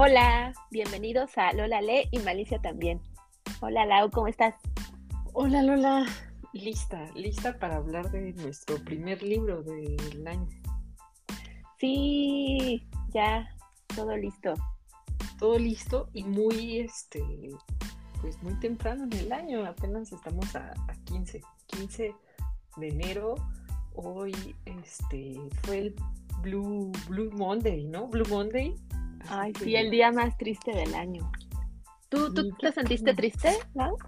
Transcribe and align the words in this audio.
Hola, 0.00 0.52
bienvenidos 0.70 1.36
a 1.38 1.52
Lola 1.52 1.80
Le 1.80 2.06
y 2.12 2.20
Malicia 2.20 2.60
también. 2.60 3.00
Hola 3.60 3.84
Lau, 3.84 4.12
¿cómo 4.12 4.28
estás? 4.28 4.54
Hola 5.32 5.60
Lola, 5.64 6.06
lista, 6.52 7.04
lista 7.16 7.58
para 7.58 7.78
hablar 7.78 8.08
de 8.12 8.32
nuestro 8.34 8.76
primer 8.84 9.20
libro 9.24 9.60
del 9.64 10.24
año. 10.24 10.46
Sí, 11.80 12.86
ya, 13.08 13.48
todo 13.96 14.16
listo. 14.16 14.54
Todo 15.36 15.58
listo 15.58 16.08
y 16.12 16.22
muy, 16.22 16.78
este, 16.78 17.20
pues 18.20 18.40
muy 18.40 18.54
temprano 18.60 19.02
en 19.02 19.14
el 19.14 19.32
año, 19.32 19.66
apenas 19.66 20.12
estamos 20.12 20.54
a, 20.54 20.74
15, 21.06 21.40
15 21.66 22.14
de 22.76 22.88
enero. 22.88 23.34
Hoy, 23.96 24.54
este, 24.64 25.40
fue 25.64 25.78
el 25.78 25.96
Blue, 26.40 26.92
Blue 27.08 27.32
Monday, 27.32 27.84
¿no? 27.84 28.06
Blue 28.06 28.28
Monday. 28.28 28.76
Ay, 29.28 29.52
sí, 29.58 29.76
el 29.76 29.90
día 29.90 30.10
más 30.12 30.36
triste 30.38 30.72
del 30.72 30.94
año. 30.94 31.30
¿Tú, 32.08 32.32
¿tú 32.32 32.50
te 32.56 32.72
sentiste 32.72 33.14
triste, 33.14 33.58
Lau? 33.74 33.98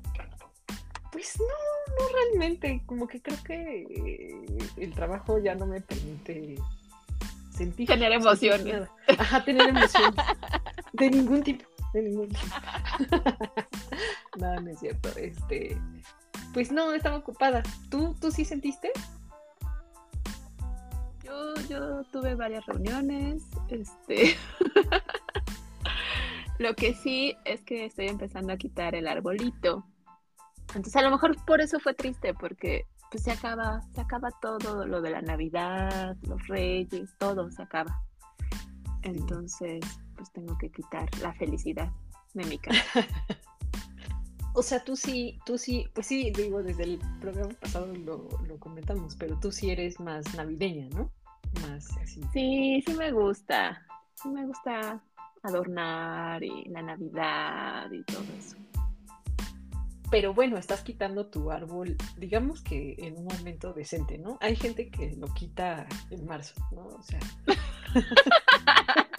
Pues 1.12 1.38
no, 1.38 1.98
no 1.98 2.09
realmente. 2.15 2.83
Como 2.87 3.06
que 3.06 3.20
creo 3.20 3.37
que 3.45 4.45
el 4.77 4.95
trabajo 4.95 5.38
ya 5.38 5.55
no 5.55 5.66
me 5.66 5.80
permite 5.80 6.56
sentir. 7.51 7.87
Tener 7.87 8.12
emociones. 8.12 8.88
Ajá, 9.19 9.45
tener 9.45 9.69
emociones. 9.69 10.14
De 10.92 11.11
ningún 11.11 11.42
tipo. 11.42 11.64
De 11.92 12.02
ningún 12.02 12.28
tipo. 12.28 12.56
no, 14.39 14.61
no 14.61 14.70
es 14.70 14.78
cierto. 14.78 15.09
Este. 15.16 15.77
Pues 16.55 16.73
no, 16.73 16.92
estaba 16.95 17.19
ocupada. 17.19 17.62
¿Tú, 17.91 18.16
tú 18.20 18.30
sí 18.30 18.45
sentiste? 18.45 18.91
Yo, 21.23 21.55
yo 21.69 22.02
tuve 22.05 22.34
varias 22.34 22.64
reuniones. 22.66 23.42
Este. 23.69 24.37
Lo 26.61 26.75
que 26.75 26.92
sí 26.92 27.34
es 27.47 27.62
que 27.62 27.86
estoy 27.86 28.08
empezando 28.08 28.53
a 28.53 28.58
quitar 28.58 28.94
el 28.94 29.08
arbolito. 29.08 29.86
Entonces 30.69 30.94
a 30.94 31.00
lo 31.00 31.11
mejor 31.11 31.42
por 31.47 31.62
eso 31.62 31.80
fue 31.80 31.94
triste, 31.94 32.34
porque 32.34 32.86
pues 33.11 33.22
se 33.22 33.30
acaba, 33.30 33.80
se 33.94 34.03
acaba 34.03 34.30
todo 34.42 34.86
lo 34.86 35.00
de 35.00 35.08
la 35.08 35.22
Navidad, 35.22 36.19
los 36.20 36.47
Reyes, 36.48 37.16
todo 37.16 37.50
se 37.50 37.62
acaba. 37.62 38.03
Entonces, 39.00 39.81
pues 40.14 40.31
tengo 40.33 40.58
que 40.58 40.70
quitar 40.70 41.08
la 41.22 41.33
felicidad 41.33 41.91
de 42.34 42.44
mi 42.44 42.58
casa. 42.58 42.84
o 44.53 44.62
sea, 44.62 44.84
tú 44.84 44.97
sí, 44.97 45.38
tú 45.47 45.56
sí, 45.56 45.88
pues 45.94 46.08
sí, 46.08 46.31
digo, 46.31 46.62
desde 46.62 46.83
el 46.83 47.00
programa 47.22 47.55
pasado 47.58 47.86
lo, 47.86 48.28
lo 48.47 48.58
comentamos, 48.58 49.16
pero 49.16 49.41
tú 49.41 49.50
sí 49.50 49.70
eres 49.70 49.98
más 49.98 50.34
navideña, 50.34 50.91
¿no? 50.91 51.11
Más 51.62 51.97
así. 52.03 52.20
Sí, 52.34 52.84
sí 52.86 52.92
me 52.92 53.12
gusta. 53.12 53.81
Sí 54.22 54.28
me 54.28 54.44
gusta 54.44 55.03
adornar 55.42 56.42
y 56.42 56.64
la 56.69 56.83
Navidad 56.83 57.91
y 57.91 58.02
todo 58.05 58.24
eso. 58.38 58.56
Pero 60.10 60.34
bueno, 60.34 60.58
estás 60.58 60.82
quitando 60.82 61.27
tu 61.27 61.52
árbol, 61.52 61.97
digamos 62.16 62.62
que 62.62 62.97
en 62.98 63.16
un 63.16 63.27
momento 63.27 63.72
decente, 63.72 64.19
¿no? 64.19 64.38
Hay 64.41 64.56
gente 64.56 64.91
que 64.91 65.14
lo 65.16 65.28
quita 65.28 65.86
en 66.10 66.27
marzo, 66.27 66.55
¿no? 66.72 66.86
O 66.86 67.02
sea. 67.02 67.20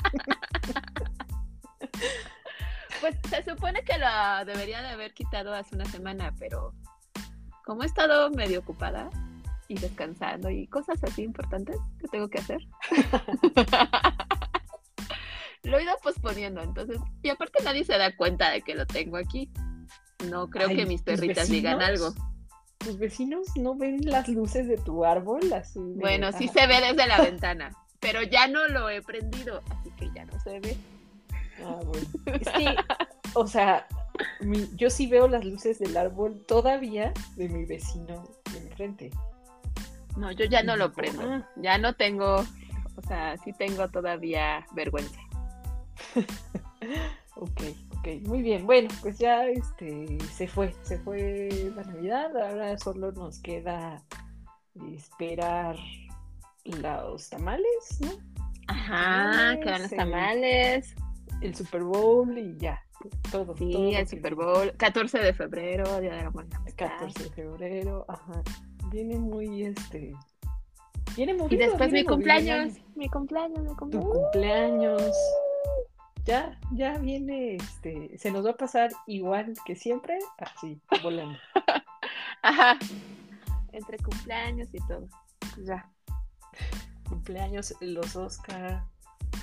pues 3.00 3.16
se 3.30 3.44
supone 3.44 3.84
que 3.84 3.98
lo 3.98 4.46
debería 4.46 4.82
de 4.82 4.90
haber 4.90 5.14
quitado 5.14 5.54
hace 5.54 5.76
una 5.76 5.86
semana, 5.86 6.36
pero 6.38 6.74
como 7.66 7.84
he 7.84 7.86
estado 7.86 8.30
medio 8.32 8.60
ocupada 8.60 9.10
y 9.70 9.80
descansando 9.80 10.50
y 10.50 10.68
cosas 10.68 11.02
así 11.06 11.24
importantes 11.24 11.78
que 12.00 12.08
tengo 12.10 12.28
que 12.28 12.40
hacer, 12.40 12.60
lo 15.64 15.78
he 15.78 15.84
ido 15.84 15.94
posponiendo. 16.04 16.62
Entonces, 16.62 17.00
y 17.24 17.30
aparte 17.30 17.64
nadie 17.64 17.84
se 17.84 17.98
da 17.98 18.16
cuenta 18.16 18.50
de 18.50 18.62
que 18.62 18.76
lo 18.76 18.86
tengo 18.86 19.18
aquí. 19.18 19.50
No 20.30 20.50
creo 20.50 20.70
que 20.70 20.86
mis 20.86 21.02
perritas 21.02 21.50
digan 21.50 21.82
algo. 21.82 22.14
¿Tus 22.78 22.98
vecinos 22.98 23.48
no 23.56 23.76
ven 23.76 24.02
las 24.04 24.28
luces 24.28 24.68
de 24.68 24.78
tu 24.78 25.06
árbol 25.06 25.54
así? 25.54 25.80
Bueno, 25.80 26.32
sí 26.32 26.48
se 26.48 26.66
ve 26.66 26.82
desde 26.82 27.08
la 27.08 27.22
ventana, 27.22 27.72
pero 28.00 28.24
ya 28.24 28.48
no 28.48 28.68
lo 28.68 28.90
he 28.90 29.02
prendido, 29.04 29.62
así 29.70 29.92
que 29.98 30.10
ya 30.16 30.26
no 30.26 30.40
se 30.40 30.60
ve. 30.60 30.78
Ah, 31.64 31.80
bueno. 31.86 32.08
Es 32.26 32.50
que, 32.50 32.76
o 33.36 33.46
sea, 33.46 33.88
yo 34.76 34.90
sí 34.90 35.06
veo 35.06 35.28
las 35.28 35.46
luces 35.46 35.78
del 35.78 35.96
árbol 35.96 36.44
todavía 36.48 37.14
de 37.36 37.50
mi 37.50 37.66
vecino 37.66 38.28
de 38.52 38.58
enfrente. 38.60 39.12
No, 40.18 40.32
yo 40.32 40.46
ya 40.46 40.64
no 40.64 40.76
lo 40.76 40.92
prendo. 40.92 41.22
Ah. 41.22 41.50
Ya 41.58 41.78
no 41.78 41.94
tengo, 41.94 42.44
o 42.96 43.02
sea, 43.08 43.38
sí 43.44 43.54
tengo 43.54 43.88
todavía 43.90 44.66
vergüenza. 44.74 45.20
ok, 47.36 47.62
Ok, 48.02 48.08
muy 48.26 48.42
bien. 48.42 48.66
Bueno, 48.66 48.90
pues 49.04 49.20
ya 49.20 49.46
este 49.46 50.18
se 50.34 50.48
fue, 50.48 50.74
se 50.82 50.98
fue 50.98 51.72
la 51.76 51.84
Navidad. 51.84 52.36
Ahora 52.36 52.76
solo 52.80 53.12
nos 53.12 53.40
queda 53.40 54.02
esperar 54.96 55.76
los 56.66 57.30
tamales, 57.30 58.00
¿no? 58.00 58.10
Ajá, 58.68 59.60
quedan 59.60 59.84
los 59.84 59.92
tamales. 59.92 60.96
El, 61.42 61.54
Super 61.54 61.84
Bowl 61.84 62.36
y 62.36 62.58
ya. 62.58 62.82
Todo. 63.32 63.56
Sí, 63.56 63.94
el 63.94 64.08
Super 64.08 64.34
Bowl. 64.34 64.74
14 64.78 65.20
de 65.20 65.34
febrero, 65.36 66.02
Día 66.02 66.16
de 66.16 66.24
la 66.24 66.32
Muerte. 66.32 66.58
14 66.76 67.24
de 67.24 67.30
febrero, 67.30 68.04
ajá. 68.08 68.42
Viene 68.90 69.20
muy 69.20 69.62
este. 69.62 70.16
Viene 71.16 71.36
muy 71.36 71.54
Y 71.54 71.58
después 71.58 71.92
mi 71.92 72.04
cumpleaños. 72.04 72.80
Mi 72.96 73.08
cumpleaños, 73.10 73.64
mi 73.64 73.76
cumpleaños. 73.76 74.12
Tu 74.12 74.20
cumpleaños 74.20 75.14
ya, 76.26 76.60
ya 76.72 76.98
viene, 76.98 77.56
este, 77.56 78.18
se 78.18 78.32
nos 78.32 78.46
va 78.46 78.52
a 78.52 78.58
pasar 78.58 78.92
igual 79.08 79.54
que 79.66 79.76
siempre, 79.76 80.18
así, 80.38 80.80
volando. 81.02 81.38
Ajá. 82.42 82.78
Entre 83.72 83.98
cumpleaños 83.98 84.70
y 84.74 84.80
todo. 84.88 85.08
Pues 85.40 85.68
ya. 85.68 85.90
Cumpleaños, 87.08 87.74
los 87.82 88.16
Oscar, 88.16 88.84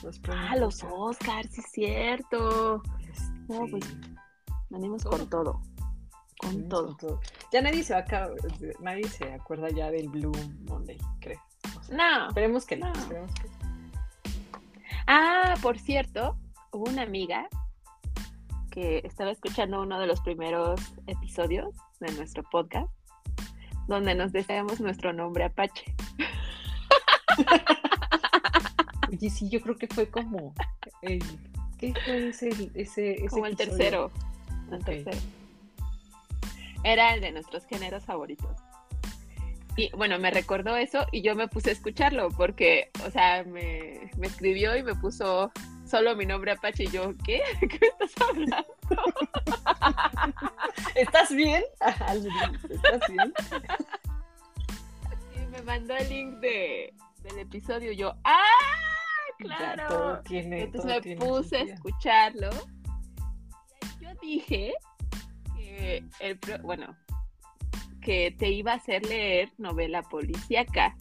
los 0.03 0.21
Ah, 0.28 0.56
los 0.56 0.84
Oscar, 0.84 1.47
sí 1.49 1.61
es 1.61 1.71
cierto. 1.71 2.83
No, 3.49 3.66
pues 3.71 3.84
venimos 4.71 5.05
con 5.05 5.28
todo. 5.28 5.60
Con 6.39 6.69
todo. 6.69 7.21
Ya 7.53 7.62
nadie 7.62 7.83
se 7.83 7.95
va 7.95 8.00
a 8.00 8.31
nadie 8.81 9.09
se 9.09 9.33
acuerda 9.33 9.69
ya 9.71 9.91
del 9.91 10.09
Blue 10.09 10.33
Monday, 10.69 10.99
creo. 11.21 11.41
no. 11.91 12.28
Esperemos 12.28 12.65
que 12.65 12.77
no. 12.77 12.93
Esperemos 12.93 13.33
que... 13.34 13.49
Ah, 15.06 15.55
por 15.62 15.78
cierto, 15.78 16.39
hubo 16.72 16.90
una 16.90 17.02
amiga 17.02 17.48
que 18.70 18.98
estaba 19.04 19.30
escuchando 19.30 19.82
uno 19.82 19.98
de 19.98 20.06
los 20.06 20.20
primeros 20.20 20.80
episodios 21.06 21.74
de 22.00 22.12
nuestro 22.12 22.42
podcast, 22.44 22.90
donde 23.86 24.14
nos 24.14 24.32
deseamos 24.32 24.80
nuestro 24.80 25.12
nombre 25.12 25.44
Apache. 25.44 25.94
Oye, 29.10 29.30
sí, 29.30 29.48
yo 29.48 29.60
creo 29.60 29.76
que 29.76 29.86
fue 29.88 30.10
como 30.10 30.54
el, 31.02 31.22
¿qué 31.78 31.94
fue 32.04 32.28
ese, 32.28 32.70
ese, 32.74 33.24
como 33.30 33.46
el 33.46 33.56
tercero, 33.56 34.10
el 34.70 34.84
tercero. 34.84 35.18
Era 36.84 37.14
el 37.14 37.20
de 37.20 37.32
nuestros 37.32 37.64
géneros 37.66 38.04
favoritos. 38.04 38.54
Y 39.76 39.90
bueno, 39.96 40.18
me 40.18 40.30
recordó 40.30 40.76
eso 40.76 41.06
y 41.12 41.22
yo 41.22 41.34
me 41.34 41.48
puse 41.48 41.70
a 41.70 41.72
escucharlo 41.72 42.30
porque, 42.30 42.90
o 43.06 43.10
sea, 43.10 43.44
me, 43.44 44.10
me 44.16 44.26
escribió 44.26 44.76
y 44.76 44.82
me 44.82 44.94
puso 44.94 45.52
solo 45.88 46.15
mi 46.15 46.26
nombre 46.26 46.53
Apache 46.53 46.84
y 46.84 46.91
yo, 46.91 47.15
¿qué? 47.25 47.43
¿Qué 47.60 47.78
me 47.99 48.06
estás 48.06 48.28
hablando? 48.28 48.76
¿Estás 50.94 51.34
bien? 51.34 51.62
¿Estás 51.81 53.09
bien? 53.09 53.32
Y 55.34 55.47
me 55.47 55.62
mandó 55.62 55.97
el 55.97 56.09
link 56.09 56.34
de, 56.41 56.93
del 57.22 57.39
episodio 57.39 57.92
y 57.92 57.97
yo, 57.97 58.15
¡ah! 58.24 58.42
Claro. 59.39 60.21
Entonces 60.28 61.07
me 61.07 61.16
puse 61.16 61.59
a 61.59 61.62
escucharlo. 61.62 62.51
Yo 64.01 64.10
dije 64.21 64.74
que 65.57 66.04
el, 66.18 66.39
bueno, 66.62 66.97
que 68.03 68.34
te 68.36 68.48
iba 68.48 68.72
a 68.72 68.77
hacer 68.77 69.07
leer 69.07 69.53
novela 69.59 70.03
policíaca 70.03 70.97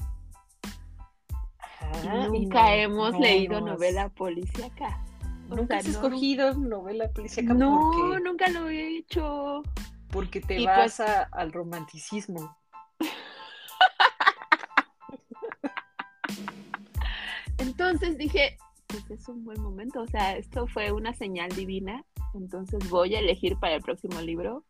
nunca 2.03 2.75
hemos 2.75 3.17
leído 3.19 3.61
novela 3.61 4.09
policíaca. 4.09 5.03
Nunca 5.47 5.77
has 5.77 5.88
escogido 5.88 6.53
novela 6.53 7.09
policíaca. 7.09 7.53
No, 7.53 8.19
nunca 8.19 8.49
lo 8.49 8.69
he 8.69 8.97
hecho. 8.97 9.63
Porque 10.09 10.41
te 10.41 10.65
vas 10.65 10.97
pues 10.97 11.09
al 11.31 11.51
romanticismo. 11.51 12.57
Entonces 17.57 18.17
dije, 18.17 18.57
pues 18.88 19.09
es 19.11 19.27
un 19.27 19.44
buen 19.44 19.61
momento, 19.61 20.01
o 20.01 20.07
sea, 20.07 20.38
esto 20.38 20.67
fue 20.67 20.91
una 20.91 21.13
señal 21.13 21.51
divina, 21.51 22.05
entonces 22.33 22.89
voy 22.89 23.15
a 23.15 23.19
elegir 23.19 23.57
para 23.57 23.75
el 23.75 23.81
próximo 23.81 24.21
libro 24.21 24.63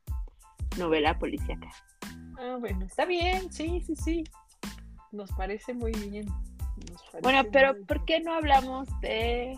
novela 0.77 1.17
policíaca. 1.17 1.69
Ah, 2.39 2.57
bueno, 2.59 2.85
está 2.85 3.05
bien, 3.05 3.51
sí, 3.51 3.81
sí, 3.81 3.95
sí. 3.95 4.23
Nos 5.11 5.31
parece 5.31 5.73
muy 5.73 5.91
bien. 5.91 6.27
Bueno, 7.21 7.43
pero 7.51 7.75
¿por 7.85 8.05
qué 8.05 8.19
no 8.19 8.33
hablamos 8.33 8.87
de 9.01 9.57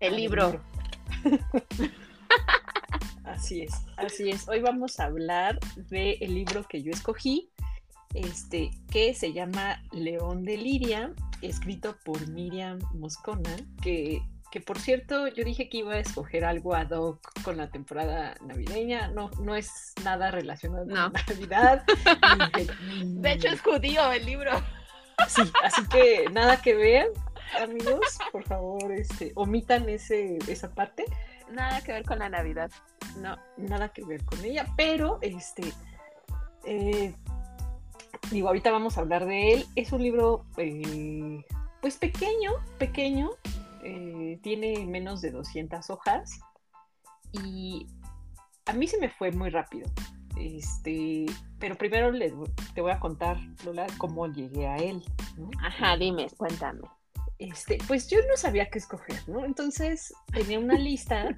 El 0.00 0.16
libro. 0.16 0.60
así 3.24 3.62
es, 3.62 3.72
así 3.96 4.30
es. 4.30 4.48
Hoy 4.48 4.60
vamos 4.60 4.98
a 4.98 5.04
hablar 5.04 5.58
del 5.76 6.34
libro 6.34 6.64
que 6.64 6.82
yo 6.82 6.90
escogí, 6.90 7.50
este, 8.14 8.70
que 8.90 9.14
se 9.14 9.32
llama 9.32 9.82
León 9.92 10.44
de 10.44 10.56
Liria, 10.56 11.12
escrito 11.40 11.96
por 12.04 12.28
Miriam 12.28 12.78
Moscona, 12.94 13.56
que, 13.80 14.22
que 14.50 14.60
por 14.60 14.78
cierto 14.78 15.28
yo 15.28 15.44
dije 15.44 15.68
que 15.68 15.78
iba 15.78 15.94
a 15.94 16.00
escoger 16.00 16.44
algo 16.44 16.74
ad 16.74 16.90
hoc 16.90 17.20
con 17.42 17.56
la 17.56 17.70
temporada 17.70 18.34
navideña, 18.44 19.08
no, 19.08 19.30
no 19.40 19.54
es 19.54 19.94
nada 20.04 20.30
relacionado 20.30 20.86
con 20.86 21.12
Navidad. 21.28 21.84
de 23.04 23.32
hecho 23.32 23.48
es 23.48 23.60
judío 23.60 24.10
el 24.12 24.26
libro. 24.26 24.50
Sí, 25.28 25.42
así 25.62 25.86
que 25.88 26.26
nada 26.30 26.60
que 26.60 26.74
ver, 26.74 27.12
amigos, 27.60 28.18
por 28.30 28.44
favor, 28.44 28.92
este, 28.92 29.32
omitan 29.34 29.88
ese, 29.88 30.38
esa 30.48 30.74
parte. 30.74 31.04
Nada 31.50 31.82
que 31.82 31.92
ver 31.92 32.04
con 32.04 32.18
la 32.18 32.28
Navidad. 32.28 32.70
No, 33.18 33.36
nada 33.56 33.90
que 33.90 34.04
ver 34.04 34.24
con 34.24 34.42
ella, 34.44 34.66
pero 34.76 35.18
este, 35.20 35.72
eh, 36.64 37.14
digo, 38.30 38.48
ahorita 38.48 38.70
vamos 38.70 38.96
a 38.96 39.02
hablar 39.02 39.26
de 39.26 39.52
él. 39.52 39.66
Es 39.76 39.92
un 39.92 40.02
libro, 40.02 40.46
eh, 40.56 41.44
pues 41.80 41.98
pequeño, 41.98 42.52
pequeño, 42.78 43.30
eh, 43.84 44.38
tiene 44.42 44.86
menos 44.86 45.20
de 45.20 45.30
200 45.30 45.90
hojas 45.90 46.40
y 47.32 47.86
a 48.66 48.72
mí 48.72 48.86
se 48.86 48.98
me 48.98 49.10
fue 49.10 49.30
muy 49.32 49.50
rápido. 49.50 49.90
Este, 50.38 51.26
pero 51.58 51.76
primero 51.76 52.12
te 52.74 52.80
voy 52.80 52.90
a 52.90 53.00
contar, 53.00 53.38
Lola, 53.64 53.86
cómo 53.98 54.26
llegué 54.26 54.66
a 54.66 54.76
él. 54.76 55.02
Ajá, 55.62 55.96
dime, 55.96 56.28
cuéntame. 56.36 56.80
Este, 57.38 57.78
pues 57.88 58.08
yo 58.08 58.18
no 58.28 58.36
sabía 58.36 58.70
qué 58.70 58.78
escoger, 58.78 59.28
¿no? 59.28 59.44
Entonces 59.44 60.14
tenía 60.32 60.58
una 60.58 60.78
lista 60.78 61.36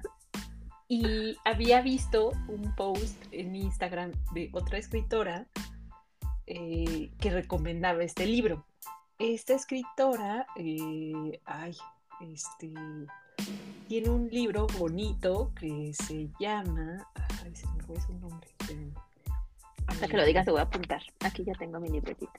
y 0.87 1.35
había 1.45 1.81
visto 1.81 2.31
un 2.47 2.75
post 2.75 3.17
en 3.31 3.55
Instagram 3.55 4.11
de 4.33 4.49
otra 4.53 4.77
escritora 4.77 5.47
eh, 6.45 7.11
que 7.19 7.29
recomendaba 7.31 8.03
este 8.03 8.27
libro. 8.27 8.65
Esta 9.17 9.53
escritora, 9.53 10.45
eh, 10.57 11.41
ay, 11.45 11.75
este, 12.21 12.71
tiene 13.85 14.09
un 14.09 14.29
libro 14.29 14.67
bonito 14.77 15.51
que 15.59 15.93
se 15.93 16.29
llama, 16.39 17.07
ay, 17.43 17.55
se 17.55 17.67
me 17.67 17.83
fue 17.83 17.99
su 18.01 18.13
nombre. 18.13 18.47
Hasta 19.87 20.07
que 20.07 20.17
lo 20.17 20.25
digas 20.25 20.45
te 20.45 20.51
voy 20.51 20.59
a 20.59 20.63
apuntar. 20.63 21.01
Aquí 21.21 21.43
ya 21.43 21.53
tengo 21.53 21.79
mi 21.79 21.89
libretita. 21.89 22.33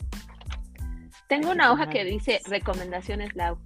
Tengo 1.29 1.51
una 1.51 1.73
hoja 1.73 1.89
que 1.89 2.05
dice 2.05 2.41
recomendaciones 2.47 3.35
Lau. 3.35 3.59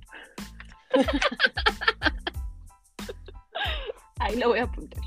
Ahí 4.18 4.36
lo 4.36 4.48
voy 4.48 4.58
a 4.58 4.64
apuntar. 4.64 5.02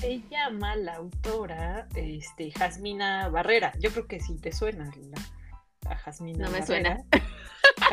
Se 0.00 0.20
llama 0.28 0.76
la 0.76 0.96
autora 0.96 1.88
este, 1.94 2.50
Jasmina 2.50 3.28
Barrera. 3.28 3.72
Yo 3.78 3.90
creo 3.90 4.06
que 4.06 4.20
sí 4.20 4.36
te 4.38 4.52
suena 4.52 4.90
a 5.88 5.96
Jasmina 5.96 6.46
No 6.46 6.50
me 6.50 6.66
suena. 6.66 7.04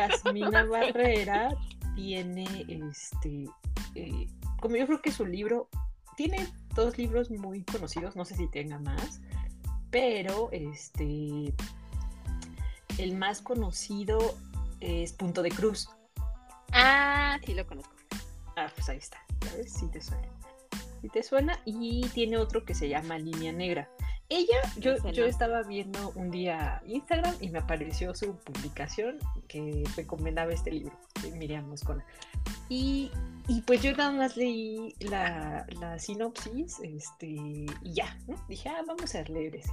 Jasmina 0.08 0.64
Barrera 0.70 1.54
tiene 1.94 2.66
este 2.68 3.46
eh, 3.94 4.26
como 4.60 4.76
yo 4.76 4.86
creo 4.86 5.02
que 5.02 5.12
su 5.12 5.26
libro 5.26 5.68
tiene 6.16 6.46
dos 6.74 6.98
libros 6.98 7.30
muy 7.30 7.62
conocidos, 7.64 8.16
no 8.16 8.24
sé 8.24 8.36
si 8.36 8.46
tenga 8.48 8.78
más, 8.78 9.20
pero 9.90 10.50
este 10.52 11.52
el 12.98 13.16
más 13.16 13.40
conocido 13.40 14.18
es 14.80 15.12
Punto 15.12 15.42
de 15.42 15.50
Cruz. 15.50 15.88
Ah, 16.72 17.38
sí 17.44 17.54
lo 17.54 17.66
conozco. 17.66 17.94
Ah, 18.56 18.70
pues 18.74 18.88
ahí 18.88 18.98
está. 18.98 19.18
¿Sabes? 19.44 19.72
Sí 19.72 19.88
te 19.88 20.00
suena. 20.00 20.28
Sí 21.00 21.08
te 21.08 21.22
suena. 21.22 21.60
Y 21.64 22.06
tiene 22.08 22.36
otro 22.36 22.64
que 22.64 22.74
se 22.74 22.88
llama 22.88 23.18
Línea 23.18 23.52
Negra. 23.52 23.88
Ella, 24.28 24.56
yo, 24.78 24.96
yo 25.10 25.26
estaba 25.26 25.62
viendo 25.62 26.12
un 26.14 26.30
día 26.30 26.82
Instagram 26.86 27.34
y 27.40 27.50
me 27.50 27.58
apareció 27.58 28.14
su 28.14 28.34
publicación 28.36 29.18
que 29.46 29.84
recomendaba 29.94 30.52
este 30.52 30.70
libro 30.70 30.98
de 31.22 31.32
Miriam 31.32 31.66
Moscona. 31.68 32.04
Y, 32.68 33.10
y 33.46 33.60
pues 33.62 33.82
yo 33.82 33.94
nada 33.94 34.12
más 34.12 34.36
leí 34.36 34.94
la, 35.00 35.66
la 35.80 35.98
sinopsis 35.98 36.78
este, 36.82 37.26
y 37.26 37.66
ya, 37.82 38.16
¿no? 38.26 38.36
Dije, 38.48 38.70
ah, 38.70 38.82
vamos 38.86 39.14
a 39.14 39.22
leer 39.22 39.56
ese. 39.56 39.70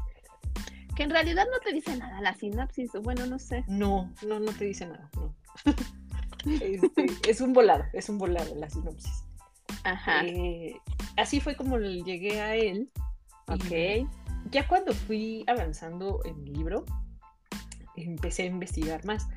Que 0.95 1.04
en 1.04 1.12
realidad 1.12 1.45
no 1.50 1.60
te 1.62 1.72
dice 1.72 1.95
nada 1.95 2.19
la 2.19 2.34
sinopsis, 2.34 2.92
bueno, 3.02 3.25
no 3.25 3.40
sé. 3.40 3.63
No, 3.68 4.13
no, 4.28 4.40
no 4.40 4.52
te 4.52 4.66
dice 4.66 4.86
nada, 4.86 5.10
no. 5.16 5.36
Este, 6.45 7.06
es 7.30 7.42
un 7.42 7.52
volado, 7.52 7.84
es 7.92 8.07
un 8.07 8.18
volado 8.18 8.56
la 8.56 8.69
sinopsis. 8.69 9.25
Ajá. 9.84 10.25
Eh, 10.25 10.75
así 11.18 11.42
fue 11.42 11.56
como 11.56 11.78
llegué 11.78 12.42
a 12.42 12.56
él. 12.56 12.90
Ok. 13.48 14.07
Ya 14.51 14.68
cuando 14.68 14.94
fui 14.94 15.44
avanzando 15.47 16.21
en 16.25 16.39
el 16.47 16.53
libro, 16.53 16.86
empecé 17.95 18.44
a 18.44 18.45
investigar 18.47 19.06
más. 19.06 19.27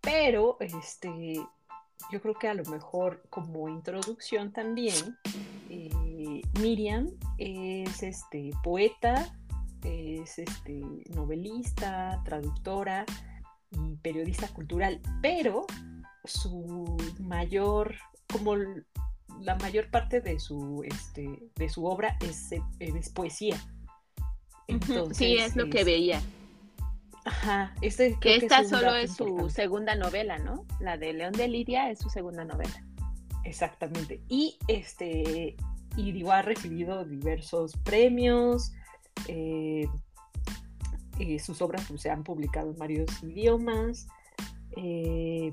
Pero, 0.00 0.56
este, 0.60 1.40
yo 2.10 2.20
creo 2.20 2.34
que 2.34 2.48
a 2.48 2.54
lo 2.54 2.64
mejor 2.64 3.22
como 3.28 3.68
introducción 3.68 4.52
también, 4.52 5.16
eh, 5.68 6.42
Miriam 6.60 7.10
es 7.38 8.02
este, 8.02 8.50
poeta, 8.62 9.36
es 9.82 10.38
este, 10.38 10.82
novelista, 11.14 12.20
traductora 12.24 13.04
y 13.70 13.96
periodista 13.96 14.48
cultural, 14.48 15.00
pero 15.22 15.66
su 16.24 16.96
mayor, 17.20 17.94
como 18.32 18.56
la 19.40 19.54
mayor 19.56 19.90
parte 19.90 20.20
de 20.20 20.38
su, 20.38 20.82
este, 20.84 21.50
de 21.54 21.68
su 21.68 21.84
obra 21.86 22.16
es, 22.20 22.50
es 22.78 23.08
poesía. 23.10 23.56
Entonces, 24.70 25.16
sí, 25.16 25.36
es 25.36 25.56
lo 25.56 25.68
que 25.68 25.84
veía. 25.84 26.20
Ajá, 27.24 27.74
este 27.82 28.16
que 28.18 28.36
esta 28.36 28.64
solo 28.64 28.94
es 28.94 29.14
su 29.14 29.50
segunda 29.50 29.94
novela, 29.94 30.38
¿no? 30.38 30.64
La 30.80 30.96
de 30.96 31.12
León 31.12 31.32
de 31.32 31.48
Lidia 31.48 31.90
es 31.90 31.98
su 31.98 32.08
segunda 32.08 32.44
novela. 32.44 32.82
Exactamente. 33.44 34.22
Y 34.28 34.56
este, 34.68 35.56
y 35.96 36.12
digo, 36.12 36.32
ha 36.32 36.42
recibido 36.42 37.04
diversos 37.04 37.76
premios. 37.84 38.72
Eh, 39.28 39.86
eh, 41.18 41.38
sus 41.38 41.60
obras 41.60 41.84
pues, 41.88 42.00
se 42.00 42.10
han 42.10 42.24
publicado 42.24 42.70
en 42.70 42.76
varios 42.76 43.22
idiomas. 43.22 44.06
Eh, 44.76 45.52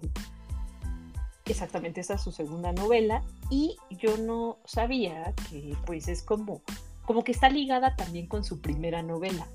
exactamente, 1.45 2.01
esa 2.01 2.15
es 2.15 2.21
su 2.21 2.31
segunda 2.31 2.71
novela. 2.71 3.23
Y 3.49 3.77
yo 3.89 4.17
no 4.17 4.59
sabía 4.65 5.33
que 5.49 5.75
pues 5.85 6.07
es 6.07 6.23
como, 6.23 6.61
como 7.07 7.23
que 7.23 7.31
está 7.31 7.49
ligada 7.49 7.95
también 7.95 8.27
con 8.27 8.43
su 8.43 8.61
primera 8.61 9.01
novela. 9.01 9.47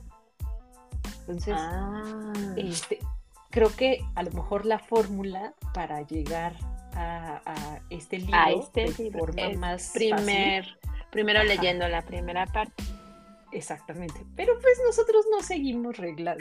Entonces, 1.21 1.55
ah. 1.57 2.33
este, 2.57 2.99
creo 3.51 3.77
que 3.77 4.03
a 4.15 4.23
lo 4.23 4.31
mejor 4.33 4.65
la 4.65 4.79
fórmula 4.79 5.55
para 5.75 6.01
llegar 6.01 6.57
a, 6.95 7.81
este 7.91 8.19
libro 8.19 8.37
a 8.37 8.51
este 8.51 8.91
de 8.91 9.11
forma 9.11 9.51
más 9.51 9.91
primer, 9.93 10.67
primero 11.11 11.45
leyendo 11.45 11.87
la 11.89 12.03
primera 12.03 12.47
parte. 12.47 12.83
Exactamente, 13.53 14.25
pero 14.35 14.55
pues 14.63 14.81
nosotros 14.87 15.27
no 15.31 15.43
seguimos 15.43 15.99
reglas 15.99 16.39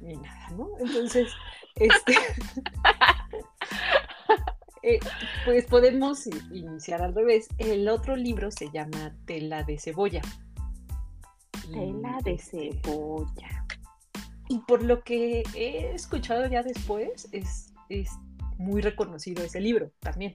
ni, 0.00 0.14
nada, 0.14 0.48
¿no? 0.50 0.68
Entonces, 0.78 1.28
este, 1.74 2.14
eh, 4.84 5.00
pues 5.44 5.66
podemos 5.66 6.28
iniciar 6.52 7.02
al 7.02 7.16
revés. 7.16 7.48
El 7.58 7.88
otro 7.88 8.14
libro 8.14 8.52
se 8.52 8.70
llama 8.70 9.12
Tela 9.26 9.64
de 9.64 9.80
cebolla. 9.80 10.22
Tela 11.70 12.18
de 12.24 12.38
cebolla. 12.38 13.66
Y 14.48 14.58
por 14.60 14.82
lo 14.82 15.02
que 15.02 15.42
he 15.54 15.94
escuchado 15.94 16.46
ya 16.46 16.62
después, 16.62 17.28
es, 17.32 17.72
es 17.88 18.10
muy 18.58 18.82
reconocido 18.82 19.42
ese 19.42 19.60
libro 19.60 19.90
también. 20.00 20.34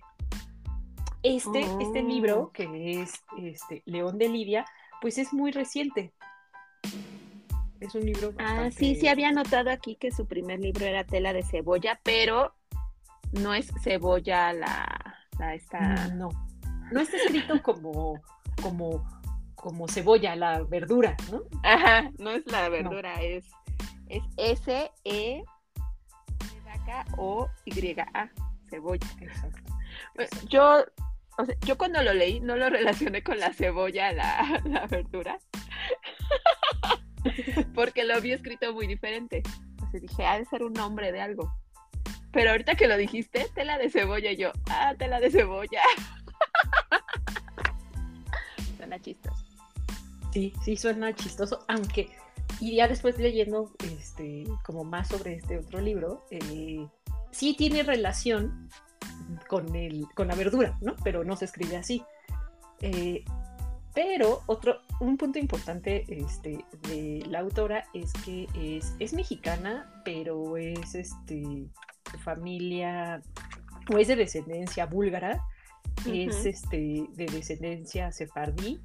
Este, 1.23 1.65
este 1.81 2.03
libro, 2.03 2.43
oh. 2.43 2.51
que 2.51 3.01
es 3.01 3.13
este, 3.37 3.83
León 3.85 4.17
de 4.17 4.29
Lidia, 4.29 4.65
pues 5.01 5.17
es 5.17 5.33
muy 5.33 5.51
reciente. 5.51 6.13
Es 7.79 7.93
un 7.95 8.05
libro. 8.05 8.33
Ah, 8.39 8.69
sí, 8.71 8.95
sí, 8.95 9.07
había 9.07 9.31
notado 9.31 9.69
aquí 9.69 9.95
que 9.95 10.11
su 10.11 10.25
primer 10.25 10.59
libro 10.59 10.85
era 10.85 11.03
Tela 11.03 11.33
de 11.33 11.43
Cebolla, 11.43 11.99
pero 12.03 12.55
no 13.31 13.53
es 13.53 13.71
cebolla 13.83 14.53
la, 14.53 15.15
la 15.37 15.53
esta. 15.53 16.07
No, 16.09 16.29
no 16.91 17.01
está 17.01 17.17
escrito 17.17 17.61
como, 17.61 18.21
como, 18.61 19.05
como 19.57 19.89
cebolla, 19.89 20.35
la 20.35 20.63
verdura, 20.63 21.17
¿no? 21.31 21.41
Ajá, 21.63 22.11
no 22.19 22.31
es 22.31 22.49
la 22.49 22.69
verdura, 22.69 23.21
es 23.21 23.43
es 24.09 24.23
S-E 24.37 25.43
vaca 26.63 27.05
o 27.17 27.49
Y-A, 27.65 28.31
cebolla. 28.69 29.07
Exacto. 29.19 29.73
Pues, 30.15 30.29
yo, 30.47 30.85
o 31.37 31.45
sea, 31.45 31.55
yo 31.65 31.77
cuando 31.77 32.01
lo 32.03 32.13
leí 32.13 32.39
no 32.39 32.55
lo 32.55 32.69
relacioné 32.69 33.21
con 33.23 33.39
la 33.39 33.51
cebolla, 33.53 34.13
la, 34.13 34.61
la 34.65 34.87
verdura. 34.87 35.39
Porque 37.73 38.05
lo 38.05 38.21
vi 38.21 38.31
escrito 38.31 38.73
muy 38.73 38.87
diferente. 38.87 39.43
Sea, 39.91 39.99
dije, 39.99 40.25
ha 40.25 40.37
de 40.37 40.45
ser 40.45 40.63
un 40.63 40.73
nombre 40.73 41.11
de 41.11 41.21
algo. 41.21 41.53
pero 42.31 42.51
ahorita 42.51 42.75
que 42.75 42.87
lo 42.87 42.97
dijiste, 42.97 43.47
tela 43.55 43.77
de 43.77 43.89
cebolla, 43.89 44.31
y 44.31 44.37
yo, 44.37 44.51
ah, 44.69 44.93
tela 44.97 45.19
de 45.19 45.31
cebolla. 45.31 45.81
suena 48.77 48.99
chistoso. 48.99 49.36
Sí, 50.37 50.53
sí, 50.63 50.77
suena 50.77 51.15
chistoso, 51.15 51.65
aunque, 51.67 52.11
y 52.59 52.75
ya 52.75 52.87
después 52.87 53.17
leyendo 53.17 53.71
este, 53.81 54.43
como 54.63 54.83
más 54.83 55.07
sobre 55.07 55.33
este 55.33 55.57
otro 55.57 55.81
libro, 55.81 56.27
eh, 56.29 56.85
sí 57.31 57.55
tiene 57.57 57.81
relación 57.81 58.69
con, 59.47 59.75
el, 59.75 60.05
con 60.13 60.27
la 60.27 60.35
verdura, 60.35 60.77
¿no? 60.79 60.95
Pero 61.03 61.23
no 61.23 61.35
se 61.35 61.45
escribe 61.45 61.77
así. 61.77 62.03
Eh, 62.81 63.25
pero 63.95 64.43
otro, 64.45 64.81
un 64.99 65.17
punto 65.17 65.39
importante 65.39 66.05
este, 66.07 66.63
de 66.87 67.23
la 67.27 67.39
autora 67.39 67.85
es 67.95 68.13
que 68.23 68.47
es, 68.53 68.93
es 68.99 69.13
mexicana, 69.13 69.91
pero 70.05 70.55
es 70.55 70.93
este, 70.93 71.65
familia, 72.23 73.23
o 73.91 73.97
es 73.97 74.07
de 74.07 74.15
descendencia 74.17 74.85
búlgara, 74.85 75.43
es 76.05 76.45
este, 76.45 77.07
de 77.15 77.25
descendencia 77.25 78.11
sefardí 78.11 78.79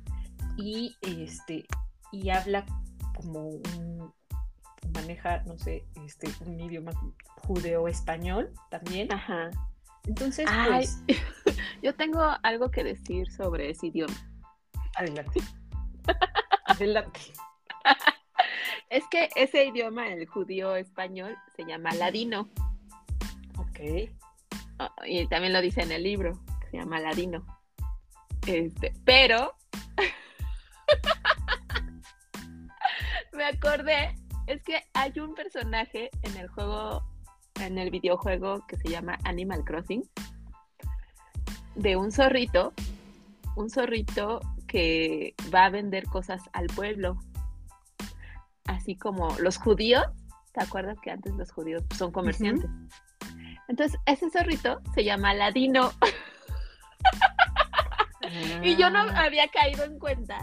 y, 0.57 0.97
este, 1.03 1.67
y 2.11 2.31
habla 2.31 2.65
como 3.15 3.49
un, 3.49 4.13
maneja, 4.95 5.43
no 5.45 5.59
sé, 5.59 5.85
este, 6.05 6.29
un 6.45 6.61
idioma 6.61 6.93
judeo-español 7.47 8.53
también. 8.71 9.13
Ajá. 9.13 9.51
Entonces, 10.07 10.49
pues, 10.69 11.03
yo 11.83 11.95
tengo 11.95 12.21
algo 12.43 12.71
que 12.71 12.85
decir 12.85 13.31
sobre 13.31 13.71
ese 13.71 13.89
idioma. 13.89 14.15
Adelante. 14.97 15.41
Adelante. 16.67 17.21
Es 18.91 19.05
que 19.11 19.31
ese 19.37 19.65
idioma, 19.65 20.09
el 20.09 20.27
judío 20.27 20.77
español, 20.77 21.37
se 21.57 21.65
llama 21.65 21.95
ladino. 21.95 22.51
Ok. 23.57 24.11
Ah, 24.79 24.93
y 25.07 25.27
también 25.29 25.55
lo 25.55 25.61
dice 25.61 25.83
en 25.83 25.93
el 25.93 26.03
libro, 26.03 26.39
se 26.71 26.77
llama 26.77 27.01
ladino. 27.01 27.47
Este, 28.47 28.93
pero 29.05 29.55
me 33.33 33.45
acordé, 33.45 34.15
es 34.47 34.63
que 34.63 34.83
hay 34.95 35.13
un 35.21 35.35
personaje 35.35 36.11
en 36.23 36.37
el 36.37 36.49
juego, 36.49 37.03
en 37.61 37.79
el 37.79 37.91
videojuego 37.91 38.67
que 38.67 38.77
se 38.77 38.89
llama 38.89 39.19
Animal 39.25 39.65
Crossing, 39.65 40.03
de 41.75 41.97
un 41.97 42.13
zorrito, 42.13 42.73
un 43.57 43.71
zorrito 43.71 44.41
que 44.67 45.35
va 45.55 45.67
a 45.67 45.71
vender 45.71 46.07
cosas 46.07 46.43
al 46.53 46.67
pueblo. 46.69 47.19
Así 48.65 48.97
como 48.97 49.37
los 49.39 49.59
judíos, 49.59 50.05
¿te 50.53 50.63
acuerdas 50.63 50.99
que 51.03 51.11
antes 51.11 51.35
los 51.35 51.51
judíos 51.53 51.83
son 51.97 52.13
comerciantes? 52.13 52.71
Entonces, 53.69 53.99
ese 54.07 54.31
zorrito 54.31 54.81
se 54.95 55.05
llama 55.05 55.35
Ladino. 55.35 55.93
y 58.63 58.77
yo 58.77 58.91
no 58.91 59.01
ah. 59.01 59.25
había 59.25 59.49
caído 59.49 59.85
en 59.85 59.99
cuenta. 59.99 60.39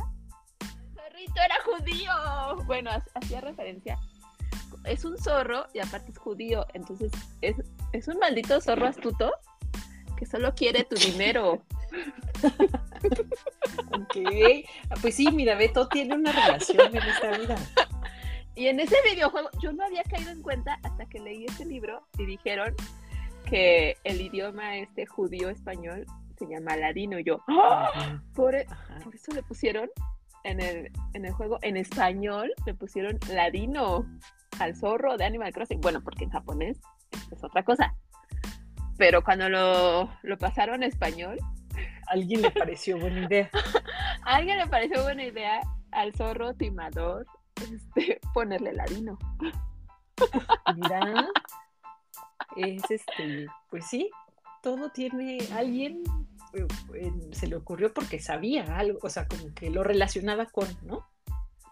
Era 1.44 1.56
judío. 1.64 2.66
Bueno, 2.66 2.92
hacía 3.16 3.42
referencia. 3.42 3.98
Es 4.86 5.06
un 5.06 5.18
zorro 5.18 5.66
y 5.74 5.80
aparte 5.80 6.12
es 6.12 6.18
judío. 6.18 6.66
Entonces, 6.74 7.12
es, 7.42 7.56
es 7.94 8.08
un 8.08 8.18
maldito 8.20 8.60
zorro 8.62 8.88
astuto 8.88 9.32
que 10.18 10.26
solo 10.26 10.54
quiere 10.54 10.84
tu 10.84 10.96
dinero. 10.96 11.64
ok, 13.94 14.18
pues 15.02 15.16
sí, 15.16 15.32
mira, 15.32 15.56
Beto 15.56 15.88
tiene 15.88 16.16
una 16.16 16.32
relación 16.32 16.96
en 16.96 17.04
esta 17.04 17.38
vida. 17.38 17.56
Y 18.56 18.68
en 18.68 18.82
ese 18.82 18.98
videojuego 19.10 19.50
yo 19.62 19.72
no 19.72 19.86
había 19.86 20.04
caído 20.04 20.32
en 20.32 20.42
cuenta 20.42 20.80
hasta 20.84 21.06
que 21.06 21.20
leí 21.20 21.46
ese 21.46 21.64
libro 21.64 22.06
y 22.18 22.26
dijeron 22.26 22.76
que 23.46 23.96
el 24.04 24.20
idioma 24.20 24.76
este 24.76 25.06
judío 25.06 25.50
español 25.50 26.06
se 26.38 26.46
llama 26.46 26.76
ladino. 26.76 27.18
Y 27.20 27.24
yo, 27.24 27.42
¡Ah! 27.48 28.22
por, 28.36 28.56
e-, 28.56 28.68
por, 29.04 29.16
eso 29.16 29.32
le 29.32 29.44
pusieron 29.44 29.90
en 30.44 30.62
el, 30.62 30.92
en 31.14 31.26
el 31.26 31.32
juego, 31.34 31.60
en 31.62 31.78
español, 31.78 32.52
le 32.66 32.74
pusieron 32.74 33.18
ladino 33.30 34.06
al 34.60 34.76
zorro 34.76 35.18
de 35.18 35.26
Animal 35.26 35.54
Crossing. 35.54 35.82
Bueno, 35.82 36.02
porque 36.02 36.26
en 36.26 36.32
japonés 36.32 36.80
es 37.32 37.44
otra 37.44 37.64
cosa. 37.64 37.96
Pero 38.98 39.24
cuando 39.24 39.50
lo, 39.50 40.10
lo 40.24 40.38
pasaron 40.38 40.84
a 40.84 40.86
español, 40.86 41.38
alguien 42.08 42.42
le 42.42 42.52
pareció 42.52 42.98
buena 42.98 43.26
idea. 43.26 43.50
a 44.24 44.36
alguien 44.36 44.58
le 44.58 44.68
pareció 44.68 45.04
buena 45.04 45.24
idea 45.24 45.62
al 45.92 46.14
zorro 46.14 46.54
timador 46.54 47.26
este, 47.56 48.20
ponerle 48.34 48.74
ladino. 48.74 49.18
Mira, 50.76 51.28
es 52.58 52.84
este, 52.90 53.48
pues 53.70 53.86
sí, 53.86 54.10
todo 54.62 54.90
tiene 54.90 55.40
alguien 55.56 56.04
se 57.32 57.48
le 57.48 57.56
ocurrió 57.56 57.94
porque 57.94 58.20
sabía 58.20 58.78
algo, 58.78 59.00
o 59.02 59.10
sea, 59.10 59.28
como 59.28 59.54
que 59.54 59.70
lo 59.70 59.84
relacionaba 59.84 60.46
con, 60.48 60.68
¿no? 60.84 61.06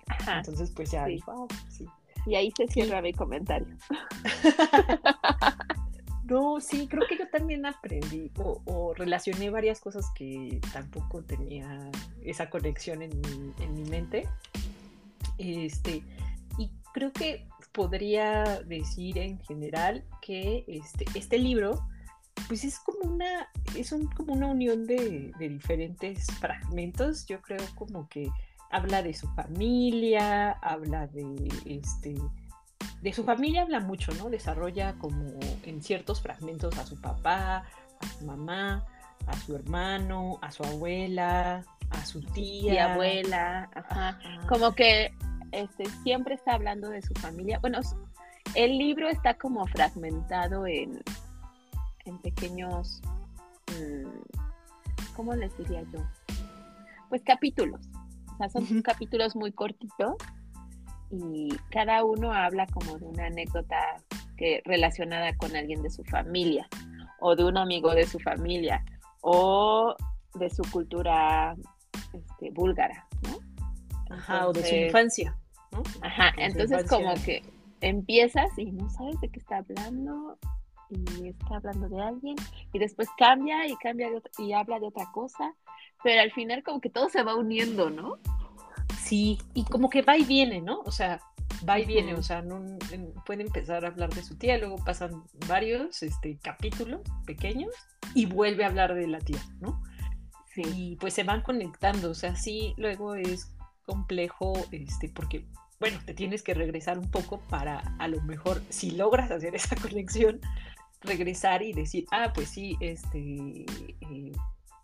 Ajá. 0.08 0.40
Entonces, 0.40 0.72
pues 0.72 0.92
ya 0.92 1.06
dijo, 1.06 1.48
ah, 1.50 1.56
sí. 1.70 1.86
Y 2.26 2.36
ahí 2.36 2.52
se 2.56 2.68
cierra 2.68 3.02
mi 3.02 3.14
comentario. 3.14 3.76
No, 6.28 6.60
sí, 6.60 6.88
creo 6.90 7.08
que 7.08 7.18
yo 7.18 7.30
también 7.30 7.66
aprendí 7.66 8.30
o, 8.36 8.94
relacioné 8.94 9.50
varias 9.50 9.80
cosas 9.80 10.06
que 10.14 10.60
tampoco 10.74 11.24
tenía 11.24 11.90
esa 12.22 12.50
conexión 12.50 13.02
en 13.02 13.22
mi, 13.74 13.84
mente. 13.90 14.28
Este, 15.38 16.04
y 16.58 16.70
creo 16.94 17.14
que 17.14 17.48
podría 17.72 18.62
decir 18.66 19.18
en 19.20 19.40
general 19.40 20.04
que 20.22 20.66
este, 20.68 21.06
este 21.16 21.38
libro, 21.38 21.88
pues 22.48 22.64
es 22.64 22.80
como 22.80 23.14
una, 23.14 23.50
es 23.76 23.94
como 24.16 24.34
una 24.34 24.48
unión 24.48 24.86
de, 24.86 25.32
de 25.38 25.50
diferentes 25.50 26.28
fragmentos. 26.40 27.26
Yo 27.26 27.42
creo 27.42 27.64
como 27.76 28.08
que 28.08 28.30
habla 28.70 29.02
de 29.02 29.14
su 29.14 29.28
familia, 29.30 30.52
habla 30.52 31.08
de 31.08 31.50
este 31.66 32.16
de 33.02 33.14
su 33.14 33.24
familia 33.24 33.62
habla 33.62 33.80
mucho, 33.80 34.12
¿no? 34.14 34.30
Desarrolla 34.30 34.96
como 34.98 35.40
en 35.64 35.82
ciertos 35.84 36.22
fragmentos 36.22 36.78
a 36.78 36.86
su 36.86 37.00
papá, 37.00 37.64
a 38.00 38.08
su 38.08 38.26
mamá, 38.26 38.86
a 39.28 39.38
su 39.38 39.56
hermano, 39.56 40.40
a 40.42 40.52
su 40.52 40.64
abuela, 40.64 41.64
a 41.92 42.06
su 42.06 42.22
tía. 42.22 42.74
Y 42.74 42.78
abuela, 42.78 43.70
ajá. 43.76 44.20
Como 44.48 44.74
que 44.74 45.14
este, 45.52 45.86
siempre 46.04 46.36
está 46.36 46.54
hablando 46.54 46.90
de 46.90 47.02
su 47.02 47.14
familia. 47.16 47.60
Bueno, 47.60 47.80
el 48.56 48.78
libro 48.78 49.10
está 49.10 49.36
como 49.36 49.66
fragmentado 49.68 50.66
en, 50.66 51.02
en 52.08 52.18
pequeños, 52.20 53.02
mm, 53.68 55.16
¿cómo 55.16 55.36
les 55.36 55.56
diría 55.58 55.84
yo? 55.94 56.00
Pues 57.10 57.22
capítulos. 57.24 57.82
O 58.34 58.38
sea, 58.38 58.50
son 58.50 58.82
capítulos 58.82 59.36
muy 59.36 59.52
cortitos 59.52 60.16
y 61.12 61.50
cada 61.72 62.04
uno 62.04 62.34
habla 62.34 62.68
como 62.68 62.98
de 62.98 63.06
una 63.06 63.26
anécdota 63.28 63.78
que 64.38 64.62
relacionada 64.66 65.36
con 65.38 65.56
alguien 65.56 65.82
de 65.82 65.90
su 65.90 66.04
familia 66.04 66.68
o 67.20 67.36
de 67.36 67.44
un 67.44 67.58
amigo 67.58 67.94
de 67.94 68.06
su 68.06 68.20
familia 68.20 68.84
o 69.22 69.96
de 70.36 70.50
su 70.50 70.64
cultura 70.72 71.56
este, 72.14 72.52
búlgara, 72.52 73.08
¿no? 73.24 74.16
Ajá, 74.16 74.48
o 74.48 74.54
de 74.54 74.64
su 74.64 74.76
infancia, 74.76 75.36
¿no? 75.72 75.82
Ajá, 76.02 76.32
entonces 76.38 76.88
como 76.88 77.14
que 77.26 77.42
empiezas 77.82 78.58
y 78.58 78.72
no 78.72 78.90
sabes 78.90 79.20
de 79.22 79.30
qué 79.30 79.40
está 79.40 79.58
hablando 79.58 80.38
y 80.90 81.30
está 81.30 81.58
hablando 81.58 81.90
de 81.90 82.02
alguien 82.02 82.36
y 82.74 82.80
después 82.80 83.08
cambia 83.18 83.68
y 83.68 83.76
cambia 83.78 84.10
y 84.38 84.54
habla 84.54 84.80
de 84.80 84.88
otra 84.88 85.10
cosa, 85.12 85.54
pero 86.04 86.22
al 86.22 86.32
final 86.32 86.64
como 86.64 86.82
que 86.82 86.90
todo 86.90 87.10
se 87.10 87.24
va 87.24 87.36
uniendo, 87.36 87.90
¿no? 87.90 88.18
Sí, 89.00 89.38
y 89.54 89.64
como 89.64 89.90
que 89.90 90.02
va 90.02 90.18
y 90.18 90.24
viene, 90.24 90.62
¿no? 90.62 90.82
O 90.82 90.92
sea, 90.92 91.20
va 91.68 91.80
y 91.80 91.86
viene, 91.86 92.14
o 92.14 92.24
sea, 92.24 92.42
no, 92.42 92.78
puede 93.26 93.44
empezar 93.44 93.86
a 93.86 93.90
hablar 93.90 94.10
de 94.14 94.24
su 94.24 94.38
tía, 94.38 94.58
luego 94.58 94.78
pasan 94.84 95.24
varios 95.48 96.04
este, 96.04 96.38
capítulos 96.42 97.02
pequeños 97.26 97.74
y 98.14 98.26
vuelve 98.26 98.64
a 98.64 98.68
hablar 98.68 98.94
de 98.96 99.08
la 99.08 99.20
tía, 99.20 99.42
¿no? 99.60 99.82
Sí. 100.54 100.62
Y 100.76 100.96
pues 100.98 101.14
se 101.14 101.24
van 101.24 101.42
conectando, 101.42 102.12
o 102.12 102.16
sea, 102.16 102.36
sí, 102.36 102.74
luego 102.78 103.16
es 103.16 103.54
complejo, 103.86 104.54
este, 104.72 105.10
porque, 105.10 105.46
bueno, 105.80 106.00
te 106.06 106.14
tienes 106.14 106.44
que 106.44 106.54
regresar 106.54 106.98
un 106.98 107.10
poco 107.10 107.40
para, 107.50 107.80
a 108.00 108.08
lo 108.08 108.22
mejor, 108.24 108.62
si 108.70 108.92
logras 108.92 109.32
hacer 109.32 109.56
esa 109.56 109.76
conexión, 109.82 110.42
regresar 111.02 111.62
y 111.62 111.74
decir, 111.74 112.06
ah, 112.12 112.32
pues 112.34 112.50
sí, 112.50 112.78
este, 112.80 113.66
eh, 114.02 114.32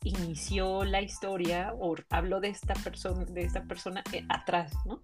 inició 0.03 0.83
la 0.83 1.01
historia 1.01 1.73
o 1.79 1.95
habló 2.09 2.39
de 2.39 2.49
esta 2.49 2.73
persona, 2.75 3.25
de 3.25 3.43
esta 3.43 3.63
persona 3.63 4.03
eh, 4.11 4.25
atrás, 4.29 4.73
¿no? 4.85 5.01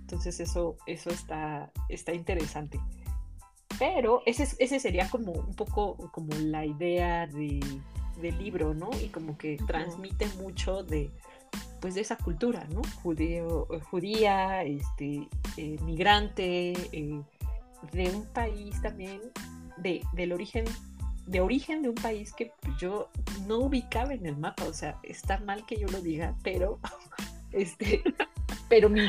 Entonces 0.00 0.38
eso, 0.40 0.76
eso 0.86 1.10
está, 1.10 1.72
está 1.88 2.14
interesante. 2.14 2.80
Pero 3.78 4.22
ese, 4.24 4.48
ese 4.58 4.80
sería 4.80 5.10
como 5.10 5.32
un 5.32 5.54
poco 5.54 5.96
como 6.12 6.34
la 6.38 6.64
idea 6.64 7.26
de, 7.26 7.60
del 8.20 8.38
libro, 8.38 8.72
¿no? 8.72 8.90
Y 9.02 9.08
como 9.08 9.36
que 9.36 9.58
transmite 9.66 10.26
mucho 10.38 10.82
de, 10.82 11.10
pues 11.80 11.94
de 11.94 12.00
esa 12.00 12.16
cultura, 12.16 12.66
¿no? 12.70 12.82
Judeo, 13.02 13.66
judía, 13.90 14.62
este, 14.62 15.28
eh, 15.56 15.76
migrante, 15.82 16.72
de 17.92 18.10
un 18.10 18.24
país 18.32 18.80
también 18.80 19.20
de, 19.76 20.02
del 20.12 20.32
origen, 20.32 20.64
de 21.26 21.40
origen 21.40 21.82
de 21.82 21.90
un 21.90 21.94
país 21.94 22.32
que 22.32 22.52
yo 22.78 23.10
no 23.46 23.58
ubicaba 23.58 24.14
en 24.14 24.26
el 24.26 24.36
mapa. 24.36 24.64
O 24.64 24.72
sea, 24.72 24.98
está 25.02 25.38
mal 25.38 25.64
que 25.66 25.76
yo 25.76 25.86
lo 25.88 26.00
diga, 26.00 26.34
pero 26.42 26.78
este, 27.52 28.02
pero 28.68 28.88
mi, 28.88 29.06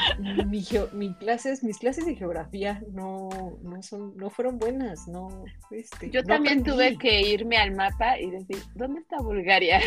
mi, 0.94 1.14
clases, 1.16 1.64
mis 1.64 1.80
clases 1.80 2.06
de 2.06 2.16
geografía 2.16 2.82
no, 2.92 3.30
no, 3.64 3.82
son, 3.82 4.16
no 4.16 4.30
fueron 4.30 4.60
buenas, 4.60 5.08
no, 5.08 5.46
este, 5.72 6.12
Yo 6.12 6.24
también 6.24 6.64
tuve 6.64 6.98
que 6.98 7.22
irme 7.22 7.58
al 7.58 7.76
mapa 7.76 8.20
y 8.20 8.30
decir, 8.30 8.58
¿dónde 8.76 9.02
está 9.02 9.18
Bulgaria? 9.18 9.82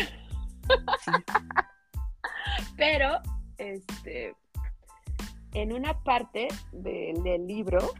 Pero, 2.77 3.19
este, 3.57 4.35
en 5.53 5.73
una 5.73 6.01
parte 6.03 6.47
del 6.71 7.47
libro 7.47 7.93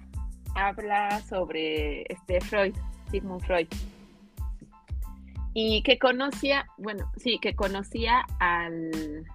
habla 0.56 1.22
sobre 1.22 2.04
este 2.12 2.42
Freud, 2.42 2.76
Sigmund 3.10 3.42
Freud. 3.44 3.68
Y 5.54 5.84
que 5.84 6.00
conocía, 6.00 6.66
bueno, 6.78 7.12
sí, 7.18 7.38
que 7.42 7.56
conocía 7.56 8.26
al, 8.40 9.26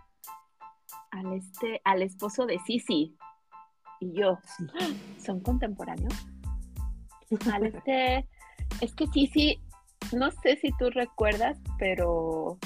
al, 1.10 1.32
este, 1.34 1.80
al 1.84 2.02
esposo 2.02 2.46
de 2.46 2.58
Sisi. 2.60 3.16
Y 4.00 4.12
yo, 4.12 4.38
¿son 5.18 5.40
contemporáneos? 5.40 6.14
Al 7.52 7.66
este, 7.66 8.28
es 8.80 8.94
que 8.94 9.06
Sisi, 9.08 9.60
no 10.12 10.30
sé 10.30 10.56
si 10.56 10.70
tú 10.78 10.90
recuerdas, 10.90 11.58
pero 11.78 12.58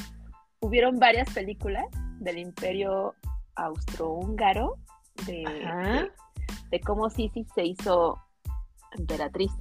hubieron 0.61 0.99
varias 0.99 1.33
películas 1.33 1.87
del 2.19 2.39
imperio 2.39 3.15
austrohúngaro 3.55 4.77
de, 5.27 6.11
de, 6.71 6.81
cómo 6.81 7.11
Sisi 7.11 7.47
se 7.55 7.65
hizo 7.65 8.19
emperatriz. 8.99 9.53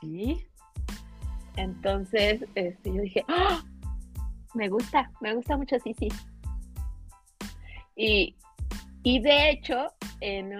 Sí. 0.00 0.46
Entonces, 1.56 2.44
este, 2.54 2.94
yo 2.94 3.02
dije, 3.02 3.24
¡Ah! 3.28 3.62
me 4.54 4.68
gusta, 4.68 5.10
me 5.20 5.34
gusta 5.34 5.56
mucho 5.56 5.78
Sisi. 5.80 6.08
Y, 7.96 8.34
de 9.20 9.50
hecho, 9.50 9.88
en, 10.20 10.54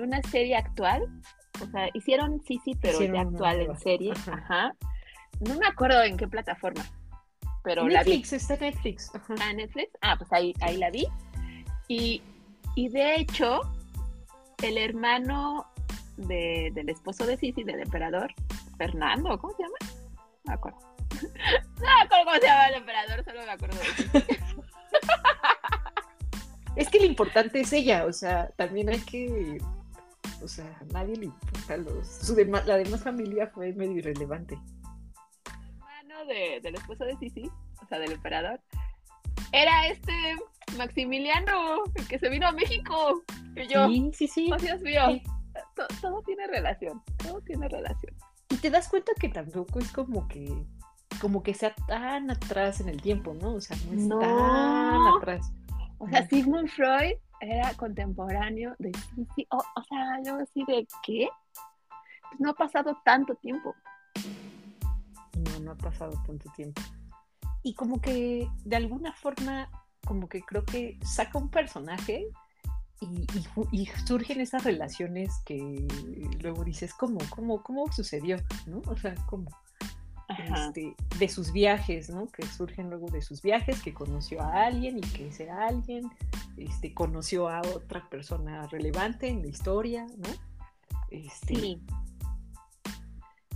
una 0.00 0.22
serie 0.22 0.56
actual, 0.56 1.02
o 1.62 1.66
sea, 1.66 1.88
hicieron 1.94 2.40
Sisi, 2.42 2.74
pero 2.80 2.98
de 2.98 3.18
actual 3.18 3.60
en 3.60 3.78
serie, 3.78 4.12
ajá. 4.12 4.74
No 5.40 5.54
me 5.54 5.66
acuerdo 5.66 6.02
en 6.02 6.16
qué 6.16 6.26
plataforma, 6.26 6.84
pero 7.62 7.88
la 7.88 8.02
vi. 8.02 8.22
está 8.22 8.56
Netflix. 8.56 9.12
Ah, 9.40 9.52
Netflix. 9.52 9.90
Ah, 10.02 10.16
pues 10.18 10.32
ahí, 10.32 10.52
ahí 10.60 10.76
la 10.76 10.90
vi. 10.90 11.06
Y, 11.88 12.22
de 12.76 13.16
hecho, 13.16 13.62
el 14.62 14.78
hermano 14.78 15.66
del 16.28 16.88
esposo 16.88 17.26
de 17.26 17.36
Sisi, 17.36 17.64
del 17.64 17.80
emperador, 17.80 18.32
Fernando, 18.76 19.38
¿cómo 19.38 19.54
se 19.54 19.62
llama? 19.62 19.76
No 19.82 20.42
me 20.44 20.54
acuerdo. 20.54 20.78
No 21.80 21.86
me 21.86 22.02
acuerdo 22.02 22.24
cómo 22.24 22.36
se 22.36 22.46
llama 22.46 22.66
el 22.68 22.74
emperador, 22.74 23.24
solo 23.24 23.40
me 23.42 23.50
acuerdo 23.50 23.78
de 23.78 23.84
Sisi. 23.84 24.40
Es 26.76 26.88
que 26.88 27.00
lo 27.00 27.06
importante 27.06 27.60
es 27.60 27.72
ella, 27.72 28.04
o 28.06 28.12
sea, 28.12 28.48
también 28.56 28.88
hay 28.88 29.00
que, 29.00 29.58
o 30.42 30.48
sea, 30.48 30.64
a 30.80 30.84
nadie 30.92 31.16
le 31.16 31.26
importa 31.26 31.76
los, 31.76 32.06
su 32.06 32.36
la 32.36 32.76
demás 32.76 33.02
familia 33.02 33.48
fue 33.48 33.72
medio 33.72 33.98
irrelevante. 33.98 34.54
El 34.54 35.68
hermano 35.68 36.26
de, 36.26 36.60
del 36.62 36.74
esposo 36.76 37.04
de 37.04 37.16
Sisi, 37.16 37.50
o 37.82 37.86
sea, 37.88 37.98
del 37.98 38.12
emperador, 38.12 38.60
era 39.52 39.88
este 39.88 40.12
Maximiliano, 40.76 41.82
el 41.94 42.06
que 42.06 42.18
se 42.18 42.28
vino 42.28 42.46
a 42.46 42.52
México. 42.52 43.22
Y 43.56 43.66
yo, 43.66 43.88
sí, 43.88 44.10
sí, 44.14 44.28
sí. 44.28 44.50
Oh, 44.52 44.56
Dios 44.56 44.80
mío, 44.80 45.20
todo, 46.00 46.22
tiene 46.22 46.46
relación, 46.46 47.02
todo 47.18 47.40
tiene 47.42 47.68
relación. 47.68 48.14
Y 48.48 48.56
te 48.56 48.70
das 48.70 48.88
cuenta 48.88 49.12
que 49.18 49.28
tampoco 49.28 49.78
es 49.78 49.92
como 49.92 50.26
que 50.28 50.64
como 51.20 51.42
que 51.42 51.52
sea 51.52 51.74
tan 51.86 52.30
atrás 52.30 52.80
en 52.80 52.88
el 52.88 53.02
tiempo, 53.02 53.34
¿no? 53.34 53.54
O 53.54 53.60
sea, 53.60 53.76
no 53.86 53.92
es 53.92 54.08
tan 54.08 55.16
atrás. 55.16 55.52
O 55.98 56.08
sea, 56.08 56.26
Sigmund 56.26 56.68
Freud 56.68 57.16
era 57.40 57.74
contemporáneo 57.74 58.74
de 58.78 58.90
o, 59.50 59.82
sea, 59.88 60.22
yo 60.24 60.36
así 60.36 60.64
de 60.66 60.86
qué? 61.02 61.28
Pues 62.28 62.40
no 62.40 62.50
ha 62.50 62.54
pasado 62.54 62.96
tanto 63.04 63.34
tiempo. 63.34 63.74
No, 65.36 65.60
no 65.60 65.72
ha 65.72 65.76
pasado 65.76 66.12
tanto 66.26 66.50
tiempo. 66.52 66.80
Y 67.62 67.74
como 67.74 68.00
que 68.00 68.48
de 68.64 68.76
alguna 68.76 69.12
forma, 69.12 69.68
como 70.06 70.28
que 70.28 70.40
creo 70.42 70.64
que 70.64 70.98
saca 71.04 71.38
un 71.38 71.50
personaje 71.50 72.26
y, 73.00 73.26
y, 73.72 73.86
surgen 74.04 74.40
esas 74.40 74.64
relaciones 74.64 75.32
que 75.44 75.86
luego 76.42 76.64
dices, 76.64 76.92
¿cómo? 76.94 77.18
¿Cómo, 77.30 77.62
cómo 77.62 77.90
sucedió? 77.92 78.36
¿No? 78.66 78.82
O 78.86 78.96
sea, 78.96 79.14
¿cómo? 79.26 79.50
Este, 80.38 80.94
de 81.18 81.28
sus 81.28 81.52
viajes, 81.52 82.08
¿no? 82.10 82.26
Que 82.28 82.46
surgen 82.46 82.88
luego 82.88 83.08
de 83.08 83.20
sus 83.20 83.42
viajes, 83.42 83.82
que 83.82 83.92
conoció 83.92 84.40
a 84.40 84.66
alguien 84.66 84.98
y 84.98 85.00
que 85.00 85.28
ese 85.28 85.50
alguien 85.50 86.08
este, 86.56 86.94
conoció 86.94 87.48
a 87.48 87.60
otra 87.60 88.08
persona 88.08 88.66
relevante 88.68 89.28
en 89.28 89.42
la 89.42 89.48
historia, 89.48 90.06
¿no? 90.06 90.28
Este... 91.10 91.54
Sí. 91.54 91.82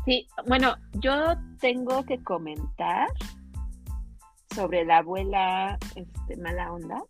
Sí, 0.04 0.28
bueno, 0.46 0.76
yo 0.92 1.34
tengo 1.60 2.04
que 2.04 2.22
comentar 2.22 3.08
sobre 4.54 4.84
la 4.84 4.98
abuela 4.98 5.78
este, 5.94 6.36
mala 6.36 6.72
onda. 6.72 7.02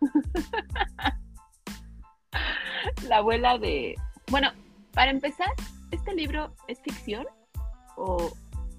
la 3.08 3.18
abuela 3.18 3.58
de... 3.58 3.94
Bueno, 4.30 4.50
para 4.92 5.10
empezar, 5.10 5.48
¿este 5.90 6.14
libro 6.14 6.54
es 6.66 6.80
ficción 6.80 7.26
o, 7.96 8.30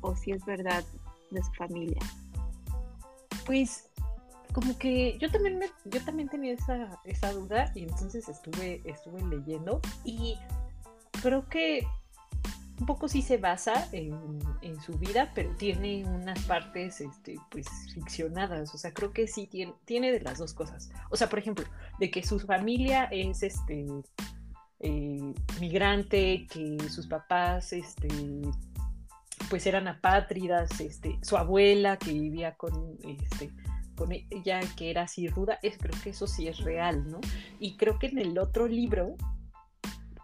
o 0.02 0.16
si 0.16 0.32
es 0.32 0.46
verdad 0.46 0.84
de 1.32 1.44
su 1.44 1.52
familia? 1.54 2.02
Pues 3.46 3.90
como 4.54 4.78
que 4.78 5.18
yo 5.20 5.30
también 5.32 5.60
yo 5.86 6.04
también 6.04 6.28
tenía 6.28 6.54
esa, 6.54 7.00
esa 7.06 7.32
duda 7.34 7.72
y 7.76 7.84
entonces 7.84 8.28
estuve, 8.28 8.82
estuve 8.84 9.22
leyendo 9.24 9.80
y 10.04 10.38
creo 11.22 11.48
que 11.50 11.86
un 12.80 12.86
poco 12.86 13.08
sí 13.08 13.22
se 13.22 13.38
basa 13.38 13.90
en, 13.92 14.40
su 14.82 14.94
vida, 14.94 15.32
pero 15.36 15.52
tiene 15.58 16.06
unas 16.06 16.40
partes 16.44 17.02
este, 17.02 17.36
pues 17.50 17.68
ficcionadas. 17.94 18.74
O 18.74 18.78
sea, 18.78 18.94
creo 18.94 19.12
que 19.12 19.28
sí 19.28 19.48
tiene, 19.48 19.74
tiene 19.86 20.12
de 20.12 20.22
las 20.22 20.38
dos 20.38 20.54
cosas. 20.54 20.90
O 21.10 21.18
sea, 21.18 21.28
por 21.28 21.40
ejemplo, 21.40 21.66
de 22.00 22.10
que 22.10 22.24
su 22.24 22.40
familia 22.40 23.06
es 23.12 23.44
este 23.44 23.86
eh, 24.80 25.34
migrante, 25.60 26.48
que 26.50 26.78
sus 26.90 27.08
papás 27.08 27.74
este, 27.74 28.08
pues 29.50 29.66
eran 29.66 29.88
apátridas, 29.88 30.80
este, 30.80 31.20
su 31.22 31.36
abuela 31.36 31.98
que 31.98 32.14
vivía 32.14 32.56
con, 32.56 32.98
este, 33.04 33.52
con 33.96 34.12
ella, 34.12 34.62
que 34.78 34.90
era 34.90 35.04
así 35.04 35.28
ruda, 35.28 35.60
es, 35.62 35.78
creo 35.78 36.00
que 36.02 36.12
eso 36.12 36.28
sí 36.28 36.48
es 36.48 36.60
real, 36.60 37.10
¿no? 37.12 37.20
Y 37.60 37.76
creo 37.76 38.00
que 38.00 38.08
en 38.08 38.20
el 38.20 38.38
otro 38.38 38.68
libro, 38.68 39.16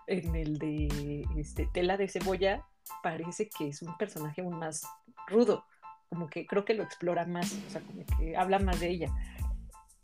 en 0.07 0.35
el 0.35 0.57
de 0.57 1.25
este, 1.37 1.67
Tela 1.73 1.97
de 1.97 2.07
Cebolla, 2.07 2.65
parece 3.01 3.49
que 3.49 3.69
es 3.69 3.81
un 3.81 3.97
personaje 3.97 4.41
aún 4.41 4.57
más 4.57 4.83
rudo, 5.27 5.65
como 6.09 6.27
que 6.27 6.45
creo 6.45 6.65
que 6.65 6.73
lo 6.73 6.83
explora 6.83 7.25
más, 7.25 7.53
o 7.67 7.69
sea, 7.69 7.81
como 7.81 8.05
que 8.17 8.35
habla 8.37 8.59
más 8.59 8.79
de 8.79 8.89
ella. 8.89 9.11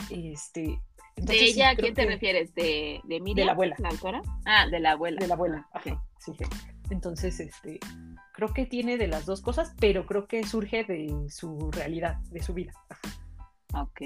Este, 0.09 0.79
¿De 1.15 1.39
ella 1.39 1.69
a 1.71 1.75
quién 1.75 1.93
te 1.93 2.05
refieres? 2.05 2.53
¿De, 2.55 3.01
de 3.03 3.19
De 3.19 3.45
la 3.45 3.51
abuela. 3.51 3.75
¿La 3.79 3.89
autora? 3.89 4.21
Ah, 4.45 4.67
de 4.67 4.79
la 4.79 4.91
abuela. 4.91 5.19
De 5.19 5.27
la 5.27 5.35
abuela, 5.35 5.67
ajá, 5.73 6.03
sí. 6.19 6.33
Entonces, 6.89 7.39
este, 7.39 7.79
creo 8.33 8.53
que 8.53 8.65
tiene 8.65 8.97
de 8.97 9.07
las 9.07 9.25
dos 9.25 9.41
cosas, 9.41 9.73
pero 9.79 10.05
creo 10.05 10.27
que 10.27 10.43
surge 10.45 10.83
de 10.83 11.29
su 11.29 11.71
realidad, 11.71 12.17
de 12.31 12.41
su 12.41 12.53
vida. 12.53 12.73
Ok. 13.73 14.01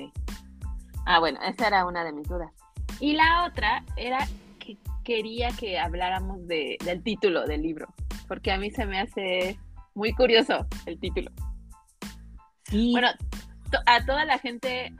Ah, 1.05 1.19
bueno, 1.19 1.39
esa 1.41 1.67
era 1.67 1.85
una 1.85 2.03
de 2.03 2.11
mis 2.11 2.27
dudas. 2.27 2.51
Y 2.99 3.13
la 3.13 3.45
otra 3.45 3.83
era 3.97 4.27
que 4.59 4.77
quería 5.05 5.51
que 5.57 5.79
habláramos 5.79 6.45
de, 6.47 6.77
del 6.83 7.01
título 7.01 7.45
del 7.45 7.61
libro, 7.61 7.87
porque 8.27 8.51
a 8.51 8.57
mí 8.57 8.69
se 8.71 8.85
me 8.85 8.99
hace 8.99 9.57
muy 9.93 10.11
curioso 10.11 10.67
el 10.85 10.99
título. 10.99 11.31
Sí. 12.63 12.91
Bueno, 12.91 13.07
a 13.85 14.05
toda 14.05 14.25
la 14.25 14.37
gente, 14.39 14.93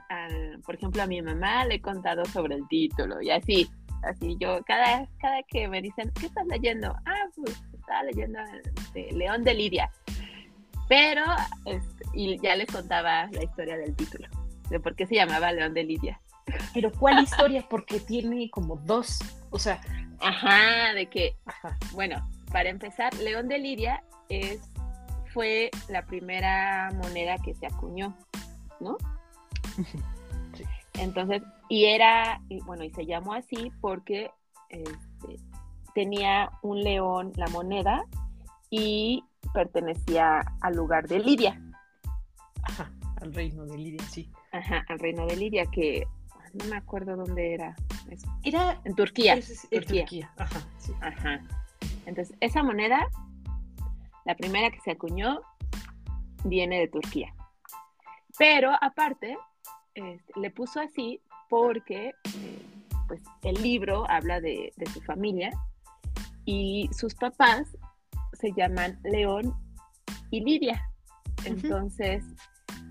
por 0.64 0.76
ejemplo, 0.76 1.02
a 1.02 1.06
mi 1.06 1.20
mamá 1.20 1.66
le 1.66 1.74
he 1.74 1.80
contado 1.80 2.24
sobre 2.26 2.54
el 2.54 2.66
título 2.68 3.20
y 3.20 3.30
así, 3.30 3.68
así 4.04 4.36
yo, 4.38 4.62
cada, 4.64 5.06
cada 5.18 5.42
que 5.42 5.68
me 5.68 5.82
dicen, 5.82 6.10
¿qué 6.18 6.26
estás 6.26 6.46
leyendo? 6.46 6.94
Ah, 7.04 7.24
pues 7.34 7.62
estaba 7.72 8.02
leyendo 8.04 8.38
este, 8.76 9.12
León 9.12 9.44
de 9.44 9.54
Lidia. 9.54 9.90
Pero, 10.88 11.24
este, 11.64 12.04
y 12.14 12.38
ya 12.40 12.54
les 12.54 12.70
contaba 12.70 13.28
la 13.32 13.42
historia 13.42 13.76
del 13.76 13.94
título, 13.96 14.28
de 14.70 14.80
por 14.80 14.94
qué 14.94 15.06
se 15.06 15.16
llamaba 15.16 15.52
León 15.52 15.74
de 15.74 15.84
Lidia. 15.84 16.20
Pero 16.72 16.92
¿cuál 16.92 17.22
historia? 17.22 17.66
Porque 17.68 18.00
tiene 18.00 18.50
como 18.50 18.76
dos, 18.76 19.18
o 19.56 19.58
sea... 19.58 19.80
Ajá, 20.20 20.94
de 20.94 21.06
que, 21.06 21.36
bueno, 21.92 22.26
para 22.50 22.70
empezar, 22.70 23.12
León 23.14 23.48
de 23.48 23.58
Lidia 23.58 24.02
es, 24.28 24.60
fue 25.34 25.70
la 25.88 26.06
primera 26.06 26.90
moneda 26.94 27.36
que 27.38 27.54
se 27.54 27.66
acuñó, 27.66 28.16
¿no? 28.80 28.96
Entonces, 30.94 31.42
y 31.68 31.84
era, 31.86 32.40
y 32.48 32.60
bueno, 32.60 32.84
y 32.84 32.90
se 32.90 33.04
llamó 33.04 33.34
así 33.34 33.70
porque 33.82 34.30
este, 34.70 35.36
tenía 35.94 36.50
un 36.62 36.82
león, 36.82 37.32
la 37.36 37.48
moneda, 37.48 38.06
y 38.70 39.22
pertenecía 39.52 40.40
al 40.60 40.76
lugar 40.76 41.08
de 41.08 41.18
Lidia. 41.18 41.60
Ajá, 42.62 42.90
al 43.20 43.34
reino 43.34 43.66
de 43.66 43.76
Lidia, 43.76 44.02
sí. 44.04 44.30
Ajá, 44.52 44.84
al 44.88 44.98
reino 44.98 45.26
de 45.26 45.36
Lidia, 45.36 45.66
que 45.66 46.06
no 46.54 46.64
me 46.66 46.76
acuerdo 46.76 47.16
dónde 47.16 47.54
era. 47.54 47.76
Era 48.44 48.80
en 48.84 48.94
Turquía. 48.94 49.34
en 49.70 49.84
Turquía. 49.84 50.32
Ajá, 50.36 50.60
sí. 50.78 50.92
Ajá. 51.00 51.40
Entonces, 52.06 52.36
esa 52.40 52.62
moneda, 52.62 53.08
la 54.24 54.36
primera 54.36 54.70
que 54.70 54.80
se 54.80 54.92
acuñó, 54.92 55.40
viene 56.44 56.78
de 56.78 56.88
Turquía. 56.88 57.34
Pero 58.38 58.72
aparte, 58.80 59.36
este, 59.94 60.40
le 60.40 60.50
puso 60.50 60.80
así 60.80 61.20
porque 61.48 62.08
eh, 62.08 62.62
pues, 63.08 63.22
el 63.42 63.60
libro 63.62 64.08
habla 64.10 64.40
de, 64.40 64.72
su 64.92 65.00
familia 65.02 65.50
y 66.44 66.88
sus 66.92 67.14
papás 67.14 67.76
se 68.34 68.52
llaman 68.52 69.00
León 69.04 69.54
y 70.30 70.40
Lidia. 70.40 70.90
Entonces, 71.44 72.24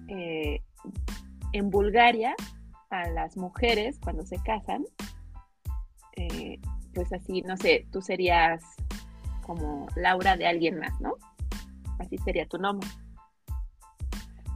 eh, 0.08 0.62
en 1.54 1.70
Bulgaria, 1.70 2.36
a 2.90 3.10
las 3.10 3.38
mujeres 3.38 4.00
cuando 4.02 4.26
se 4.26 4.38
casan, 4.44 4.86
eh, 6.16 6.60
pues 6.94 7.12
así, 7.14 7.42
no 7.42 7.58
sé, 7.58 7.86
tú 7.92 8.02
serías 8.02 8.64
como 9.46 9.88
Laura 9.96 10.38
de 10.38 10.48
alguien 10.48 10.80
más, 10.80 11.00
¿no? 11.00 11.16
Así 12.00 12.18
sería 12.20 12.46
tu 12.48 12.58
nombre. 12.58 12.88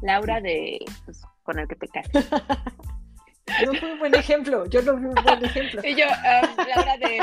La 0.02 0.22
de, 0.22 0.80
pues, 1.06 1.22
con 1.43 1.60
el 1.60 1.67
que 1.67 1.76
te 1.76 1.88
casas. 1.88 2.30
No 3.65 3.74
fue 3.80 3.93
un 3.93 4.00
buen 4.00 4.15
ejemplo, 4.15 4.65
yo 4.67 4.82
no 4.82 4.93
fui 4.93 5.08
un 5.08 5.15
buen 5.15 5.45
ejemplo. 5.45 5.82
Y 5.84 5.95
yo, 5.95 6.06
um, 6.06 6.67
Laura 6.67 6.98
de... 6.98 7.19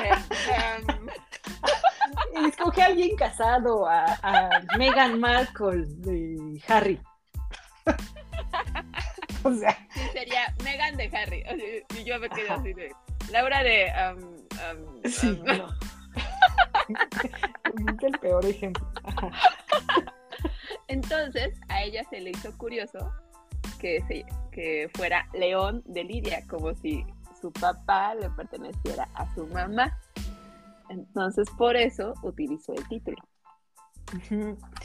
Um... 0.84 2.46
Escogí 2.46 2.80
a 2.82 2.86
alguien 2.86 3.16
casado, 3.16 3.88
a, 3.88 4.04
a 4.22 4.62
Meghan 4.76 5.18
Markle 5.18 5.86
de 5.86 6.60
Harry. 6.68 7.00
o 9.42 9.52
sea... 9.54 9.76
Sí, 9.94 10.00
sería 10.12 10.54
Megan 10.62 10.96
de 10.96 11.10
Harry. 11.16 11.44
Y 11.98 12.04
yo 12.04 12.18
me 12.18 12.28
quedé 12.28 12.50
así 12.50 12.74
de... 12.74 12.92
Laura 13.30 13.62
de... 13.62 13.92
Um, 14.14 14.24
um, 14.24 15.10
sí, 15.10 15.28
um, 15.28 15.44
no. 15.44 15.68
es 17.94 18.02
el 18.02 18.18
peor 18.20 18.44
ejemplo. 18.46 18.86
Entonces, 20.88 21.58
a 21.68 21.82
ella 21.82 22.04
se 22.10 22.20
le 22.20 22.30
hizo 22.30 22.56
curioso 22.56 23.12
que, 23.78 24.02
se, 24.08 24.24
que 24.52 24.90
fuera 24.94 25.28
León 25.34 25.82
de 25.86 26.04
Lidia, 26.04 26.46
como 26.46 26.74
si 26.74 27.04
su 27.40 27.52
papá 27.52 28.14
le 28.14 28.30
perteneciera 28.30 29.08
a 29.14 29.32
su 29.34 29.46
mamá. 29.48 29.98
Entonces, 30.88 31.48
por 31.58 31.76
eso 31.76 32.14
utilizó 32.22 32.72
el 32.74 32.86
título. 32.88 33.18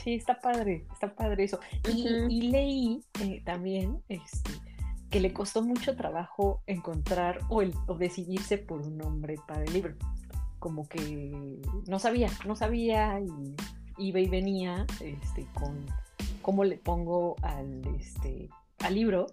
Sí, 0.02 0.14
está 0.14 0.40
padre, 0.40 0.84
está 0.92 1.14
padre 1.14 1.44
eso. 1.44 1.60
Y, 1.88 2.50
leí 2.50 3.04
eh, 3.20 3.40
también 3.44 4.02
este, 4.08 4.50
que 5.12 5.20
le 5.20 5.32
costó 5.34 5.62
mucho 5.62 5.94
trabajo 5.94 6.62
encontrar 6.66 7.38
o, 7.50 7.60
el, 7.60 7.74
o 7.86 7.94
decidirse 7.96 8.56
por 8.56 8.80
un 8.80 8.96
nombre 8.96 9.36
para 9.46 9.62
el 9.62 9.72
libro. 9.72 9.94
Como 10.58 10.88
que 10.88 11.60
no 11.86 11.98
sabía, 11.98 12.30
no 12.46 12.56
sabía 12.56 13.20
y 13.20 13.54
iba 13.98 14.20
y 14.20 14.26
venía 14.26 14.86
este, 15.00 15.46
con 15.52 15.84
cómo 16.40 16.64
le 16.64 16.78
pongo 16.78 17.36
al, 17.42 17.82
este, 18.00 18.48
al 18.78 18.94
libro. 18.94 19.26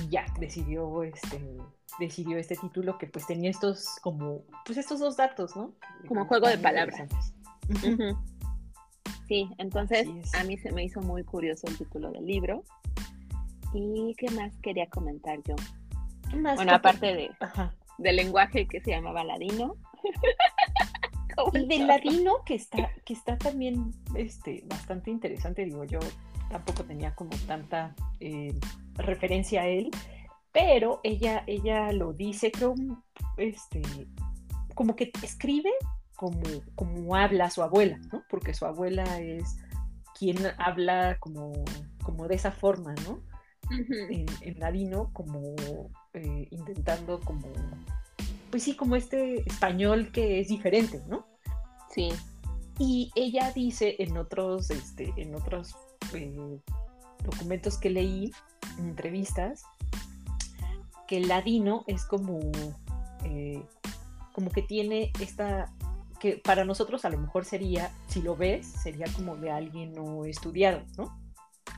Y 0.00 0.08
ya 0.08 0.26
decidió 0.38 1.02
este 1.02 1.58
decidió 2.00 2.38
este 2.38 2.56
título 2.56 2.98
que 2.98 3.06
pues 3.06 3.24
tenía 3.24 3.50
estos 3.50 4.00
como 4.02 4.42
pues 4.66 4.78
estos 4.78 4.98
dos 4.98 5.16
datos 5.16 5.54
no 5.54 5.74
como 6.08 6.24
juego 6.26 6.48
de 6.48 6.58
palabras. 6.58 7.08
sí 9.28 9.48
entonces 9.58 10.08
a 10.34 10.42
mí 10.42 10.58
se 10.58 10.72
me 10.72 10.82
hizo 10.82 11.00
muy 11.02 11.22
curioso 11.22 11.68
el 11.68 11.78
título 11.78 12.10
del 12.10 12.26
libro 12.26 12.64
y 13.74 14.14
qué 14.16 14.30
más 14.30 14.56
quería 14.62 14.88
comentar 14.88 15.38
yo 15.44 15.54
bueno 16.56 16.74
aparte 16.74 17.14
de 17.14 17.30
del 17.98 18.16
lenguaje 18.16 18.66
que 18.66 18.80
se 18.80 18.90
llamaba 18.90 19.24
ladino 19.24 19.76
y 21.52 21.66
del 21.66 21.86
ladino 21.86 22.44
que 22.44 22.54
está, 22.54 22.90
que 23.04 23.12
está 23.12 23.36
también 23.36 23.92
este, 24.14 24.64
bastante 24.66 25.10
interesante, 25.10 25.64
digo, 25.64 25.84
yo 25.84 25.98
tampoco 26.50 26.84
tenía 26.84 27.14
como 27.14 27.30
tanta 27.46 27.94
eh, 28.20 28.54
referencia 28.94 29.62
a 29.62 29.66
él, 29.66 29.90
pero 30.52 31.00
ella, 31.02 31.42
ella 31.46 31.92
lo 31.92 32.12
dice, 32.12 32.52
creo, 32.52 32.74
este, 33.36 33.82
como 34.74 34.94
que 34.94 35.10
escribe 35.22 35.70
como, 36.14 36.40
como 36.76 37.16
habla 37.16 37.50
su 37.50 37.62
abuela, 37.62 37.98
¿no? 38.12 38.22
Porque 38.30 38.54
su 38.54 38.64
abuela 38.64 39.20
es 39.20 39.56
quien 40.16 40.38
habla 40.58 41.18
como, 41.18 41.52
como 42.04 42.28
de 42.28 42.36
esa 42.36 42.52
forma, 42.52 42.94
¿no? 43.06 43.20
En, 43.70 44.58
ladino, 44.58 45.10
como 45.12 45.54
eh, 46.12 46.48
intentando 46.50 47.20
como 47.20 47.52
pues 48.54 48.62
sí, 48.62 48.76
como 48.76 48.94
este 48.94 49.40
español 49.48 50.12
que 50.12 50.38
es 50.38 50.46
diferente, 50.46 51.02
¿no? 51.08 51.26
Sí. 51.90 52.10
Y 52.78 53.10
ella 53.16 53.50
dice 53.50 53.96
en 53.98 54.16
otros, 54.16 54.70
este, 54.70 55.12
en 55.16 55.34
otros 55.34 55.74
eh, 56.12 56.60
documentos 57.24 57.78
que 57.78 57.90
leí, 57.90 58.32
en 58.78 58.90
entrevistas, 58.90 59.64
que 61.08 61.16
el 61.16 61.26
ladino 61.26 61.82
es 61.88 62.04
como, 62.04 62.38
eh, 63.24 63.60
como 64.32 64.50
que 64.50 64.62
tiene 64.62 65.10
esta, 65.18 65.72
que 66.20 66.36
para 66.36 66.64
nosotros 66.64 67.04
a 67.04 67.10
lo 67.10 67.18
mejor 67.18 67.44
sería, 67.44 67.90
si 68.06 68.22
lo 68.22 68.36
ves, 68.36 68.68
sería 68.68 69.06
como 69.16 69.34
de 69.34 69.50
alguien 69.50 69.94
no 69.94 70.26
estudiado, 70.26 70.82
¿no? 70.96 71.18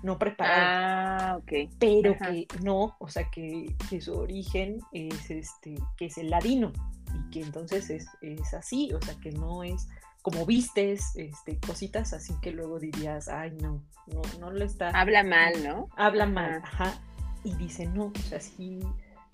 No 0.03 0.19
preparado. 0.19 0.63
Ah, 0.63 1.37
ok. 1.39 1.71
Pero 1.79 2.17
que 2.17 2.47
no, 2.63 2.97
o 2.99 3.09
sea, 3.09 3.31
que, 3.31 3.75
su 4.01 4.13
origen 4.15 4.81
es 4.93 5.31
este, 5.31 5.75
que 5.97 6.07
es 6.07 6.19
el 6.19 6.31
ladino 6.31 6.73
y 7.15 7.31
que 7.31 7.41
entonces 7.41 7.91
es, 7.91 8.55
así, 8.55 8.93
o 8.93 9.01
sea, 9.01 9.15
que 9.21 9.33
no 9.33 9.65
es 9.65 9.89
como 10.23 10.45
vistes, 10.45 11.15
este, 11.15 11.59
cositas 11.61 12.13
así 12.13 12.35
que 12.43 12.51
luego 12.51 12.81
dirías, 12.81 13.29
ay, 13.29 13.53
no, 13.63 13.83
no, 14.07 14.23
no 14.41 14.51
lo 14.51 14.65
está. 14.65 14.91
Habla 14.91 15.23
mal, 15.23 15.63
¿no? 15.63 15.89
Habla 15.97 16.27
mal, 16.27 16.61
ajá. 16.65 17.01
Y 17.45 17.55
dice, 17.55 17.87
no, 17.87 18.07
o 18.07 18.29
sea, 18.29 18.41
sí, 18.41 18.81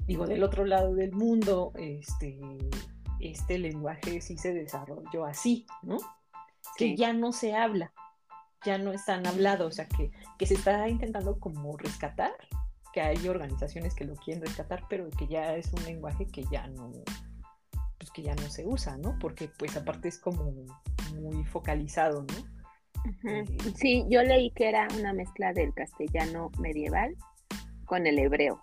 digo, 0.06 0.26
del 0.26 0.42
otro 0.42 0.66
lado 0.66 0.94
del 0.94 1.12
mundo, 1.12 1.72
este, 1.76 2.38
este 3.20 3.58
lenguaje 3.58 4.20
sí 4.20 4.36
se 4.36 4.52
desarrolló 4.52 5.24
así, 5.24 5.66
¿no? 5.82 5.96
Que 6.76 6.96
ya 6.96 7.12
no 7.12 7.32
se 7.32 7.54
habla, 7.54 7.92
ya 8.64 8.78
no 8.78 8.92
están 8.92 9.26
hablados, 9.26 9.66
o 9.68 9.72
sea, 9.72 9.86
que, 9.86 10.10
que 10.38 10.46
se 10.46 10.54
está 10.54 10.88
intentando 10.88 11.38
como 11.38 11.76
rescatar, 11.76 12.32
que 12.92 13.00
hay 13.00 13.28
organizaciones 13.28 13.94
que 13.94 14.04
lo 14.04 14.14
quieren 14.16 14.42
rescatar, 14.42 14.84
pero 14.88 15.08
que 15.10 15.26
ya 15.26 15.56
es 15.56 15.72
un 15.72 15.84
lenguaje 15.84 16.26
que 16.26 16.44
ya 16.50 16.66
no, 16.68 16.92
pues 17.98 18.10
que 18.12 18.22
ya 18.22 18.34
no 18.34 18.48
se 18.48 18.66
usa, 18.66 18.96
¿no? 18.98 19.18
Porque 19.18 19.48
pues 19.58 19.76
aparte 19.76 20.08
es 20.08 20.18
como 20.18 20.52
muy 21.14 21.44
focalizado, 21.44 22.22
¿no? 22.22 22.52
Eh, 23.28 23.44
sí, 23.74 24.04
yo 24.08 24.22
leí 24.22 24.50
que 24.50 24.68
era 24.68 24.86
una 24.98 25.12
mezcla 25.12 25.52
del 25.52 25.74
castellano 25.74 26.50
medieval 26.58 27.16
con 27.84 28.06
el 28.06 28.18
hebreo. 28.18 28.62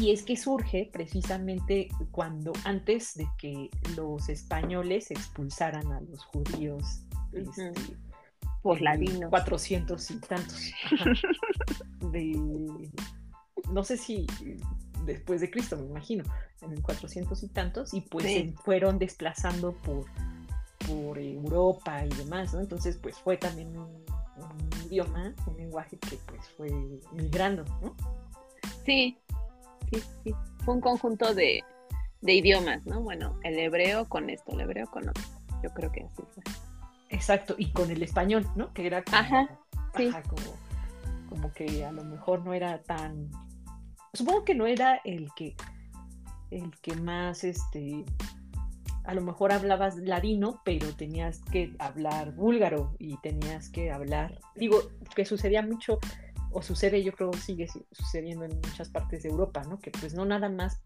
Y 0.00 0.10
es 0.10 0.24
que 0.24 0.36
surge 0.36 0.90
precisamente 0.92 1.88
cuando 2.10 2.52
antes 2.64 3.14
de 3.14 3.28
que 3.38 3.70
los 3.96 4.28
españoles 4.28 5.10
expulsaran 5.10 5.86
a 5.92 6.00
los 6.00 6.24
judíos 6.24 7.04
este, 7.32 7.72
por 8.64 8.80
ladino. 8.80 9.28
400 9.28 10.10
y 10.10 10.16
tantos. 10.20 10.72
de, 12.10 12.32
no 13.70 13.84
sé 13.84 13.98
si 13.98 14.26
después 15.04 15.42
de 15.42 15.50
Cristo, 15.50 15.76
me 15.76 15.84
imagino, 15.84 16.24
en 16.62 16.80
400 16.80 17.42
y 17.42 17.48
tantos, 17.48 17.92
y 17.92 18.00
pues 18.00 18.24
se 18.24 18.54
fueron 18.64 18.98
desplazando 18.98 19.74
por, 19.74 20.06
por 20.88 21.18
Europa 21.18 22.06
y 22.06 22.08
demás, 22.08 22.54
¿no? 22.54 22.60
Entonces, 22.60 22.96
pues 22.96 23.18
fue 23.18 23.36
también 23.36 23.76
un, 23.76 24.02
idioma, 24.86 25.34
un 25.46 25.56
lenguaje 25.58 25.98
que 25.98 26.16
pues 26.26 26.48
fue 26.56 26.70
migrando, 27.12 27.64
¿no? 27.82 27.94
Sí, 28.86 29.18
sí, 29.92 30.02
sí. 30.24 30.34
Fue 30.64 30.72
un 30.72 30.80
conjunto 30.80 31.34
de, 31.34 31.62
de 32.22 32.32
idiomas, 32.32 32.86
¿no? 32.86 33.02
Bueno, 33.02 33.38
el 33.42 33.58
hebreo 33.58 34.08
con 34.08 34.30
esto, 34.30 34.52
el 34.52 34.62
hebreo 34.62 34.86
con 34.86 35.06
otro. 35.06 35.22
Yo 35.62 35.68
creo 35.74 35.92
que 35.92 36.04
así 36.04 36.22
fue. 36.34 36.73
Exacto, 37.14 37.54
y 37.56 37.70
con 37.70 37.90
el 37.90 38.02
español, 38.02 38.46
¿no? 38.56 38.72
Que 38.72 38.86
era 38.86 39.04
como, 39.04 39.16
ajá, 39.16 39.48
sí. 39.96 40.10
como, 41.28 41.52
que 41.52 41.84
a 41.84 41.92
lo 41.92 42.02
mejor 42.04 42.44
no 42.44 42.52
era 42.52 42.82
tan. 42.82 43.30
Supongo 44.12 44.44
que 44.44 44.54
no 44.54 44.66
era 44.66 45.00
el 45.04 45.32
que 45.34 45.56
el 46.50 46.70
que 46.80 46.94
más 46.96 47.44
este 47.44 48.04
a 49.04 49.14
lo 49.14 49.20
mejor 49.20 49.52
hablabas 49.52 49.96
ladino, 49.96 50.60
pero 50.64 50.94
tenías 50.96 51.40
que 51.52 51.74
hablar 51.78 52.32
búlgaro 52.32 52.96
y 52.98 53.16
tenías 53.18 53.68
que 53.68 53.92
hablar, 53.92 54.40
digo, 54.56 54.82
que 55.14 55.26
sucedía 55.26 55.62
mucho, 55.62 55.98
o 56.50 56.62
sucede, 56.62 57.04
yo 57.04 57.12
creo, 57.12 57.32
sigue 57.34 57.68
sucediendo 57.92 58.44
en 58.46 58.56
muchas 58.56 58.88
partes 58.88 59.22
de 59.22 59.28
Europa, 59.28 59.62
¿no? 59.68 59.78
Que 59.78 59.90
pues 59.90 60.14
no 60.14 60.24
nada 60.24 60.48
más 60.48 60.80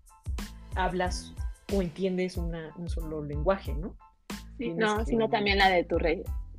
hablas 0.75 1.33
o 1.73 1.81
entiendes 1.81 2.37
una, 2.37 2.75
un 2.77 2.89
solo 2.89 3.23
lenguaje, 3.23 3.73
¿no? 3.75 3.97
No, 4.59 5.05
sino 5.05 5.29
también 5.29 5.59
la 5.59 5.69
de 5.69 5.85
tu, 5.85 5.99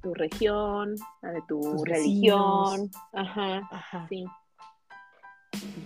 tu 0.01 0.13
región, 0.13 0.95
la 1.21 1.31
de 1.31 1.41
tu 1.47 1.83
religión. 1.83 2.89
Ajá, 3.13 3.67
Ajá. 3.71 4.07
Sí. 4.09 4.25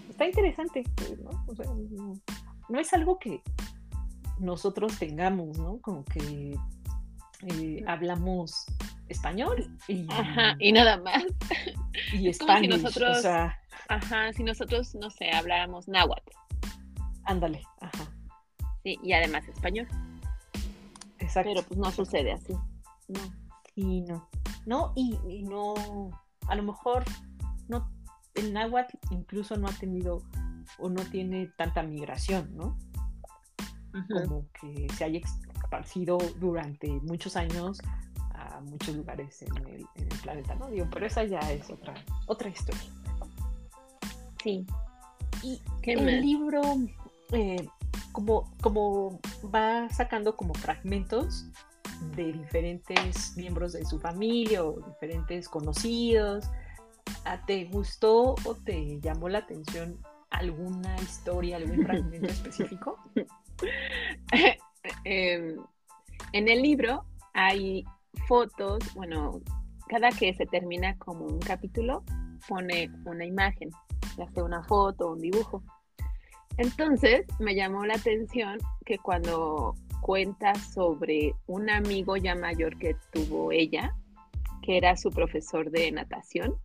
Está 0.10 0.28
interesante, 0.28 0.84
¿no? 1.24 1.44
O 1.48 1.56
sea, 1.56 1.66
no, 2.70 2.80
es 2.80 2.94
algo 2.94 3.18
que 3.18 3.42
nosotros 4.40 4.98
tengamos, 5.00 5.58
¿no? 5.58 5.80
Como 5.82 6.06
que 6.06 6.56
eh, 7.48 7.84
hablamos 7.88 8.66
español 9.10 9.68
y, 9.88 10.06
ajá, 10.12 10.56
y 10.60 10.72
nada 10.72 10.98
más. 10.98 11.24
Y 12.14 12.30
es 12.30 12.38
si 12.38 12.68
nosotros, 12.68 13.18
o 13.18 13.22
sea, 13.22 13.60
ajá, 13.90 14.34
si 14.34 14.44
nosotros, 14.44 14.96
no 14.96 15.10
sé, 15.10 15.32
habláramos 15.32 15.88
náhuatl. 15.88 16.32
Ándale, 17.26 17.64
ajá. 17.82 18.12
Sí, 18.84 19.00
y 19.02 19.14
además 19.14 19.48
español. 19.48 19.88
Exacto. 21.34 21.50
Pero 21.54 21.68
pues 21.68 21.80
no 21.80 21.92
sucede 21.92 22.32
así. 22.32 22.54
No. 23.08 23.20
Y 23.76 24.02
no. 24.02 24.30
No, 24.66 24.94
y, 24.96 25.44
no, 25.44 25.74
a 26.48 26.56
lo 26.56 26.64
mejor 26.64 27.04
no, 27.68 27.92
el 28.36 28.54
náhuatl 28.54 28.96
incluso 29.12 29.58
no 29.58 29.68
ha 29.68 29.74
tenido 29.74 30.22
o 30.78 30.90
no 30.90 31.04
tiene 31.06 31.48
tanta 31.58 31.84
migración, 31.84 32.56
¿no? 32.56 32.78
Como 34.08 34.48
que 34.62 34.88
se 34.94 35.04
haya 35.04 35.20
esparcido 35.20 36.18
durante 36.40 36.88
muchos 37.02 37.36
años 37.36 37.80
a 38.34 38.62
muchos 38.62 38.96
lugares 38.96 39.42
en 39.42 39.58
el, 39.68 39.88
planeta, 40.22 40.56
¿no? 40.56 40.70
Digo, 40.70 40.88
pero 40.92 41.06
esa 41.06 41.26
ya 41.26 41.40
es 41.52 41.70
otra, 41.70 41.94
otra 42.28 42.50
historia. 42.50 42.90
Sí. 44.42 44.66
Y 45.42 45.62
el 45.84 46.22
libro, 46.22 46.62
eh, 47.34 47.68
como, 48.14 48.56
como 48.62 49.20
va 49.54 49.90
sacando 49.90 50.38
como 50.38 50.54
fragmentos 50.54 51.46
de 52.16 52.32
diferentes 52.32 53.36
miembros 53.36 53.74
de 53.74 53.86
su 53.86 54.00
familia 54.00 54.64
o 54.64 54.80
diferentes 54.80 55.50
conocidos. 55.50 56.46
¿Te 57.48 57.66
gustó 57.66 58.36
o 58.46 58.56
te 58.64 59.02
llamó 59.02 59.28
la 59.28 59.40
atención 59.40 60.00
alguna 60.30 60.96
historia, 60.98 61.58
algún 61.58 61.84
fragmento 61.86 62.28
específico? 62.28 62.98
Em, 65.06 65.56
en 66.34 66.50
el 66.50 66.62
libro 66.62 67.06
hay 67.34 67.86
fotos, 68.28 68.80
bueno, 68.96 69.40
cada 69.88 70.10
que 70.10 70.34
se 70.34 70.46
termina 70.46 70.98
como 70.98 71.26
un 71.26 71.40
capítulo, 71.40 72.04
pone 72.50 72.92
una 73.06 73.24
imagen, 73.26 73.70
ya 74.18 74.30
sea 74.32 74.44
una 74.44 74.62
foto 74.64 75.08
o 75.08 75.14
un 75.14 75.22
dibujo. 75.22 75.64
Entonces 76.58 77.26
me 77.40 77.56
llamó 77.56 77.86
la 77.86 77.96
atención 77.96 78.60
que 78.86 78.98
cuando 79.00 79.76
cuenta 80.02 80.54
sobre 80.56 81.34
un 81.48 81.70
amigo 81.70 82.18
ya 82.18 82.36
mayor 82.36 82.78
que 82.78 82.96
tuvo 83.12 83.52
ella, 83.52 83.96
que 84.62 84.78
era 84.78 84.96
su 84.96 85.10
profesor 85.10 85.72
de 85.72 85.92
natación. 85.92 86.56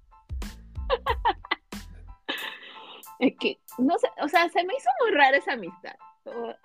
que, 3.40 3.58
no 3.78 3.98
sé, 3.98 4.08
o 4.22 4.28
sea, 4.28 4.48
se 4.48 4.64
me 4.64 4.74
hizo 4.74 4.88
muy 5.00 5.16
rara 5.16 5.36
esa 5.36 5.54
amistad, 5.54 5.94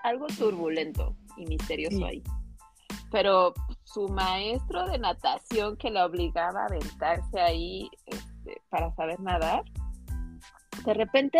algo 0.04 0.28
turbulento 0.28 1.16
y 1.38 1.46
misterioso 1.46 2.06
ahí. 2.06 2.22
Pero 3.12 3.54
su 3.84 4.10
maestro 4.10 4.88
de 4.88 4.98
natación 4.98 5.78
que 5.78 5.92
la 5.92 6.06
obligaba 6.06 6.64
a 6.64 6.66
aventarse 6.66 7.40
ahí 7.40 7.90
este, 8.06 8.62
para 8.70 8.94
saber 8.96 9.20
nadar, 9.20 9.64
de 10.84 10.94
repente 10.94 11.40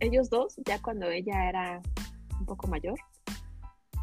ellos 0.00 0.30
dos, 0.30 0.56
ya 0.66 0.80
cuando 0.80 1.10
ella 1.10 1.48
era 1.48 1.82
un 2.38 2.46
poco 2.46 2.66
mayor, 2.66 2.98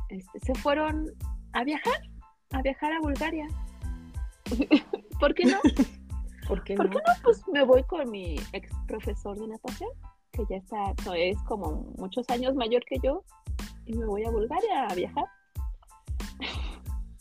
este, 0.09 0.39
se 0.39 0.55
fueron 0.55 1.11
a 1.53 1.63
viajar, 1.63 2.01
a 2.51 2.61
viajar 2.61 2.93
a 2.93 2.99
Bulgaria. 2.99 3.47
¿Por 5.19 5.33
qué 5.33 5.45
no? 5.45 5.59
¿Por 6.47 6.63
qué 6.63 6.75
no? 6.75 6.89
Pues 7.23 7.41
me 7.51 7.63
voy 7.63 7.83
con 7.83 8.09
mi 8.09 8.35
ex 8.51 8.69
profesor 8.87 9.39
de 9.39 9.47
natación, 9.47 9.89
que 10.31 10.43
ya 10.49 10.57
está, 10.57 10.93
es 11.15 11.37
como 11.43 11.93
muchos 11.97 12.29
años 12.29 12.55
mayor 12.55 12.83
que 12.85 12.97
yo, 13.01 13.23
y 13.85 13.93
me 13.93 14.05
voy 14.05 14.25
a 14.25 14.31
Bulgaria 14.31 14.87
a 14.87 14.95
viajar. 14.95 15.25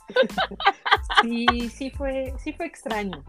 Sí, 1.22 1.46
sí 1.70 1.90
fue, 1.90 2.34
sí 2.38 2.52
fue 2.52 2.66
extraño. 2.66 3.22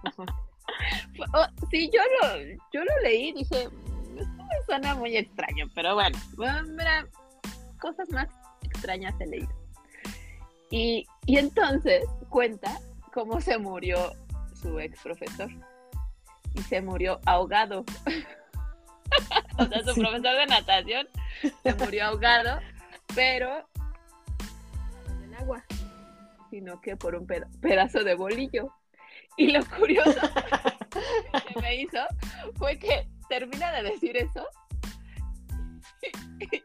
Sí, 1.69 1.89
yo 1.93 2.01
lo, 2.01 2.39
yo 2.73 2.84
lo 2.84 3.01
leí 3.03 3.32
dije, 3.34 3.69
suena 4.65 4.95
muy 4.95 5.17
extraño, 5.17 5.67
pero 5.73 5.95
bueno, 5.95 6.17
mira, 6.69 7.07
cosas 7.79 8.09
más 8.09 8.27
extrañas 8.61 9.13
he 9.19 9.27
leído. 9.27 9.53
Y, 10.69 11.05
y 11.25 11.37
entonces 11.37 12.03
cuenta 12.29 12.79
cómo 13.13 13.39
se 13.39 13.57
murió 13.57 14.13
su 14.59 14.79
ex 14.79 14.99
profesor. 15.01 15.49
Y 16.55 16.61
se 16.63 16.81
murió 16.81 17.19
ahogado. 17.25 17.83
o 19.57 19.65
sea, 19.65 19.83
su 19.83 19.93
profesor 19.93 20.21
de 20.37 20.45
natación 20.47 21.07
se 21.63 21.73
murió 21.75 22.05
ahogado, 22.05 22.59
pero 23.13 23.67
no 25.07 25.23
en 25.23 25.35
agua, 25.35 25.63
sino 26.49 26.79
que 26.81 26.95
por 26.95 27.15
un 27.15 27.27
pedazo 27.61 28.03
de 28.03 28.15
bolillo. 28.15 28.73
Y 29.35 29.51
lo 29.51 29.65
curioso 29.65 30.11
que 31.47 31.61
me 31.61 31.75
hizo 31.81 31.99
fue 32.55 32.77
que 32.77 33.07
termina 33.34 33.72
de 33.72 33.84
decir 33.84 34.17
eso. 34.17 34.48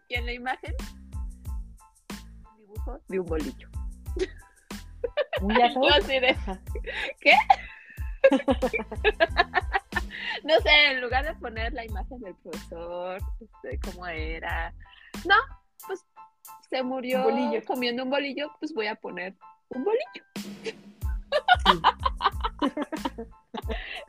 Y 0.08 0.14
en 0.14 0.26
la 0.26 0.32
imagen 0.32 0.74
un 2.10 2.58
dibujo 2.58 3.00
de 3.06 3.20
un 3.20 3.26
bolillo. 3.26 3.68
¿qué? 7.20 7.32
no 10.44 10.60
sé, 10.60 10.90
en 10.90 11.00
lugar 11.00 11.24
de 11.24 11.34
poner 11.34 11.72
la 11.72 11.84
imagen 11.84 12.20
del 12.20 12.34
profesor, 12.36 13.20
este, 13.40 13.78
cómo 13.88 14.06
era, 14.06 14.74
no, 15.24 15.36
pues 15.86 16.04
se 16.68 16.82
murió 16.82 17.24
comiendo 17.66 18.02
un 18.02 18.10
bolillo, 18.10 18.50
pues 18.58 18.74
voy 18.74 18.88
a 18.88 18.96
poner 18.96 19.36
un 19.68 19.84
bolillo. 19.84 20.24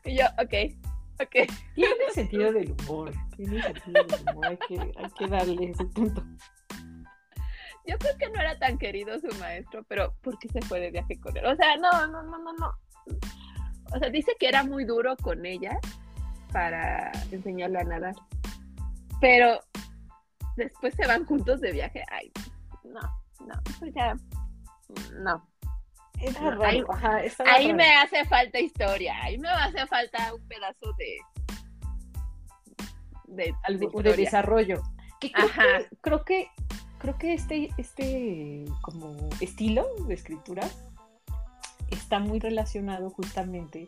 y 0.05 0.17
yo, 0.17 0.25
ok, 0.41 0.53
Tiene 1.75 2.11
sentido 2.13 2.51
del 2.53 2.71
humor, 2.71 3.11
tiene 3.35 3.61
sentido 3.61 4.03
del 4.03 4.21
humor, 4.31 4.45
hay 4.45 4.57
que, 4.57 4.79
hay 4.79 5.11
que 5.17 5.27
darle 5.27 5.71
ese 5.71 5.85
punto. 5.85 6.23
Yo 7.85 7.97
creo 7.97 8.17
que 8.17 8.29
no 8.29 8.39
era 8.39 8.57
tan 8.59 8.77
querido 8.77 9.19
su 9.19 9.27
maestro, 9.39 9.83
pero 9.87 10.13
¿por 10.21 10.37
qué 10.39 10.47
se 10.49 10.61
fue 10.61 10.79
de 10.79 10.91
viaje 10.91 11.19
con 11.19 11.35
él? 11.35 11.45
O 11.45 11.55
sea, 11.55 11.75
no, 11.77 12.07
no, 12.07 12.21
no, 12.23 12.37
no, 12.37 12.53
no. 12.53 12.73
O 13.91 13.99
sea, 13.99 14.09
dice 14.09 14.33
que 14.39 14.47
era 14.47 14.63
muy 14.63 14.85
duro 14.85 15.15
con 15.17 15.45
ella 15.45 15.79
para 16.51 17.11
enseñarle 17.31 17.79
a 17.79 17.83
nadar. 17.83 18.15
Pero 19.19 19.59
después 20.55 20.93
se 20.95 21.07
van 21.07 21.25
juntos 21.25 21.61
de 21.61 21.71
viaje. 21.71 22.03
Ay, 22.11 22.31
no, 22.83 23.01
no, 23.45 23.61
pues 23.79 23.93
ya, 23.93 24.15
no. 25.19 25.48
Ahí, 27.45 27.73
me 27.73 27.95
hace 27.95 28.25
falta 28.25 28.59
historia, 28.59 29.15
ahí 29.21 29.37
me 29.37 29.49
hace 29.49 29.85
falta 29.87 30.33
un 30.33 30.47
pedazo 30.47 30.93
de 30.97 31.17
de, 33.27 33.53
de, 34.03 34.13
desarrollo. 34.15 34.81
Ajá. 35.33 35.63
creo 36.01 36.23
que 36.23 36.49
creo 36.97 37.17
que 37.17 37.33
este, 37.33 37.69
este 37.77 38.65
como 38.81 39.15
estilo 39.39 39.85
de 40.07 40.13
escritura 40.13 40.67
está 41.91 42.19
muy 42.19 42.39
relacionado 42.39 43.09
justamente 43.09 43.87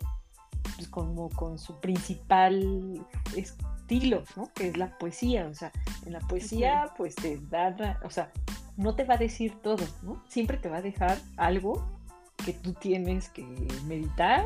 pues, 0.75 0.87
como 0.87 1.29
con 1.29 1.59
su 1.59 1.79
principal 1.79 3.05
estilo, 3.35 4.23
¿no? 4.35 4.51
Que 4.53 4.69
es 4.69 4.77
la 4.77 4.97
poesía. 4.97 5.47
O 5.47 5.53
sea, 5.53 5.71
en 6.05 6.13
la 6.13 6.19
poesía, 6.19 6.93
pues 6.97 7.15
te 7.15 7.37
da, 7.49 7.99
o 8.03 8.09
sea, 8.09 8.31
no 8.77 8.95
te 8.95 9.03
va 9.03 9.15
a 9.15 9.17
decir 9.17 9.53
todo, 9.61 9.85
¿no? 10.01 10.23
Siempre 10.27 10.57
te 10.57 10.69
va 10.69 10.77
a 10.77 10.81
dejar 10.81 11.17
algo 11.37 12.00
que 12.45 12.53
tú 12.53 12.73
tienes 12.73 13.29
que 13.29 13.43
meditar, 13.87 14.45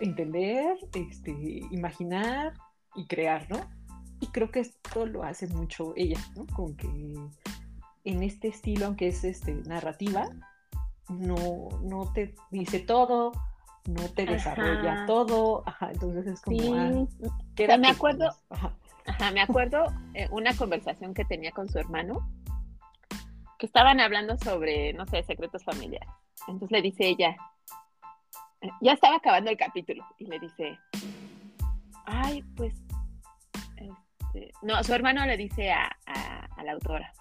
entender, 0.00 0.76
este, 0.94 1.30
imaginar 1.70 2.54
y 2.94 3.06
crear, 3.06 3.48
¿no? 3.50 3.60
Y 4.20 4.26
creo 4.28 4.50
que 4.50 4.60
esto 4.60 5.06
lo 5.06 5.22
hace 5.22 5.46
mucho 5.48 5.92
ella, 5.96 6.20
¿no? 6.36 6.46
Con 6.54 6.76
que 6.76 6.88
en 8.04 8.22
este 8.22 8.48
estilo, 8.48 8.86
aunque 8.86 9.08
es 9.08 9.24
este, 9.24 9.54
narrativa, 9.66 10.28
no, 11.08 11.68
no 11.82 12.12
te 12.12 12.34
dice 12.50 12.80
todo, 12.80 13.32
no 13.86 14.08
te 14.10 14.24
desarrolla 14.24 15.04
todo, 15.06 15.62
ajá, 15.66 15.90
entonces 15.92 16.26
es 16.26 16.40
como... 16.40 17.08
Sí. 17.56 17.64
Ah, 17.68 17.76
me 17.76 17.88
acuerdo, 17.88 18.30
ajá. 18.50 19.30
me 19.32 19.40
acuerdo 19.42 19.86
eh, 20.14 20.28
una 20.30 20.56
conversación 20.56 21.12
que 21.12 21.24
tenía 21.24 21.52
con 21.52 21.68
su 21.68 21.78
hermano, 21.78 22.26
que 23.58 23.66
estaban 23.66 24.00
hablando 24.00 24.36
sobre, 24.38 24.92
no 24.94 25.06
sé, 25.06 25.22
secretos 25.22 25.64
familiares. 25.64 26.08
Entonces 26.48 26.70
le 26.70 26.82
dice 26.82 27.06
ella, 27.06 27.36
eh, 28.60 28.70
ya 28.80 28.92
estaba 28.92 29.16
acabando 29.16 29.50
el 29.50 29.56
capítulo, 29.56 30.04
y 30.18 30.26
le 30.26 30.38
dice, 30.38 30.78
ay, 32.06 32.42
pues, 32.56 32.74
este, 33.76 34.52
no, 34.62 34.82
su 34.82 34.92
hermano 34.94 35.24
le 35.26 35.36
dice 35.36 35.72
a 35.72 35.90
la 36.64 36.72
autora, 36.72 37.12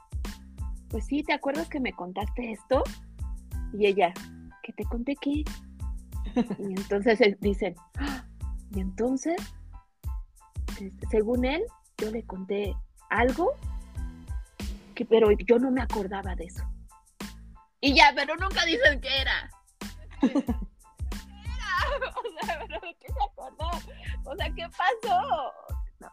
pues 0.90 1.06
sí, 1.08 1.24
¿te 1.24 1.34
acuerdas 1.34 1.68
que 1.70 1.80
me 1.80 1.92
contaste 1.92 2.52
esto? 2.52 2.84
Y 3.74 3.88
ella, 3.88 4.14
¿que 4.62 4.74
te 4.74 4.84
conté 4.86 5.16
qué? 5.20 5.44
Y 6.60 6.64
entonces 6.64 7.20
dicen, 7.40 7.76
"Ah, 7.98 8.26
y 8.72 8.80
entonces, 8.80 9.36
este, 10.80 11.08
según 11.10 11.46
él, 11.46 11.64
yo 11.98 12.12
le 12.12 12.24
conté 12.24 12.76
algo, 13.10 13.54
que, 14.96 15.06
pero 15.06 15.32
yo 15.32 15.58
no 15.60 15.72
me 15.72 15.82
acordaba 15.82 16.36
de 16.36 16.46
eso. 16.46 16.64
Y 17.84 17.94
ya, 17.94 18.14
pero 18.16 18.38
nunca 18.38 18.64
dicen 18.64 19.02
qué 19.02 19.10
era. 19.10 19.50
¿Qué 20.22 20.28
era? 20.30 20.54
O 22.16 22.46
sea, 22.46 22.66
pero 22.66 22.80
¿de 22.80 22.96
qué 22.96 23.08
se 23.08 23.24
acordó? 23.30 23.72
O 24.24 24.36
sea, 24.38 24.50
¿qué 24.56 24.66
pasó? 24.70 25.52
No, 26.00 26.10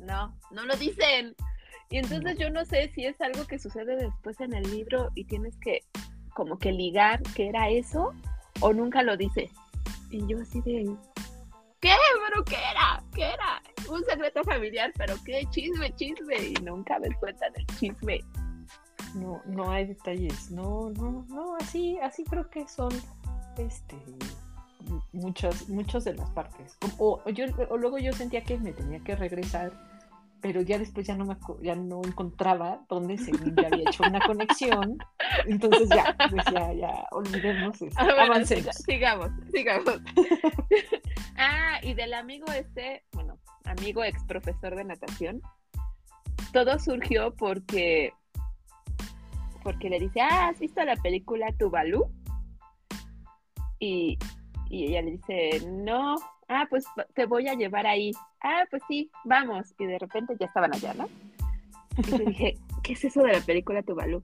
no, 0.00 0.38
no 0.50 0.66
lo 0.66 0.76
dicen. 0.76 1.34
Y 1.88 1.96
entonces 1.96 2.36
yo 2.38 2.50
no 2.50 2.66
sé 2.66 2.92
si 2.94 3.06
es 3.06 3.18
algo 3.22 3.46
que 3.46 3.58
sucede 3.58 3.96
después 3.96 4.38
en 4.42 4.52
el 4.52 4.70
libro 4.70 5.08
y 5.14 5.24
tienes 5.24 5.56
que 5.62 5.80
como 6.34 6.58
que 6.58 6.72
ligar 6.72 7.22
que 7.34 7.48
era 7.48 7.70
eso 7.70 8.12
o 8.60 8.74
nunca 8.74 9.02
lo 9.02 9.16
dice. 9.16 9.50
Y 10.10 10.26
yo 10.26 10.42
así 10.42 10.60
de, 10.60 10.94
¿qué? 11.80 11.94
¿Pero 12.28 12.44
qué 12.44 12.56
era? 12.70 13.02
¿Qué 13.14 13.24
era? 13.32 13.62
Un 13.88 14.04
secreto 14.04 14.44
familiar, 14.44 14.92
pero 14.98 15.14
qué 15.24 15.46
chisme, 15.52 15.90
chisme. 15.96 16.36
Y 16.36 16.54
nunca 16.62 16.98
me 16.98 17.08
cuentan 17.16 17.50
el 17.56 17.66
chisme. 17.78 18.20
No, 19.14 19.42
no 19.46 19.70
hay 19.70 19.86
detalles. 19.86 20.50
No, 20.50 20.90
no, 20.90 21.24
no, 21.28 21.56
así, 21.56 21.98
así 21.98 22.24
creo 22.24 22.48
que 22.50 22.66
son 22.68 22.90
este 23.58 23.96
muchas, 25.12 25.68
muchas 25.68 26.04
de 26.04 26.14
las 26.14 26.28
partes. 26.30 26.76
O, 26.98 27.20
o 27.24 27.30
yo, 27.30 27.44
o 27.70 27.76
luego 27.76 27.98
yo 27.98 28.12
sentía 28.12 28.42
que 28.42 28.58
me 28.58 28.72
tenía 28.72 29.00
que 29.00 29.14
regresar, 29.14 29.72
pero 30.40 30.60
ya 30.62 30.78
después 30.78 31.06
ya 31.06 31.14
no 31.16 31.24
me 31.24 31.36
ya 31.62 31.74
no 31.76 32.02
encontraba 32.04 32.84
dónde 32.88 33.16
según 33.18 33.54
ya 33.54 33.68
había 33.68 33.88
hecho 33.88 34.02
una 34.04 34.20
conexión. 34.26 34.98
Entonces 35.46 35.88
ya, 35.88 36.16
decía, 36.30 36.72
ya, 36.74 37.06
olvidemos 37.12 37.80
esto, 37.80 37.96
Ah, 38.00 38.04
bueno, 38.06 38.22
avancemos. 38.34 38.64
siga- 38.64 38.72
sigamos, 38.72 39.30
sigamos. 39.52 40.00
ah, 41.36 41.78
y 41.82 41.94
del 41.94 42.14
amigo 42.14 42.46
este, 42.52 43.04
bueno, 43.12 43.38
amigo 43.64 44.02
ex 44.04 44.22
profesor 44.24 44.74
de 44.74 44.84
natación, 44.84 45.42
todo 46.52 46.78
surgió 46.78 47.34
porque 47.34 48.12
porque 49.62 49.90
le 49.90 49.98
dice, 49.98 50.20
ah, 50.20 50.48
¿has 50.48 50.58
visto 50.58 50.82
la 50.84 50.96
película 50.96 51.52
Tuvalu? 51.58 52.04
Y, 53.78 54.18
y 54.68 54.86
ella 54.86 55.02
le 55.02 55.10
dice, 55.12 55.66
no, 55.68 56.16
ah, 56.48 56.66
pues 56.68 56.84
te 57.14 57.26
voy 57.26 57.48
a 57.48 57.54
llevar 57.54 57.86
ahí. 57.86 58.12
Ah, 58.42 58.64
pues 58.70 58.82
sí, 58.88 59.10
vamos. 59.24 59.74
Y 59.78 59.86
de 59.86 59.98
repente 59.98 60.36
ya 60.38 60.46
estaban 60.46 60.74
allá, 60.74 60.94
¿no? 60.94 61.08
Y 61.98 62.24
dije, 62.24 62.54
¿qué 62.82 62.92
es 62.92 63.04
eso 63.04 63.22
de 63.22 63.32
la 63.32 63.40
película 63.40 63.82
Tuvalu? 63.82 64.22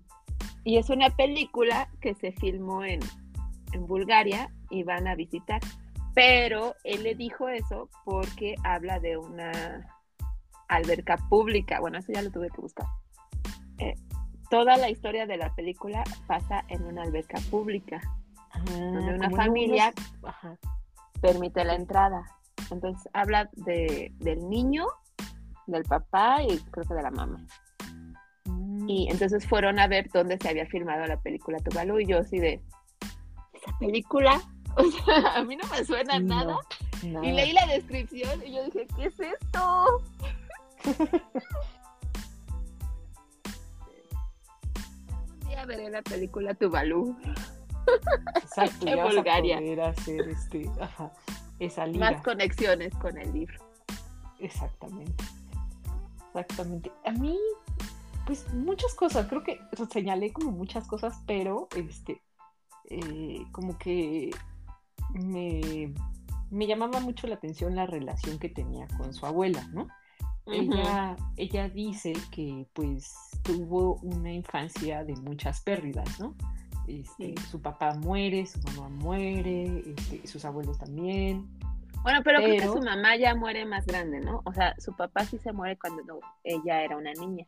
Y 0.64 0.76
es 0.76 0.90
una 0.90 1.10
película 1.10 1.88
que 2.00 2.14
se 2.14 2.32
filmó 2.32 2.84
en, 2.84 3.00
en 3.72 3.86
Bulgaria 3.86 4.52
y 4.70 4.82
van 4.82 5.06
a 5.06 5.14
visitar. 5.14 5.60
Pero 6.14 6.74
él 6.84 7.04
le 7.04 7.14
dijo 7.14 7.48
eso 7.48 7.88
porque 8.04 8.56
habla 8.64 8.98
de 8.98 9.16
una 9.16 9.86
alberca 10.68 11.16
pública. 11.28 11.80
Bueno, 11.80 11.98
eso 11.98 12.12
ya 12.12 12.22
lo 12.22 12.30
tuve 12.30 12.50
que 12.50 12.60
buscar. 12.60 12.86
Eh, 13.78 13.94
toda 14.50 14.76
la 14.76 14.88
historia 14.90 15.26
de 15.26 15.36
la 15.36 15.54
película 15.54 16.04
pasa 16.26 16.64
en 16.68 16.84
una 16.84 17.02
alberca 17.02 17.38
pública, 17.50 18.00
Ah, 18.50 18.60
donde 18.66 19.14
una 19.14 19.30
familia 19.30 19.92
unos- 19.96 20.24
ajá. 20.34 20.56
permite 21.20 21.64
la 21.64 21.74
entrada. 21.74 22.24
Entonces 22.70 23.08
habla 23.12 23.48
de, 23.52 24.10
del 24.16 24.48
niño, 24.48 24.86
del 25.66 25.84
papá 25.84 26.42
y 26.42 26.58
creo 26.70 26.86
que 26.86 26.94
de 26.94 27.02
la 27.02 27.10
mamá. 27.10 27.44
Mm, 28.46 28.88
Y 28.88 29.08
entonces 29.10 29.46
fueron 29.46 29.78
a 29.78 29.86
ver 29.86 30.08
dónde 30.12 30.38
se 30.38 30.48
había 30.48 30.66
filmado 30.66 31.04
la 31.06 31.20
película 31.20 31.58
Tuvalu 31.58 32.00
y 32.00 32.06
yo 32.06 32.18
así 32.18 32.38
de, 32.38 32.62
¿esa 33.52 33.78
película? 33.78 34.40
O 34.76 34.84
sea, 34.84 35.34
a 35.36 35.42
mí 35.44 35.56
no 35.56 35.66
me 35.68 35.84
suena 35.84 36.20
nada. 36.20 36.52
no, 36.52 36.60
Y 37.02 37.08
nada. 37.08 37.24
leí 37.32 37.52
la 37.52 37.66
descripción 37.66 38.40
y 38.46 38.52
yo 38.54 38.64
dije, 38.64 38.86
¿qué 38.96 39.06
es 39.06 39.18
esto? 39.18 40.02
Veré 45.66 45.90
la 45.90 46.02
película 46.02 46.54
Tuvalu. 46.54 47.16
Exacto, 48.36 48.86
ya 48.86 48.96
vas 48.96 49.12
a 49.12 49.14
Bulgaria. 49.16 49.58
poder 49.58 49.80
hacer 49.80 50.28
este, 50.28 50.70
ajá, 50.80 51.12
esa 51.58 51.86
liga. 51.86 52.10
Más 52.12 52.22
conexiones 52.22 52.94
con 52.94 53.18
el 53.18 53.32
libro. 53.32 53.58
Exactamente. 54.38 55.24
Exactamente. 56.28 56.92
A 57.04 57.12
mí, 57.12 57.36
pues 58.26 58.52
muchas 58.54 58.94
cosas, 58.94 59.26
creo 59.26 59.42
que 59.42 59.60
señalé 59.90 60.32
como 60.32 60.50
muchas 60.52 60.86
cosas, 60.86 61.20
pero 61.26 61.68
este, 61.74 62.22
eh, 62.90 63.44
como 63.52 63.76
que 63.78 64.30
me, 65.12 65.92
me 66.50 66.66
llamaba 66.66 67.00
mucho 67.00 67.26
la 67.26 67.34
atención 67.36 67.74
la 67.74 67.86
relación 67.86 68.38
que 68.38 68.48
tenía 68.48 68.86
con 68.96 69.12
su 69.12 69.26
abuela, 69.26 69.66
¿no? 69.72 69.88
Ella, 70.52 71.16
ella 71.36 71.68
dice 71.68 72.12
que 72.30 72.66
pues 72.72 73.12
tuvo 73.42 73.96
una 74.02 74.32
infancia 74.32 75.04
de 75.04 75.14
muchas 75.16 75.60
pérdidas, 75.62 76.18
¿no? 76.20 76.34
Este, 76.86 77.28
Sí. 77.28 77.34
Su 77.50 77.60
papá 77.60 77.94
muere, 77.94 78.46
su 78.46 78.58
mamá 78.60 78.88
muere, 78.88 79.82
este, 79.86 80.26
sus 80.26 80.44
abuelos 80.44 80.78
también. 80.78 81.46
Bueno, 82.02 82.20
pero, 82.24 82.38
creo 82.40 82.60
que 82.60 82.66
su 82.66 82.80
mamá 82.82 83.16
ya 83.16 83.34
muere 83.34 83.66
más 83.66 83.84
grande, 83.86 84.20
¿no? 84.20 84.40
O 84.44 84.52
sea, 84.54 84.74
su 84.78 84.94
papá 84.94 85.24
sí 85.24 85.36
se 85.38 85.52
muere 85.52 85.76
cuando 85.78 86.02
no- 86.04 86.20
ella 86.44 86.82
era 86.82 86.96
una 86.96 87.12
niña. 87.12 87.46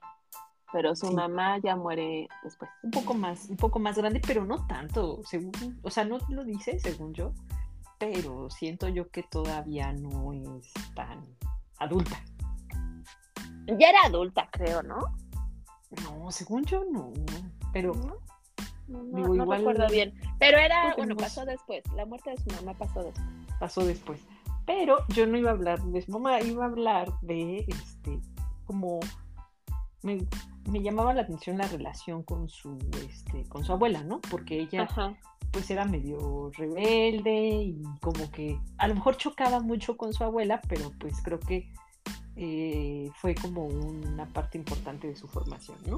Pero 0.72 0.94
su 0.94 1.06
Sí. 1.08 1.14
mamá 1.14 1.58
ya 1.58 1.74
muere 1.76 2.28
después. 2.44 2.70
un 2.82 2.90
poco 2.90 3.14
más, 3.14 3.48
un 3.48 3.56
poco 3.56 3.78
más 3.78 3.96
grande, 3.96 4.20
pero 4.24 4.44
no 4.44 4.66
tanto, 4.66 5.20
según, 5.24 5.52
o 5.82 5.90
sea, 5.90 6.04
no 6.04 6.18
lo 6.28 6.44
dice 6.44 6.78
según 6.78 7.12
yo, 7.14 7.32
pero 7.98 8.50
siento 8.50 8.88
yo 8.88 9.08
que 9.10 9.22
todavía 9.22 9.92
no 9.92 10.32
es 10.32 10.72
tan 10.94 11.24
adulta. 11.78 12.22
Ya 13.78 13.90
era 13.90 13.98
adulta, 14.06 14.48
creo, 14.50 14.82
¿no? 14.82 14.98
No, 16.04 16.30
según 16.30 16.64
yo 16.64 16.84
no, 16.90 17.12
pero 17.72 17.94
No, 17.94 18.16
no, 18.88 19.02
no, 19.04 19.16
Digo, 19.16 19.34
no 19.34 19.42
igual- 19.44 19.58
recuerdo 19.58 19.88
bien. 19.88 20.14
Pero 20.38 20.58
era, 20.58 20.94
bueno, 20.96 21.16
pasó 21.16 21.44
después. 21.44 21.82
La 21.94 22.06
muerte 22.06 22.30
de 22.30 22.36
su 22.38 22.50
mamá 22.56 22.74
pasó 22.76 23.02
después. 23.02 23.26
pasó 23.58 23.84
después. 23.84 24.20
Pero 24.66 24.98
yo 25.08 25.26
no 25.26 25.36
iba 25.36 25.50
a 25.50 25.54
hablar 25.54 25.80
de 25.82 26.02
su 26.02 26.12
mamá, 26.12 26.40
iba 26.40 26.64
a 26.64 26.68
hablar 26.68 27.08
de 27.22 27.64
este, 27.68 28.20
como 28.66 29.00
me, 30.02 30.26
me 30.68 30.80
llamaba 30.82 31.12
la 31.12 31.22
atención 31.22 31.58
la 31.58 31.66
relación 31.66 32.22
con 32.22 32.48
su, 32.48 32.78
este, 33.08 33.44
con 33.48 33.64
su 33.64 33.72
abuela, 33.72 34.02
¿no? 34.04 34.20
Porque 34.30 34.60
ella 34.60 34.82
Ajá. 34.82 35.14
pues 35.50 35.70
era 35.70 35.84
medio 35.84 36.50
rebelde 36.56 37.32
y 37.64 37.82
como 38.00 38.30
que 38.30 38.58
a 38.78 38.86
lo 38.88 38.94
mejor 38.94 39.16
chocaba 39.16 39.60
mucho 39.60 39.96
con 39.96 40.12
su 40.12 40.22
abuela, 40.24 40.60
pero 40.68 40.90
pues 41.00 41.20
creo 41.22 41.40
que 41.40 41.72
eh, 42.42 43.10
fue 43.16 43.34
como 43.34 43.66
una 43.66 44.24
parte 44.26 44.56
importante 44.56 45.06
de 45.08 45.14
su 45.14 45.28
formación, 45.28 45.76
¿no? 45.86 45.96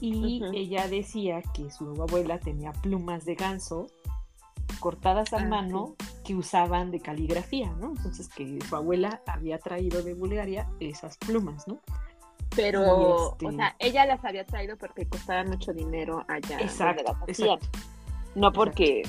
Y 0.00 0.40
ella 0.54 0.86
decía 0.88 1.42
que 1.52 1.68
su 1.70 1.84
abuela 2.00 2.38
tenía 2.38 2.72
plumas 2.72 3.24
de 3.24 3.34
ganso 3.34 3.88
cortadas 4.78 5.32
a 5.32 5.38
Ah, 5.38 5.44
mano 5.46 5.96
que 6.24 6.36
usaban 6.36 6.92
de 6.92 7.00
caligrafía, 7.00 7.70
¿no? 7.72 7.88
Entonces 7.88 8.28
que 8.28 8.58
su 8.68 8.76
abuela 8.76 9.20
había 9.26 9.58
traído 9.58 10.00
de 10.02 10.14
Bulgaria 10.14 10.70
esas 10.78 11.18
plumas, 11.18 11.66
¿no? 11.66 11.80
Pero, 12.54 12.80
Y 13.00 13.32
este- 13.32 13.46
o 13.48 13.52
sea, 13.52 13.74
ella 13.80 14.06
las 14.06 14.24
había 14.24 14.46
traído 14.46 14.78
porque 14.78 15.06
costaban 15.08 15.48
mucho 15.50 15.72
dinero 15.72 16.24
allá 16.28 16.50
donde 16.58 16.64
Exacto, 16.64 17.02
las 17.02 17.22
hacían. 17.28 17.48
exacto. 17.58 17.78
No 18.36 18.52
porque, 18.52 19.02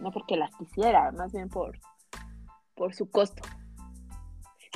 no 0.00 0.12
porque 0.12 0.36
las 0.36 0.54
quisiera, 0.56 1.10
más 1.10 1.32
bien 1.32 1.48
por, 1.48 1.78
por 2.76 2.94
su 2.94 3.10
costo. 3.10 3.42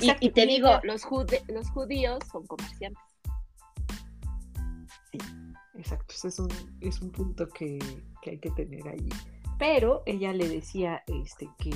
Y, 0.03 0.07
Exacto, 0.07 0.27
y 0.27 0.31
te 0.31 0.47
digo, 0.47 0.69
ella- 0.69 0.81
los, 0.85 1.05
jude- 1.05 1.43
los 1.49 1.71
judíos 1.71 2.19
son 2.31 2.47
comerciantes. 2.47 3.03
Exacto, 5.75 6.15
ese 6.15 6.29
es 6.29 6.39
un, 6.39 6.49
es 6.81 7.01
un 7.01 7.11
punto 7.11 7.49
que, 7.49 7.79
que 8.21 8.31
hay 8.31 8.39
que 8.39 8.51
tener 8.51 8.87
ahí. 8.89 9.09
Pero 9.59 10.03
ella 10.07 10.33
le 10.33 10.49
decía 10.49 11.03
este, 11.07 11.49
que, 11.59 11.71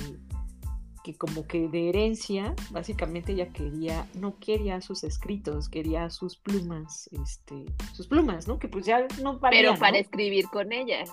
que 1.03 1.15
como 1.15 1.47
que 1.47 1.67
de 1.67 1.89
herencia, 1.89 2.53
básicamente 2.71 3.33
ella 3.33 3.49
quería, 3.49 4.05
no 4.13 4.37
quería 4.39 4.81
sus 4.81 5.03
escritos, 5.03 5.67
quería 5.69 6.09
sus 6.09 6.37
plumas, 6.37 7.09
este, 7.11 7.65
sus 7.93 8.07
plumas, 8.07 8.47
¿no? 8.47 8.59
Que 8.59 8.67
pues 8.67 8.85
ya 8.85 9.07
no 9.21 9.39
Pero 9.39 9.75
para 9.75 9.91
¿no? 9.93 9.97
escribir 9.97 10.45
con 10.49 10.71
ellas. 10.71 11.09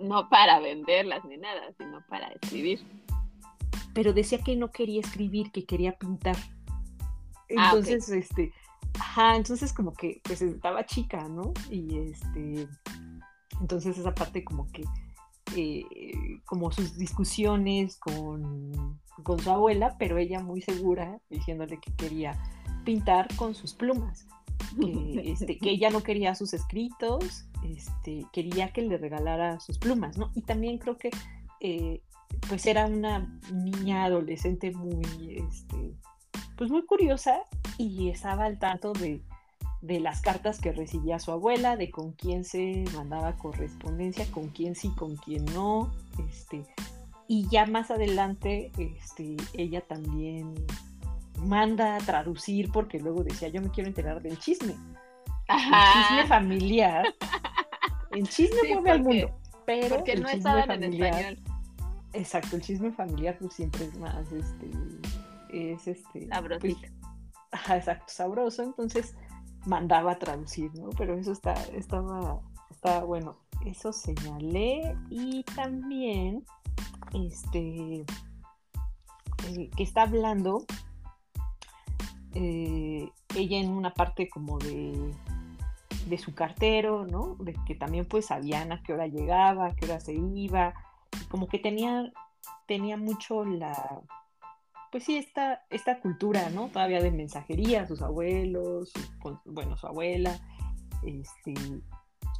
No 0.00 0.28
para 0.28 0.60
venderlas 0.60 1.24
ni 1.24 1.36
nada, 1.36 1.72
sino 1.76 2.04
para 2.08 2.28
escribir. 2.28 2.80
Pero 3.98 4.12
decía 4.12 4.38
que 4.38 4.54
no 4.54 4.70
quería 4.70 5.00
escribir, 5.00 5.50
que 5.50 5.64
quería 5.64 5.98
pintar. 5.98 6.36
Ah. 7.56 7.72
Entonces, 7.72 8.08
este, 8.10 8.52
ajá, 8.96 9.34
entonces 9.34 9.72
como 9.72 9.92
que 9.92 10.20
pues 10.22 10.40
estaba 10.40 10.86
chica, 10.86 11.28
¿no? 11.28 11.52
Y 11.68 11.98
este, 11.98 12.68
entonces 13.60 13.98
esa 13.98 14.14
parte 14.14 14.44
como 14.44 14.68
que, 14.70 14.84
eh, 15.56 15.84
como 16.44 16.70
sus 16.70 16.96
discusiones 16.96 17.96
con, 17.96 19.00
con 19.24 19.40
su 19.40 19.50
abuela, 19.50 19.96
pero 19.98 20.16
ella 20.16 20.38
muy 20.38 20.62
segura, 20.62 21.18
diciéndole 21.28 21.80
que 21.80 21.92
quería 21.94 22.40
pintar 22.84 23.26
con 23.34 23.56
sus 23.56 23.74
plumas, 23.74 24.28
que, 24.80 25.32
este, 25.32 25.58
que 25.58 25.70
ella 25.70 25.90
no 25.90 26.04
quería 26.04 26.36
sus 26.36 26.54
escritos, 26.54 27.48
este, 27.64 28.24
quería 28.32 28.72
que 28.72 28.82
le 28.82 28.96
regalara 28.96 29.58
sus 29.58 29.76
plumas, 29.76 30.16
¿no? 30.16 30.30
Y 30.36 30.42
también 30.42 30.78
creo 30.78 30.96
que 30.96 31.10
eh, 31.60 32.00
pues 32.48 32.66
era 32.66 32.86
una 32.86 33.28
niña 33.52 34.04
adolescente 34.04 34.70
muy, 34.72 35.36
este, 35.48 35.94
pues 36.56 36.70
muy 36.70 36.84
curiosa 36.86 37.40
y 37.76 38.08
estaba 38.08 38.44
al 38.44 38.58
tanto 38.58 38.92
de, 38.92 39.22
de 39.82 40.00
las 40.00 40.20
cartas 40.20 40.60
que 40.60 40.72
recibía 40.72 41.18
su 41.18 41.30
abuela, 41.30 41.76
de 41.76 41.90
con 41.90 42.12
quién 42.12 42.44
se 42.44 42.84
mandaba 42.94 43.36
correspondencia, 43.36 44.26
con 44.30 44.48
quién 44.48 44.74
sí, 44.74 44.90
con 44.90 45.16
quién 45.16 45.44
no, 45.46 45.92
este, 46.28 46.64
y 47.28 47.46
ya 47.48 47.66
más 47.66 47.90
adelante, 47.90 48.72
este, 48.78 49.36
ella 49.52 49.82
también 49.82 50.54
manda 51.44 51.96
a 51.96 51.98
traducir 51.98 52.72
porque 52.72 52.98
luego 52.98 53.22
decía, 53.22 53.48
yo 53.48 53.60
me 53.60 53.70
quiero 53.70 53.88
enterar 53.88 54.22
del 54.22 54.38
chisme. 54.38 54.74
El 55.46 55.56
chisme 55.58 56.26
familiar. 56.26 57.14
El 58.10 58.28
chisme 58.28 58.58
mueve 58.72 58.90
al 58.90 59.02
mundo. 59.02 59.30
Pero 59.66 59.96
porque 59.96 60.12
el 60.12 60.22
no 60.22 60.28
estaban 60.30 60.62
en 60.62 60.80
familiar- 60.80 61.14
español. 61.14 61.47
Exacto, 62.12 62.56
el 62.56 62.62
chisme 62.62 62.92
familiar 62.92 63.36
pues 63.38 63.52
siempre 63.54 63.84
es 63.84 63.98
más, 63.98 64.30
este, 64.32 64.70
es 65.50 65.86
este, 65.86 66.20
pues, 66.20 66.28
Sabrosito. 66.28 66.88
ajá, 67.50 67.76
exacto, 67.76 68.06
sabroso, 68.08 68.62
entonces 68.62 69.14
mandaba 69.66 70.12
a 70.12 70.18
traducir, 70.18 70.74
¿no? 70.74 70.90
Pero 70.96 71.14
eso 71.14 71.32
está, 71.32 71.54
estaba, 71.74 72.40
estaba 72.70 73.04
bueno. 73.04 73.36
Eso 73.66 73.92
señalé 73.92 74.96
y 75.10 75.42
también, 75.42 76.44
este, 77.12 78.04
eh, 79.48 79.70
que 79.76 79.82
está 79.82 80.02
hablando 80.02 80.64
eh, 82.34 83.10
ella 83.34 83.58
en 83.58 83.70
una 83.70 83.92
parte 83.92 84.28
como 84.28 84.58
de, 84.58 85.12
de 86.06 86.18
su 86.18 86.34
cartero, 86.34 87.06
¿no? 87.06 87.36
De 87.40 87.54
que 87.66 87.74
también 87.74 88.06
pues 88.06 88.26
sabían 88.26 88.72
a 88.72 88.82
qué 88.82 88.92
hora 88.92 89.06
llegaba, 89.06 89.66
a 89.66 89.76
qué 89.76 89.86
hora 89.86 90.00
se 90.00 90.14
iba, 90.14 90.74
como 91.28 91.48
que 91.48 91.58
tenía, 91.58 92.12
tenía 92.66 92.96
mucho 92.96 93.44
la, 93.44 94.00
pues 94.90 95.04
sí, 95.04 95.16
esta, 95.16 95.62
esta 95.70 96.00
cultura, 96.00 96.50
¿no? 96.50 96.68
Todavía 96.68 97.00
de 97.02 97.10
mensajería, 97.10 97.86
sus 97.86 98.02
abuelos, 98.02 98.90
su- 98.90 99.18
con- 99.18 99.40
bueno, 99.44 99.76
su 99.76 99.86
abuela, 99.86 100.38
este, 101.02 101.54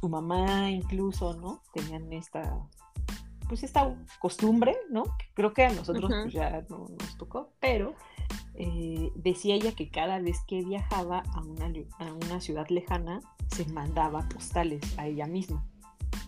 su 0.01 0.09
mamá 0.09 0.69
incluso, 0.71 1.33
¿no? 1.35 1.61
Tenían 1.73 2.11
esta, 2.13 2.57
pues 3.47 3.63
esta 3.63 3.95
costumbre, 4.19 4.75
¿no? 4.89 5.03
Que 5.03 5.25
creo 5.33 5.53
que 5.53 5.65
a 5.65 5.69
nosotros 5.73 6.11
pues, 6.23 6.33
ya 6.33 6.65
no 6.69 6.85
nos 6.99 7.17
tocó, 7.17 7.51
pero 7.59 7.95
eh, 8.55 9.11
decía 9.15 9.55
ella 9.55 9.73
que 9.73 9.89
cada 9.89 10.19
vez 10.19 10.37
que 10.47 10.61
viajaba 10.63 11.23
a 11.33 11.41
una, 11.41 11.71
a 11.99 12.13
una 12.13 12.41
ciudad 12.41 12.67
lejana, 12.69 13.19
se 13.47 13.65
mandaba 13.71 14.27
postales 14.29 14.81
a 14.99 15.07
ella 15.07 15.25
misma 15.25 15.65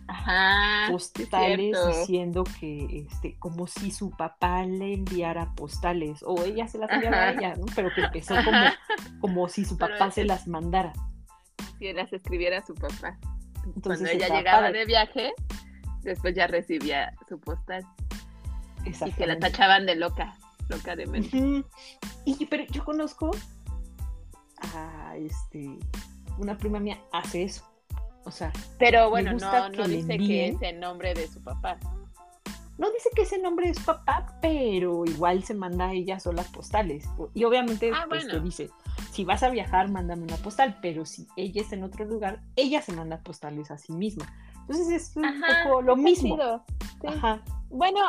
Ajá. 0.08 0.92
postales 0.92 1.78
cierto. 1.78 1.88
diciendo 1.88 2.44
que 2.60 3.06
este 3.08 3.38
como 3.40 3.66
si 3.68 3.92
su 3.92 4.12
papá 4.12 4.66
le 4.66 4.94
enviara 4.96 5.54
postales 5.56 6.22
o 6.24 6.44
ella 6.44 6.68
se 6.68 6.78
las 6.78 6.92
enviaba 6.92 7.18
a 7.18 7.32
ella, 7.32 7.56
¿no? 7.56 7.66
Pero 7.76 7.90
que 7.96 8.02
empezó 8.02 8.36
como, 8.46 8.60
como 9.20 9.50
si 9.50 9.64
su 9.66 9.78
Pero 9.78 9.94
papá 9.94 10.12
se 10.12 10.26
las 10.26 10.48
mandara. 10.48 10.94
Si 11.80 11.94
las 11.94 12.12
escribiera 12.12 12.66
su 12.66 12.74
papá. 12.76 13.18
Entonces 13.66 14.10
Cuando 14.10 14.26
ella 14.26 14.28
llegaba 14.28 14.62
padre. 14.64 14.80
de 14.80 14.86
viaje, 14.86 15.34
después 16.02 16.36
ya 16.36 16.48
recibía 16.48 17.14
su 17.30 17.40
postal 17.40 17.86
y 18.86 19.12
que 19.12 19.28
la 19.28 19.38
tachaban 19.40 19.86
de 19.86 19.96
loca, 19.96 20.36
loca 20.70 20.96
de 20.96 21.06
mente. 21.06 21.64
Y 22.26 22.46
pero 22.48 22.66
yo 22.72 22.84
conozco 22.84 23.32
a 24.76 25.16
este 25.18 25.78
una 26.38 26.58
prima 26.58 26.80
mía 26.80 27.00
hace 27.12 27.44
eso. 27.44 27.71
O 28.26 28.32
sea, 28.32 28.52
Pero 28.78 29.10
bueno, 29.10 29.34
gusta 29.34 29.68
no, 29.70 29.72
que 29.72 29.78
no 29.78 29.88
le 29.88 29.96
dice 29.98 30.18
que 30.18 30.48
es 30.50 30.62
el 30.62 30.80
nombre 30.80 31.14
de 31.14 31.28
su 31.28 31.42
papá. 31.44 31.80
no 32.78 32.92
dice 32.92 33.10
que 33.16 33.24
ese 33.24 33.40
nombre 33.40 33.70
es 33.70 33.80
papá, 33.80 34.38
pero 34.42 35.06
igual 35.06 35.44
se 35.44 35.54
manda 35.54 35.88
a 35.90 35.94
ella 35.94 36.20
solas 36.20 36.48
postales. 36.50 37.06
Y 37.34 37.44
obviamente 37.44 37.92
Ah, 37.94 38.06
pues, 38.08 38.24
bueno. 38.26 38.40
te 38.40 38.46
dice, 38.46 38.70
si 39.12 39.24
vas 39.26 39.44
a 39.44 39.50
viajar, 39.50 39.90
mándame 39.90 40.24
una 40.24 40.38
postal, 40.38 40.78
pero 40.82 41.06
si 41.06 41.28
ella 41.36 41.62
está 41.62 41.76
en 41.76 41.84
otro 41.84 42.06
lugar, 42.06 42.42
ella 42.56 42.82
se 42.82 42.94
manda 42.94 43.20
postales 43.22 43.70
a 43.72 43.78
sí 43.78 43.92
misma. 43.94 44.26
Entonces 44.62 44.90
es 44.90 45.16
un 45.16 45.26
Ajá, 45.26 45.64
poco 45.64 45.82
lo 45.82 45.96
mismo. 45.96 46.38
sí. 47.02 47.08
Ajá. 47.08 47.42
Bueno, 47.70 48.00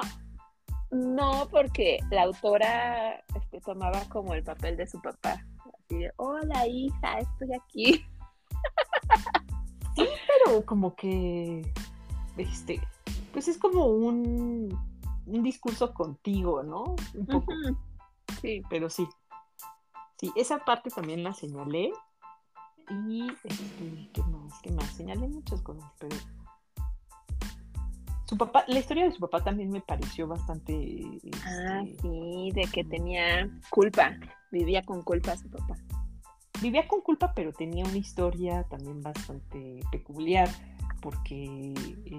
no, 0.90 1.48
porque 1.50 1.98
la 2.10 2.24
autora 2.24 3.24
este, 3.34 3.60
tomaba 3.62 4.04
como 4.10 4.34
el 4.34 4.42
papel 4.44 4.76
de 4.76 4.86
su 4.86 5.00
papá. 5.00 5.42
Así 5.74 5.98
de, 5.98 6.12
hola 6.16 6.66
hija, 6.66 7.18
estoy 7.18 7.54
aquí. 7.54 8.04
Pero 9.97 10.64
como 10.64 10.95
que, 10.95 11.72
este, 12.36 12.80
pues 13.32 13.49
es 13.49 13.59
como 13.59 13.86
un, 13.86 14.78
un 15.26 15.43
discurso 15.43 15.93
contigo, 15.95 16.62
¿no? 16.62 16.97
Un 17.14 17.26
poco. 17.26 17.53
Sí, 18.40 18.62
pero 18.68 18.90
sí. 18.90 19.07
Sí, 20.18 20.32
esa 20.36 20.64
parte 20.64 20.90
también 20.90 21.24
la 21.24 21.34
señalé. 21.34 21.93
Y, 23.09 23.28
este, 23.45 24.11
¿qué 24.12 24.22
más? 24.22 24.61
¿Qué 24.62 24.72
más? 24.72 24.86
Señalé 24.95 25.28
muchas 25.28 25.61
cosas, 25.62 25.90
pero... 25.99 26.16
Su 28.24 28.36
papá, 28.38 28.64
la 28.66 28.78
historia 28.78 29.05
de 29.05 29.12
su 29.12 29.20
papá 29.20 29.45
también 29.45 29.70
me 29.70 29.80
pareció 29.80 30.26
bastante... 30.26 31.05
ah, 31.45 31.82
este, 31.84 32.03
sí, 32.03 32.51
de 32.55 32.62
que 32.72 32.84
tenía 32.84 33.51
culpa, 33.70 34.16
vivía 34.51 34.82
con 34.82 35.03
culpa 35.03 35.36
su 35.36 35.51
papá. 35.51 35.76
Vivía 36.62 36.86
con 36.86 37.00
culpa, 37.00 37.32
pero 37.34 37.52
tenía 37.52 37.84
una 37.84 37.96
historia 37.96 38.62
también 38.64 39.02
bastante 39.02 39.80
peculiar, 39.90 40.48
porque 41.00 41.74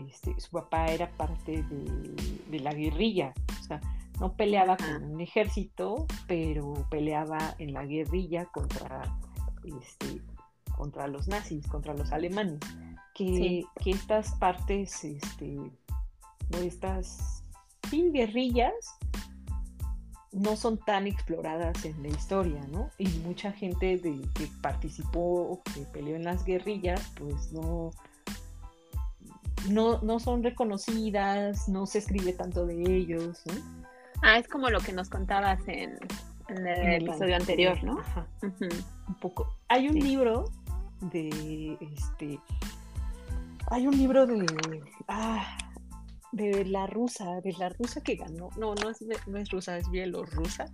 este, 0.10 0.38
su 0.40 0.52
papá 0.52 0.88
era 0.88 1.10
parte 1.12 1.64
de, 1.64 2.16
de 2.52 2.60
la 2.60 2.74
guerrilla, 2.74 3.34
o 3.60 3.64
sea, 3.64 3.80
no 4.20 4.34
peleaba 4.34 4.78
con 4.78 5.04
un 5.12 5.22
ejército, 5.22 6.06
pero 6.28 6.74
peleaba 6.90 7.56
en 7.58 7.74
la 7.74 7.86
guerrilla 7.86 8.46
contra, 8.46 9.02
este, 9.64 10.22
contra 10.78 11.08
los 11.08 11.28
nazis, 11.28 11.66
contra 11.68 11.94
los 11.94 12.12
alemanes. 12.12 12.60
Que, 13.16 13.26
Sí. 13.26 13.68
que 13.82 13.92
estas 13.92 14.32
partes, 14.36 15.04
este, 15.04 15.58
o 15.58 16.58
estas 16.58 17.44
sí, 17.90 18.10
guerrillas, 18.12 18.74
no 20.34 20.56
son 20.56 20.78
tan 20.80 21.06
exploradas 21.08 21.86
en 21.86 22.02
la 22.02 22.10
historia, 22.10 22.62
¿no? 22.72 22.90
Y 22.98 23.08
mucha 23.20 23.52
gente 23.52 23.98
de, 23.98 24.20
que 24.34 24.48
participó, 24.62 25.62
que 25.74 25.82
peleó 25.82 26.16
en 26.16 26.24
las 26.24 26.44
guerrillas, 26.44 27.12
pues 27.20 27.52
no, 27.54 27.92
no, 29.70 30.02
no 30.02 30.20
son 30.20 30.44
reconocidas, 30.44 31.70
no 31.70 31.86
se 31.86 32.00
escribe 32.00 32.34
tanto 32.34 32.66
de 32.66 32.82
ellos, 32.84 33.42
¿no? 33.46 33.84
Ah, 34.24 34.38
es 34.38 34.48
como 34.48 34.70
lo 34.70 34.80
que 34.80 34.94
nos 34.94 35.10
contabas 35.10 35.60
en, 35.68 35.98
en 36.50 36.68
el 36.68 36.80
En 36.80 36.90
el 36.94 37.08
episodio 37.08 37.36
anterior, 37.36 37.84
¿no? 37.84 38.00
Ajá, 38.00 38.28
un 38.42 39.16
poco. 39.22 39.56
Hay 39.68 39.88
un 39.88 39.94
Sí. 39.94 40.02
libro 40.02 40.46
de 41.02 41.78
este. 41.96 42.40
Hay 43.68 43.88
un 43.88 43.98
libro 43.98 44.26
de. 44.26 44.46
Ah, 45.08 45.58
de 46.34 46.66
la 46.66 46.88
rusa, 46.88 47.40
de 47.42 47.54
la 47.54 47.70
rusa 47.70 48.02
que 48.02 48.16
ganó. 48.16 48.50
No, 48.58 48.76
no 48.76 48.90
es, 48.90 49.04
no 49.28 49.38
es 49.38 49.50
rusa, 49.50 49.78
es 49.78 49.90
bielorrusa. 49.90 50.66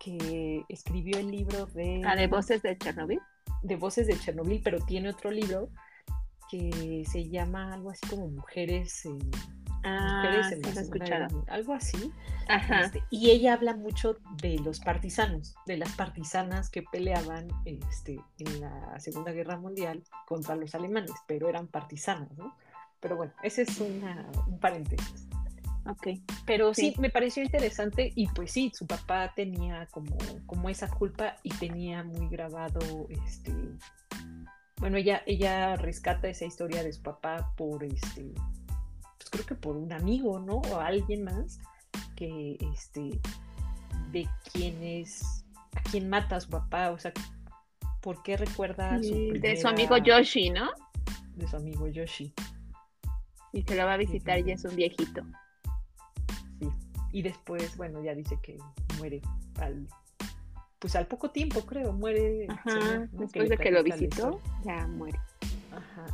Que 0.00 0.64
escribió 0.68 1.18
el 1.18 1.30
libro 1.30 1.66
de. 1.66 2.02
Ah, 2.06 2.16
de 2.16 2.28
voces 2.28 2.62
de 2.62 2.78
Chernobyl. 2.78 3.20
de 3.62 3.76
voces 3.76 4.06
de 4.06 4.18
Chernobyl, 4.18 4.60
pero 4.62 4.78
tiene 4.86 5.10
otro 5.10 5.30
libro 5.30 5.68
que 6.50 7.04
se 7.10 7.28
llama 7.28 7.74
algo 7.74 7.90
así 7.90 8.06
como 8.08 8.28
Mujeres 8.28 9.04
en, 9.04 9.18
Ah, 9.84 10.22
Mujeres 10.24 10.46
sí, 10.48 10.54
en 10.70 10.78
escuchado. 10.78 11.44
Algo 11.48 11.74
así. 11.74 12.12
Ajá. 12.48 12.80
Este, 12.80 13.02
y 13.10 13.30
ella 13.30 13.54
habla 13.54 13.74
mucho 13.74 14.16
de 14.40 14.58
los 14.58 14.80
partisanos, 14.80 15.54
de 15.66 15.76
las 15.76 15.92
partisanas 15.92 16.70
que 16.70 16.82
peleaban 16.82 17.48
este, 17.64 18.20
en 18.38 18.60
la 18.60 18.98
Segunda 18.98 19.32
Guerra 19.32 19.56
Mundial 19.58 20.02
contra 20.26 20.56
los 20.56 20.74
alemanes, 20.74 21.12
pero 21.26 21.48
eran 21.48 21.68
partisanas, 21.68 22.30
¿no? 22.36 22.56
Pero 23.00 23.16
bueno, 23.16 23.32
ese 23.42 23.62
es 23.62 23.78
una- 23.80 24.26
un 24.46 24.58
paréntesis. 24.58 25.26
Ok. 25.86 26.08
Pero 26.44 26.74
sí. 26.74 26.92
Sí. 26.94 27.00
me 27.00 27.08
pareció 27.10 27.42
interesante 27.42 28.12
y 28.14 28.26
pues 28.28 28.50
sí, 28.52 28.70
su 28.74 28.86
papá 28.86 29.32
tenía 29.34 29.86
como, 29.90 30.16
como 30.46 30.68
esa 30.68 30.88
culpa 30.88 31.36
y 31.42 31.50
tenía 31.50 32.02
muy 32.02 32.28
grabado, 32.28 33.06
este, 33.08 33.54
bueno, 34.78 34.96
ella, 34.98 35.22
ella 35.26 35.76
rescata 35.76 36.28
esa 36.28 36.44
historia 36.44 36.82
de 36.82 36.92
su 36.92 37.02
papá 37.02 37.52
por, 37.56 37.84
este, 37.84 38.32
pues 39.16 39.30
creo 39.30 39.46
que 39.46 39.54
por 39.54 39.76
un 39.76 39.92
amigo, 39.92 40.38
¿no? 40.38 40.56
O 40.56 40.78
alguien 40.80 41.24
más 41.24 41.58
que, 42.16 42.58
este, 42.72 43.18
de 44.12 44.28
quién 44.52 44.82
es, 44.82 45.44
a 45.74 45.82
quién 45.90 46.08
mata 46.10 46.36
a 46.36 46.40
su 46.40 46.50
papá, 46.50 46.90
o 46.90 46.98
sea, 46.98 47.12
¿por 48.02 48.22
qué 48.22 48.36
recuerda 48.36 48.94
a 48.94 49.02
su 49.02 49.32
de 49.40 49.56
su 49.56 49.68
amigo 49.68 49.96
Yoshi, 49.96 50.50
¿no? 50.50 50.70
De 51.34 51.48
su 51.48 51.56
amigo 51.56 51.88
Yoshi, 51.88 52.32
Y 53.52 53.62
se 53.62 53.76
lo 53.76 53.86
va 53.86 53.94
a 53.94 53.96
visitar 53.96 54.46
y 54.46 54.52
es 54.52 54.64
un 54.64 54.76
viejito. 54.76 55.22
sí. 56.60 56.68
Y 57.12 57.22
después, 57.22 57.76
bueno, 57.76 58.02
ya 58.02 58.14
dice 58.14 58.38
que 58.42 58.58
muere 58.98 59.22
al, 59.56 59.86
pues 60.78 60.94
al 60.96 61.06
poco 61.06 61.30
tiempo, 61.30 61.62
creo, 61.62 61.92
muere. 61.92 62.44
el 62.44 62.50
Ajá. 62.50 62.70
señor, 62.70 63.08
¿no? 63.12 63.20
Después 63.20 63.48
le 63.48 63.56
de 63.56 63.62
que 63.62 63.70
lo 63.70 63.78
la 63.78 63.82
visitó, 63.82 64.40
ya 64.64 64.86
muere. 64.86 65.18
Ajá. 65.72 66.06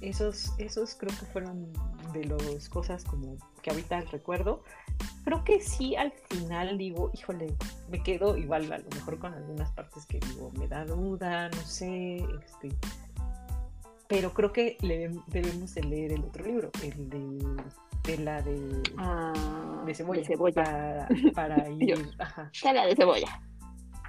Esos, 0.00 0.52
esos 0.58 0.94
creo 0.94 1.16
que 1.18 1.26
fueron 1.26 1.72
de 2.12 2.24
las 2.24 2.68
cosas 2.68 3.04
como 3.04 3.36
que 3.62 3.70
ahorita 3.70 4.02
recuerdo, 4.02 4.62
creo 5.24 5.42
que 5.44 5.60
sí 5.60 5.96
al 5.96 6.12
final 6.30 6.76
digo, 6.78 7.10
híjole, 7.14 7.54
me 7.90 8.02
quedo 8.02 8.36
igual 8.36 8.70
a 8.72 8.78
lo 8.78 8.90
mejor 8.90 9.18
con 9.18 9.32
algunas 9.32 9.70
partes 9.72 10.04
que 10.06 10.20
digo, 10.20 10.50
me 10.58 10.68
da 10.68 10.84
duda, 10.84 11.48
no 11.48 11.62
sé, 11.62 12.16
este, 12.16 12.68
pero 14.14 14.32
creo 14.32 14.52
que 14.52 14.76
debemos 15.26 15.74
de 15.74 15.82
leer 15.82 16.12
el 16.12 16.22
otro 16.24 16.44
libro, 16.44 16.70
el 16.84 17.08
de 18.04 18.18
la 18.18 18.40
de, 18.42 18.80
Ah, 18.96 19.82
de 19.84 19.92
cebolla, 19.92 20.20
de 20.20 20.26
cebolla. 20.26 20.54
para, 20.62 21.08
para 21.34 21.68
ir, 21.80 21.98
ajá, 22.20 22.48
Tela 22.62 22.86
de 22.86 22.94
cebolla. 22.94 23.40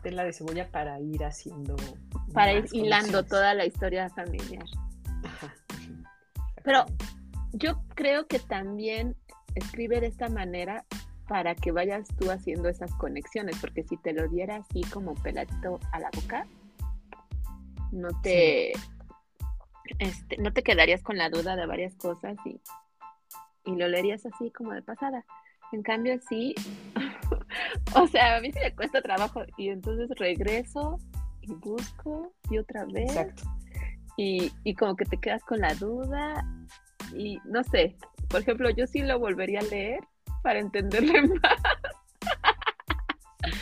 tela 0.04 0.24
de 0.24 0.32
cebolla 0.34 0.70
para 0.70 1.00
ir 1.00 1.24
haciendo 1.26 1.76
Para 2.34 2.54
ir 2.54 2.66
hilando 2.72 3.24
toda 3.24 3.56
la 3.56 3.66
historia 3.66 4.08
familiar. 4.10 4.64
Ajá, 5.24 5.56
Pero-. 6.64 6.86
Yo 7.54 7.82
creo 7.96 8.28
que 8.28 8.38
también 8.40 9.16
escribe 9.56 10.02
de 10.02 10.08
esta 10.08 10.28
manera 10.30 10.84
para 11.28 11.56
que 11.56 11.72
vayas 11.72 12.06
tú 12.20 12.30
haciendo 12.30 12.68
esas 12.70 12.94
conexiones, 12.96 13.58
porque 13.60 13.84
si 13.84 13.96
te 13.98 14.12
lo 14.14 14.28
diera 14.28 14.58
así 14.58 14.82
como 14.92 15.16
peladito 15.16 15.80
a 15.94 16.00
la 16.00 16.10
boca, 16.14 16.46
no 17.94 18.10
te, 18.22 18.74
este, 20.00 20.38
no 20.38 20.54
te 20.54 20.64
quedarías 20.64 21.04
con 21.04 21.18
la 21.18 21.30
duda 21.30 21.56
de 21.56 21.66
varias 21.66 21.96
cosas 21.96 22.38
y, 22.46 22.60
y 23.66 23.76
lo 23.76 23.88
leerías 23.88 24.26
así 24.26 24.52
como 24.52 24.74
de 24.74 24.82
pasada. 24.82 25.26
En 25.72 25.82
cambio, 25.84 26.20
sí, 26.30 26.56
o 27.96 28.08
sea, 28.08 28.38
a 28.38 28.42
mí 28.42 28.52
sí 28.52 28.60
me 28.60 28.76
cuesta 28.76 29.02
trabajo 29.02 29.44
y 29.58 29.70
entonces 29.70 30.10
regreso 30.18 31.00
y 31.42 31.54
busco 31.54 32.34
y 32.50 32.58
otra 32.58 32.86
vez 32.86 33.12
Exacto. 33.12 33.44
y, 34.18 34.52
y 34.64 34.76
como 34.76 34.96
que 34.96 35.06
te 35.06 35.18
quedas 35.18 35.44
con 35.44 35.60
la 35.60 35.74
duda 35.76 36.46
y 37.14 37.40
no 37.46 37.64
sé, 37.64 37.96
por 38.30 38.42
ejemplo, 38.42 38.70
yo 38.70 38.88
sí 38.88 39.02
lo 39.02 39.20
volvería 39.20 39.60
a 39.60 39.64
leer 39.64 40.00
para 40.44 40.60
entenderle 40.60 41.22
más, 41.42 41.62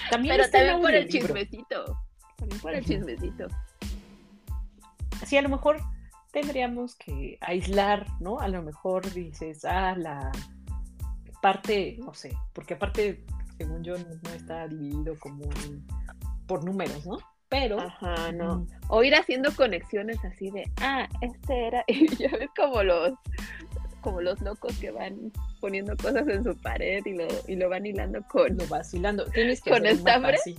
También 0.09 0.35
pero 0.35 0.49
también 0.49 0.81
por 0.81 0.93
el 0.93 1.07
chismecito, 1.07 1.97
también 2.37 2.61
por 2.61 2.73
el 2.73 2.85
chismecito. 2.85 3.47
Sí, 5.25 5.37
a 5.37 5.41
lo 5.41 5.49
mejor 5.49 5.79
tendríamos 6.33 6.95
que 6.95 7.37
aislar, 7.41 8.07
¿no? 8.19 8.39
A 8.39 8.47
lo 8.49 8.63
mejor 8.63 9.09
dices, 9.13 9.63
ah, 9.63 9.95
la 9.95 10.31
parte, 11.41 11.97
no 11.99 12.13
sé, 12.13 12.35
porque 12.53 12.73
aparte, 12.73 13.23
según 13.57 13.83
yo, 13.83 13.95
no 13.97 14.29
está 14.31 14.67
dividido 14.67 15.17
como 15.19 15.47
por 16.47 16.65
números, 16.65 17.05
¿no? 17.05 17.19
Pero, 17.49 17.79
Ajá, 17.79 18.31
no. 18.31 18.65
O 18.87 19.03
ir 19.03 19.13
haciendo 19.13 19.55
conexiones 19.55 20.17
así 20.25 20.49
de, 20.49 20.63
ah, 20.81 21.07
este 21.21 21.67
era, 21.67 21.83
y 21.87 22.07
ya 22.15 22.31
ves 22.31 22.49
como 22.57 22.81
los, 22.81 23.13
como 24.01 24.19
los 24.19 24.41
locos 24.41 24.75
que 24.79 24.89
van 24.89 25.31
poniendo 25.61 25.95
cosas 25.97 26.27
en 26.27 26.43
su 26.43 26.57
pared 26.57 27.05
y 27.05 27.13
lo, 27.13 27.27
y 27.47 27.55
lo 27.55 27.69
van 27.69 27.85
hilando 27.85 28.23
con, 28.23 28.57
lo 28.57 28.65
vacilando. 28.67 29.25
Tienes 29.25 29.61
que 29.61 29.69
¿Con 29.69 29.85
estambre? 29.85 30.35
así. 30.35 30.57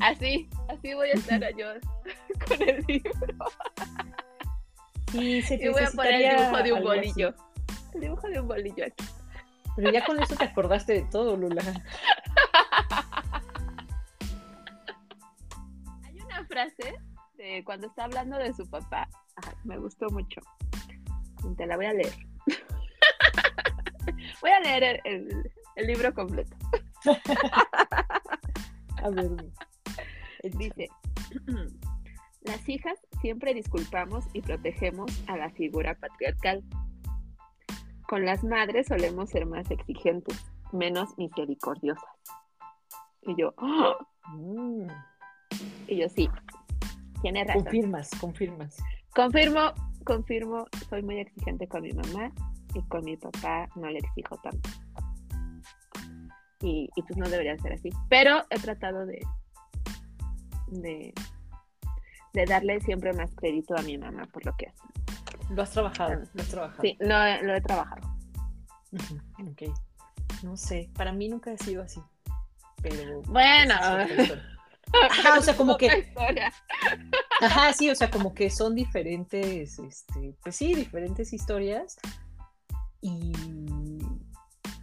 Así, 0.00 0.48
así 0.68 0.94
voy 0.94 1.10
a 1.10 1.12
estar 1.12 1.40
yo 1.56 1.66
con 2.48 2.68
el 2.68 2.84
libro. 2.88 3.12
Sí, 5.12 5.42
se 5.42 5.54
Y 5.56 5.68
voy 5.68 5.82
a 5.84 5.90
poner 5.90 6.14
el 6.22 6.36
dibujo 6.36 6.62
de 6.62 6.72
un 6.72 6.78
algo 6.78 6.90
así. 6.90 6.98
bolillo. 7.00 7.34
El 7.94 8.00
dibujo 8.00 8.28
de 8.28 8.40
un 8.40 8.48
bolillo 8.48 8.84
aquí. 8.86 9.04
Pero 9.76 9.90
ya 9.92 10.04
con 10.04 10.20
eso 10.22 10.34
te 10.36 10.44
acordaste 10.44 10.92
de 10.94 11.02
todo, 11.10 11.36
Lula. 11.36 11.62
Hay 16.04 16.20
una 16.20 16.44
frase 16.46 16.94
de 17.36 17.62
cuando 17.64 17.86
está 17.86 18.04
hablando 18.04 18.36
de 18.38 18.52
su 18.54 18.68
papá. 18.68 19.08
Me 19.64 19.78
gustó 19.78 20.06
mucho. 20.10 20.40
Te 21.56 21.66
la 21.66 21.76
voy 21.76 21.86
a 21.86 21.92
leer. 21.92 22.12
voy 24.42 24.50
a 24.50 24.60
leer 24.60 24.82
el, 24.84 25.00
el- 25.04 25.52
el 25.76 25.86
libro 25.86 26.12
completo. 26.12 26.56
A 29.04 29.10
ver, 29.10 29.30
Dice, 30.42 30.88
las 32.48 32.68
hijas 32.68 32.98
siempre 33.20 33.54
disculpamos 33.54 34.24
y 34.32 34.42
protegemos 34.42 35.10
a 35.28 35.36
la 35.36 35.50
figura 35.50 35.94
patriarcal. 35.94 36.64
Con 38.08 38.24
las 38.24 38.42
madres 38.42 38.86
solemos 38.86 39.30
ser 39.30 39.46
más 39.46 39.70
exigentes, 39.70 40.44
menos 40.72 41.16
misericordiosas. 41.18 42.04
Y 43.22 43.36
yo. 43.36 43.54
Mm, 44.32 44.88
y 45.86 45.96
yo 45.96 46.08
sí, 46.08 46.28
tiene 47.22 47.44
razón. 47.44 47.64
confirmas, 47.64 48.10
confirmas. 48.20 48.76
Confirmo, 49.14 49.72
confirmo, 50.04 50.66
soy 50.88 51.02
muy 51.02 51.18
exigente 51.20 51.66
con 51.66 51.82
mi 51.82 51.92
mamá 51.92 52.32
y 52.74 52.82
con 52.88 53.04
mi 53.04 53.16
papá 53.16 53.68
no 53.76 53.88
le 53.88 53.98
exijo 53.98 54.36
tanto. 54.38 54.70
Y, 56.60 56.88
y 56.96 57.02
pues 57.02 57.16
no 57.16 57.28
debería 57.28 57.56
ser 57.58 57.74
así. 57.74 57.90
Pero 58.08 58.44
he 58.50 58.58
tratado 58.58 59.06
de, 59.06 59.20
de, 60.68 61.14
de 62.38 62.46
darle 62.46 62.80
siempre 62.80 63.12
más 63.12 63.30
crédito 63.34 63.76
a 63.76 63.82
mi 63.82 63.98
mamá 63.98 64.26
por 64.26 64.44
lo 64.46 64.56
que 64.56 64.66
hace. 64.66 64.82
Lo 65.50 65.62
has 65.62 65.70
trabajado, 65.70 66.22
lo 66.34 66.42
has 66.42 66.48
trabajado. 66.48 66.82
Sí, 66.82 66.96
lo, 67.00 67.24
he- 67.24 67.42
lo 67.42 67.54
he 67.54 67.60
trabajado. 67.60 68.08
Ok. 69.50 69.62
No 70.42 70.56
sé, 70.56 70.88
para 70.94 71.12
mí 71.12 71.28
nunca 71.28 71.52
ha 71.52 71.58
sido 71.58 71.82
así. 71.82 72.00
Pero. 72.82 73.22
Bueno. 73.22 73.74
Ajá, 75.10 75.38
o 75.38 75.42
sea, 75.42 75.56
como 75.56 75.76
que. 75.76 76.12
Ajá, 77.40 77.72
sí, 77.72 77.90
o 77.90 77.94
sea, 77.94 78.10
como 78.10 78.34
que 78.34 78.50
son 78.50 78.74
diferentes, 78.74 79.78
este, 79.78 80.34
pues 80.42 80.56
sí, 80.56 80.74
diferentes 80.74 81.32
historias. 81.32 81.98
Y, 83.00 83.32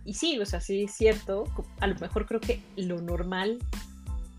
y 0.04 0.14
sí, 0.14 0.40
o 0.40 0.46
sea, 0.46 0.62
sí 0.62 0.84
es 0.84 0.92
cierto. 0.94 1.46
A 1.80 1.88
lo 1.88 1.96
mejor 1.96 2.26
creo 2.26 2.40
que 2.40 2.62
lo 2.76 3.02
normal 3.02 3.60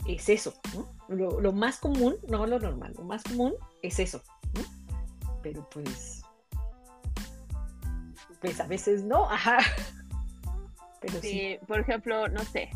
es 0.06 0.28
eso, 0.28 0.54
¿no? 0.74 0.95
Lo, 1.08 1.40
lo 1.40 1.52
más 1.52 1.78
común, 1.78 2.16
no 2.28 2.46
lo 2.46 2.58
normal, 2.58 2.92
lo 2.96 3.04
más 3.04 3.22
común 3.22 3.54
es 3.82 3.98
eso. 3.98 4.22
Pero 5.42 5.68
pues. 5.70 6.22
Pues 8.40 8.60
a 8.60 8.66
veces 8.66 9.04
no, 9.04 9.30
ajá. 9.30 9.58
Pero 11.00 11.20
sí. 11.20 11.28
Sí, 11.28 11.58
por 11.66 11.80
ejemplo, 11.80 12.28
no 12.28 12.42
sé. 12.44 12.70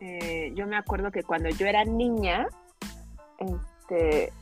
eh, 0.00 0.52
yo 0.54 0.66
me 0.66 0.76
acuerdo 0.76 1.10
que 1.10 1.22
cuando 1.22 1.48
yo 1.48 1.66
era 1.66 1.84
niña, 1.84 2.48
este, 3.38 4.32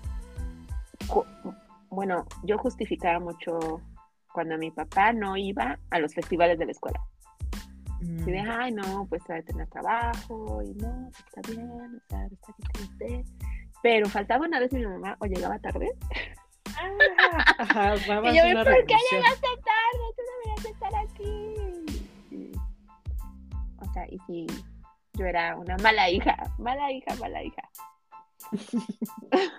bueno, 1.88 2.26
yo 2.42 2.58
justificaba 2.58 3.20
mucho 3.20 3.80
cuando 4.32 4.58
mi 4.58 4.70
papá 4.70 5.12
no 5.12 5.36
iba 5.36 5.78
a 5.90 5.98
los 5.98 6.14
festivales 6.14 6.58
de 6.58 6.66
la 6.66 6.72
escuela. 6.72 7.05
Y 8.26 8.30
de, 8.30 8.42
Mm, 8.42 8.50
ay, 8.50 8.72
no, 8.72 9.06
pues 9.08 9.22
va 9.30 9.36
a 9.36 9.42
tener 9.42 9.66
trabajo 9.68 10.62
y 10.62 10.74
no, 10.74 11.10
pues, 11.10 11.24
está 11.26 11.40
bien, 11.50 11.70
o 11.70 12.00
sea, 12.08 12.26
está 12.26 13.04
bien. 13.04 13.24
Pero 13.82 14.08
faltaba 14.08 14.46
una 14.46 14.60
vez 14.60 14.72
mi 14.72 14.84
mamá 14.86 15.16
o 15.20 15.26
llegaba 15.26 15.58
tarde. 15.58 15.92
ah, 16.76 17.54
ajá, 17.58 17.94
y 18.24 18.36
yo, 18.36 18.42
¿por 18.64 18.86
qué 18.86 18.96
llegaste 19.10 19.48
tarde? 19.64 20.04
Tú 20.16 20.22
deberías 20.32 20.64
estar 20.64 20.94
aquí. 20.96 21.54
Y- 22.30 22.52
o 23.78 23.92
sea, 23.92 24.06
y 24.08 24.18
si 24.26 24.46
yo 25.14 25.26
era 25.26 25.56
una 25.56 25.76
mala 25.78 26.08
hija, 26.10 26.36
mala 26.58 26.90
hija, 26.92 27.14
mala 27.16 27.42
hija. 27.42 27.62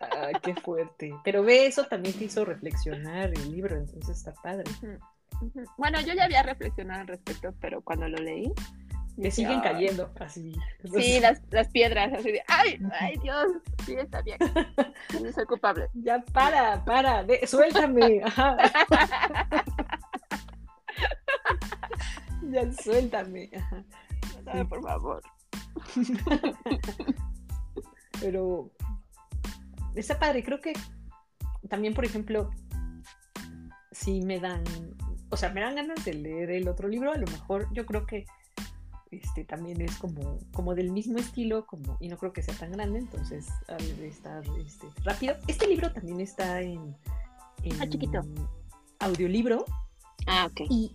Ah, 0.00 0.30
qué 0.42 0.54
fuerte. 0.54 1.14
Pero 1.24 1.42
ve, 1.42 1.66
eso 1.66 1.84
también 1.84 2.16
te 2.16 2.24
hizo 2.24 2.44
reflexionar 2.44 3.30
el 3.30 3.52
libro, 3.52 3.76
entonces 3.76 4.16
está 4.18 4.32
padre. 4.42 4.64
Bueno, 5.78 6.00
yo 6.00 6.12
ya 6.14 6.24
había 6.24 6.42
reflexionado 6.42 7.00
al 7.02 7.06
respecto, 7.08 7.54
pero 7.60 7.80
cuando 7.82 8.08
lo 8.08 8.18
leí. 8.18 8.52
Dije, 9.16 9.30
siguen 9.32 9.60
"Ay". 9.64 9.72
cayendo 9.72 10.10
así. 10.20 10.52
Sí, 10.96 11.20
las, 11.20 11.42
las 11.50 11.68
piedras, 11.68 12.12
así 12.12 12.32
de, 12.32 12.42
ay, 12.46 12.80
ay, 13.00 13.16
Dios, 13.22 13.46
sí, 13.84 13.94
está 13.94 14.22
bien. 14.22 14.38
No 15.22 15.32
soy 15.32 15.44
culpable. 15.46 15.88
Ya 15.94 16.22
para, 16.32 16.82
para, 16.84 17.24
de- 17.24 17.46
suéltame. 17.46 18.22
Ajá. 18.24 18.56
ya 22.50 22.72
suéltame. 22.72 23.50
Ajá. 23.56 24.64
Por 24.68 24.82
favor. 24.82 25.22
Pero 28.20 28.70
está 29.94 30.18
padre, 30.18 30.42
creo 30.42 30.60
que 30.60 30.72
también, 31.68 31.94
por 31.94 32.04
ejemplo, 32.04 32.50
si 33.92 34.20
me 34.22 34.38
dan, 34.40 34.64
o 35.30 35.36
sea, 35.36 35.50
me 35.50 35.60
dan 35.60 35.76
ganas 35.76 36.04
de 36.04 36.14
leer 36.14 36.50
el 36.50 36.68
otro 36.68 36.88
libro, 36.88 37.12
a 37.12 37.16
lo 37.18 37.26
mejor 37.26 37.68
yo 37.72 37.86
creo 37.86 38.06
que 38.06 38.26
este 39.10 39.44
también 39.44 39.80
es 39.80 39.96
como, 39.96 40.38
como 40.52 40.74
del 40.74 40.90
mismo 40.92 41.18
estilo, 41.18 41.66
como, 41.66 41.96
y 42.00 42.08
no 42.08 42.16
creo 42.16 42.32
que 42.32 42.42
sea 42.42 42.54
tan 42.54 42.70
grande, 42.72 43.00
entonces 43.00 43.48
de 43.98 44.06
estar 44.08 44.42
este, 44.64 44.86
rápido. 45.04 45.34
Este 45.48 45.66
libro 45.66 45.92
también 45.92 46.20
está 46.20 46.60
en, 46.60 46.96
en 47.64 47.80
Ah, 47.82 47.88
chiquito. 47.88 48.20
audiolibro, 49.00 49.64
Ah, 50.26 50.46
ok. 50.50 50.60
y, 50.70 50.94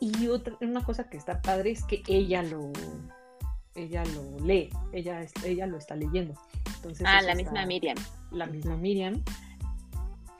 y 0.00 0.26
otra, 0.28 0.56
una 0.60 0.84
cosa 0.84 1.08
que 1.08 1.16
está 1.16 1.40
padre 1.40 1.70
es 1.70 1.84
que 1.84 2.02
ella 2.08 2.42
lo 2.42 2.72
ella 3.74 4.04
lo 4.04 4.38
lee, 4.44 4.68
ella, 4.92 5.24
ella 5.44 5.66
lo 5.66 5.78
está 5.78 5.94
leyendo. 5.96 6.34
Entonces, 6.76 7.06
Ah, 7.08 7.22
la 7.22 7.32
está- 7.32 7.34
misma 7.36 7.64
Miriam. 7.64 7.96
la 8.30 8.46
misma 8.46 8.76
Miriam. 8.76 9.22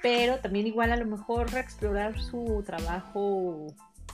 Pero 0.02 0.38
también 0.38 0.66
igual 0.66 0.92
a 0.92 0.96
lo 0.96 1.06
mejor 1.06 1.50
reexplorar 1.52 2.20
su 2.20 2.62
trabajo 2.66 3.68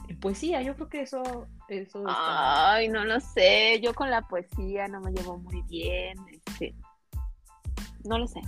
en 0.08 0.20
poesía. 0.20 0.62
Yo 0.62 0.74
creo 0.74 0.88
que 0.88 1.00
eso, 1.00 1.22
eso 1.68 2.00
está... 2.00 2.74
Ay, 2.74 2.88
no 2.88 3.04
lo 3.04 3.18
sé. 3.20 3.80
Yo 3.82 3.94
con 3.94 4.10
la 4.10 4.22
poesía 4.22 4.86
no 4.86 5.00
me 5.00 5.12
llevo 5.12 5.38
muy 5.38 5.62
bien. 5.62 6.16
Este, 6.30 6.74
no 8.04 8.18
lo 8.18 8.26
sé. 8.26 8.40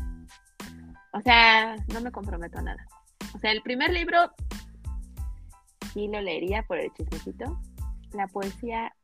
O 1.12 1.20
sea, 1.22 1.76
no 1.92 2.00
me 2.00 2.12
comprometo 2.12 2.58
a 2.58 2.62
nada. 2.62 2.86
O 3.34 3.38
sea, 3.38 3.52
el 3.52 3.62
primer 3.62 3.90
libro 3.90 4.32
sí 5.92 6.08
lo 6.08 6.20
leería 6.20 6.62
por 6.64 6.78
el 6.78 6.92
chismecito. 6.92 7.58
La 8.12 8.26
poesía, 8.28 8.94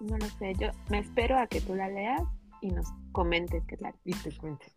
no 0.00 0.18
lo 0.18 0.26
sé. 0.26 0.52
Yo 0.58 0.68
me 0.90 0.98
espero 0.98 1.38
a 1.38 1.46
que 1.46 1.60
tú 1.60 1.74
la 1.74 1.88
leas 1.88 2.22
y 2.60 2.70
nos 2.70 2.86
comentes 3.12 3.64
qué 3.66 3.76
tal. 3.76 3.94
Y 4.04 4.12
te 4.12 4.36
cuentes. 4.36 4.72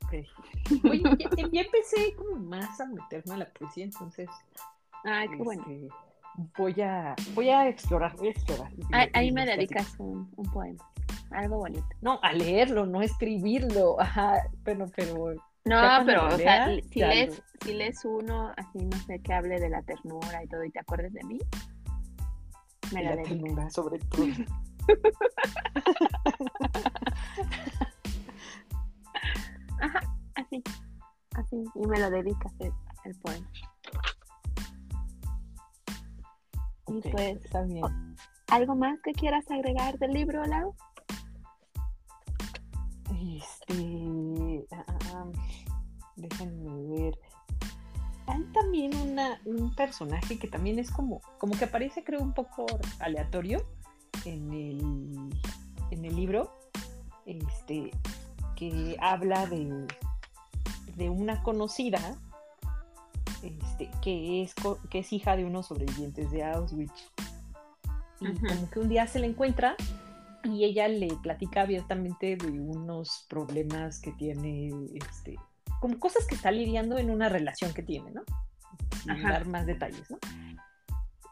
Oye, 0.90 1.04
ya, 1.52 1.62
empecé 1.62 2.16
como 2.16 2.38
más 2.38 2.80
a 2.80 2.86
meterme 2.88 3.36
a 3.36 3.38
la 3.38 3.54
poesía, 3.54 3.86
entonces. 3.86 4.30
Ay, 5.04 5.28
qué 5.30 5.38
bueno. 5.38 5.64
Este, 5.68 5.90
voy 6.58 6.82
a, 6.82 7.16
voy 7.34 7.50
a 7.50 7.68
explorar, 7.68 8.16
voy 8.18 8.30
a 8.30 8.32
explorar. 8.32 8.72
Ahí, 9.14 9.32
me 9.32 9.46
dedicas 9.46 9.96
un, 10.00 10.32
un, 10.36 10.52
poema, 10.52 10.84
algo 11.32 11.58
bonito. 11.58 11.88
No, 12.02 12.20
a 12.22 12.34
leerlo, 12.34 12.86
no 12.86 13.02
escribirlo. 13.02 14.00
Ajá, 14.00 14.44
pero, 14.64 14.88
pero. 14.96 15.34
No, 15.64 16.06
pero, 16.06 16.28
o 16.28 16.38
sea, 16.38 16.68
si 16.92 17.00
lees, 17.00 17.44
si 17.64 17.74
lees 17.74 18.04
uno, 18.04 18.52
así 18.58 18.80
no 18.84 18.98
sé, 19.06 19.20
que 19.20 19.32
hable 19.32 19.60
de 19.60 19.70
la 19.70 19.84
ternura 19.84 20.44
y 20.44 20.48
todo, 20.48 20.64
y 20.64 20.72
te 20.72 20.80
acuerdes 20.80 21.14
de 21.14 21.24
mí, 21.24 21.38
me 22.92 23.04
la, 23.04 23.16
la 23.16 23.22
ternura, 23.22 23.70
sobre 23.70 24.00
todo. 24.00 24.26
Ajá, 29.82 30.02
así, 30.36 30.64
así, 31.36 31.64
y 31.76 31.88
me 31.88 32.00
lo 32.00 32.10
dedicas 32.10 32.54
el, 32.60 32.72
el 33.06 33.16
poema. 33.20 33.48
y 36.88 37.02
pues, 37.10 37.46
está 37.46 37.62
bien. 37.64 37.84
¿algo 38.50 38.76
más 38.76 39.00
que 39.02 39.14
quieras 39.14 39.50
agregar 39.50 39.98
del 39.98 40.12
libro, 40.12 40.44
Lau? 40.46 40.76
Este, 43.38 44.68
ah, 44.72 45.26
déjenme 46.16 47.00
ver. 47.00 47.20
Hay 48.28 48.44
también 48.54 48.96
una, 48.96 49.40
un 49.46 49.74
personaje 49.74 50.38
que 50.38 50.48
también 50.48 50.80
es 50.80 50.92
como, 50.92 51.22
como 51.38 51.54
que 51.58 51.66
aparece 51.66 52.04
creo 52.04 52.22
un 52.22 52.34
poco 52.34 52.66
aleatorio 53.00 53.66
en 54.26 54.52
el, 54.54 55.30
en 55.92 56.06
el 56.06 56.16
libro, 56.16 56.52
este, 57.26 57.92
que 58.56 58.98
habla 59.00 59.46
de, 59.48 59.88
de 60.96 61.10
una 61.10 61.42
conocida 61.44 62.18
este, 63.44 63.90
que, 64.02 64.44
es, 64.44 64.54
que 64.90 65.00
es 65.00 65.14
hija 65.14 65.36
de 65.36 65.46
unos 65.46 65.68
sobrevivientes 65.68 66.32
de 66.32 66.44
Auschwitz. 66.44 67.12
Y 68.20 68.34
como 68.34 68.70
que 68.70 68.80
un 68.80 68.90
día 68.90 69.08
se 69.08 69.20
la 69.20 69.26
encuentra 69.26 69.76
y 70.44 70.64
ella 70.64 70.88
le 70.88 71.08
platica 71.24 71.62
abiertamente 71.62 72.36
de 72.36 72.48
unos 72.48 73.26
problemas 73.30 74.00
que 74.00 74.12
tiene, 74.12 74.72
este, 74.94 75.38
como 75.80 76.00
cosas 76.00 76.28
que 76.28 76.36
está 76.36 76.52
lidiando 76.52 76.98
en 76.98 77.10
una 77.10 77.30
relación 77.30 77.74
que 77.74 77.82
tiene, 77.82 78.12
¿no? 78.12 78.22
Sin 79.04 79.24
dar 79.24 79.48
más 79.48 79.66
detalles, 79.66 80.10
¿no? 80.12 80.20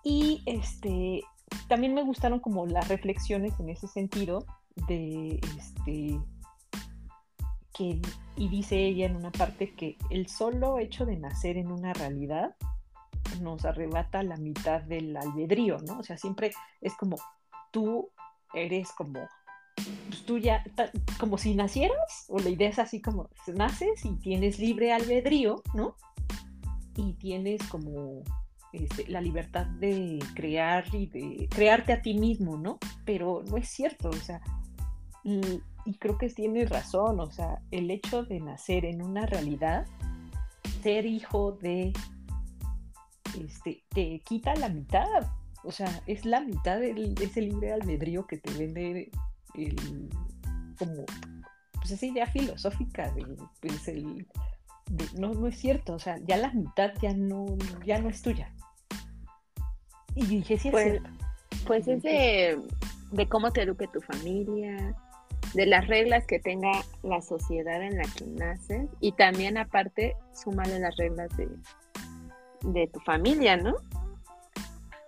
Y 0.03 0.41
este, 0.47 1.21
también 1.68 1.93
me 1.93 2.04
gustaron 2.04 2.39
como 2.39 2.66
las 2.66 2.88
reflexiones 2.88 3.60
en 3.60 3.70
ese 3.70 3.88
sentido 3.88 4.45
de 4.88 5.39
este 5.58 6.20
que 7.74 8.02
y 8.36 8.50
dice 8.50 8.78
ella 8.78 9.06
en 9.06 9.16
una 9.16 9.32
parte 9.32 9.74
que 9.76 9.97
el 10.10 10.28
solo 10.28 10.80
hecho 10.80 11.06
de 11.06 11.18
nacer 11.18 11.58
en 11.58 11.72
una 11.72 11.93
realidad 11.93 12.56
nos 13.41 13.66
arrebata 13.66 14.24
la 14.24 14.38
mitad 14.38 14.82
del 14.82 15.16
albedrío, 15.16 15.78
¿no? 15.80 16.00
O 16.00 16.04
sea, 16.04 16.18
siempre 16.18 16.52
es 16.82 16.95
como 16.95 17.18
tú 17.72 18.10
eres 18.54 18.91
como 18.91 19.28
pues 20.08 20.26
tú 20.26 20.38
ya 20.38 20.64
como 21.20 21.38
si 21.38 21.56
nacieras 21.56 22.26
o 22.28 22.39
la 22.39 22.50
idea 22.50 22.70
es 22.70 22.80
así 22.80 23.02
como 23.02 23.30
naces 23.47 24.04
y 24.04 24.16
tienes 24.16 24.60
libre 24.60 24.91
albedrío, 24.91 25.64
¿no? 25.74 25.95
Y 26.95 27.14
tienes 27.14 27.64
como 27.70 28.24
este, 28.72 29.07
la 29.07 29.22
libertad 29.22 29.65
de 29.65 30.20
crear 30.36 30.86
y 30.93 31.07
de 31.07 31.47
crearte 31.49 31.93
a 31.93 32.01
ti 32.01 32.13
mismo, 32.13 32.57
¿no? 32.57 32.78
Pero 33.05 33.43
no 33.49 33.57
es 33.57 33.67
cierto, 33.67 34.09
o 34.09 34.13
sea, 34.13 34.41
y, 35.24 35.61
creo 35.99 36.17
que 36.20 36.30
tienes 36.30 36.70
razón, 36.70 37.20
o 37.20 37.32
sea, 37.32 37.61
el 37.72 37.89
hecho 37.89 38.24
de 38.24 38.39
nacer 38.39 38.86
en 38.86 39.01
una 39.01 39.26
realidad, 39.26 39.88
ser 40.84 41.05
hijo 41.07 41.53
de, 41.53 41.93
este, 43.43 43.84
te 43.89 44.20
quita 44.20 44.53
la 44.55 44.70
mitad, 44.70 45.32
o 45.63 45.72
sea, 45.72 46.03
es 46.05 46.26
la 46.26 46.41
mitad 46.41 46.80
de 46.80 47.15
ese 47.22 47.41
libre 47.41 47.74
albedrío 47.74 48.28
que 48.28 48.38
te 48.38 48.53
vende 48.53 49.09
el, 49.55 50.09
como, 50.78 51.05
pues 51.74 51.91
esa 51.91 52.05
idea 52.05 52.28
filosófica 52.28 53.11
de, 53.11 53.26
pues 53.61 53.88
el, 53.88 54.28
no, 55.17 55.33
no 55.33 55.47
es 55.47 55.57
cierto, 55.57 55.93
o 55.93 55.99
sea, 55.99 56.17
ya 56.25 56.37
la 56.37 56.51
mitad 56.51 56.93
ya 57.01 57.13
no, 57.13 57.45
ya 57.85 57.99
no 57.99 58.09
es 58.09 58.21
tuya. 58.21 58.53
Y 60.15 60.25
dije, 60.25 60.57
sí, 60.57 60.71
pues, 60.71 61.01
pues 61.65 61.87
es 61.87 62.03
de, 62.03 62.59
cómo 63.29 63.51
te 63.51 63.61
eduque 63.61 63.87
tu 63.87 64.01
familia, 64.01 64.95
de 65.53 65.65
las 65.65 65.87
reglas 65.87 66.25
que 66.25 66.39
tenga 66.39 66.71
la 67.03 67.21
sociedad 67.21 67.81
en 67.81 67.97
la 67.97 68.03
que 68.03 68.25
naces 68.25 68.89
y 68.99 69.13
también 69.13 69.57
aparte 69.57 70.15
súmale 70.33 70.79
las 70.79 70.95
reglas 70.97 71.35
de, 71.37 71.49
de 72.61 72.87
tu 72.87 72.99
familia, 72.99 73.57
¿no? 73.57 73.75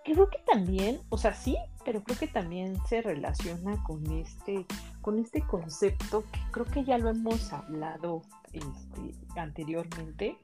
Creo 0.03 0.29
que 0.29 0.39
también, 0.51 0.99
o 1.09 1.17
sea, 1.17 1.33
sí, 1.33 1.57
pero 1.85 2.03
creo 2.03 2.17
que 2.17 2.27
también 2.27 2.75
se 2.87 3.01
relaciona 3.01 3.81
con 3.83 4.03
este, 4.11 4.65
con 5.01 5.19
este 5.19 5.41
concepto 5.41 6.23
que 6.31 6.39
creo 6.51 6.65
que 6.65 6.83
ya 6.83 6.97
lo 6.97 7.09
hemos 7.09 7.51
hablado 7.53 8.21
este, 8.53 9.15
anteriormente, 9.35 10.37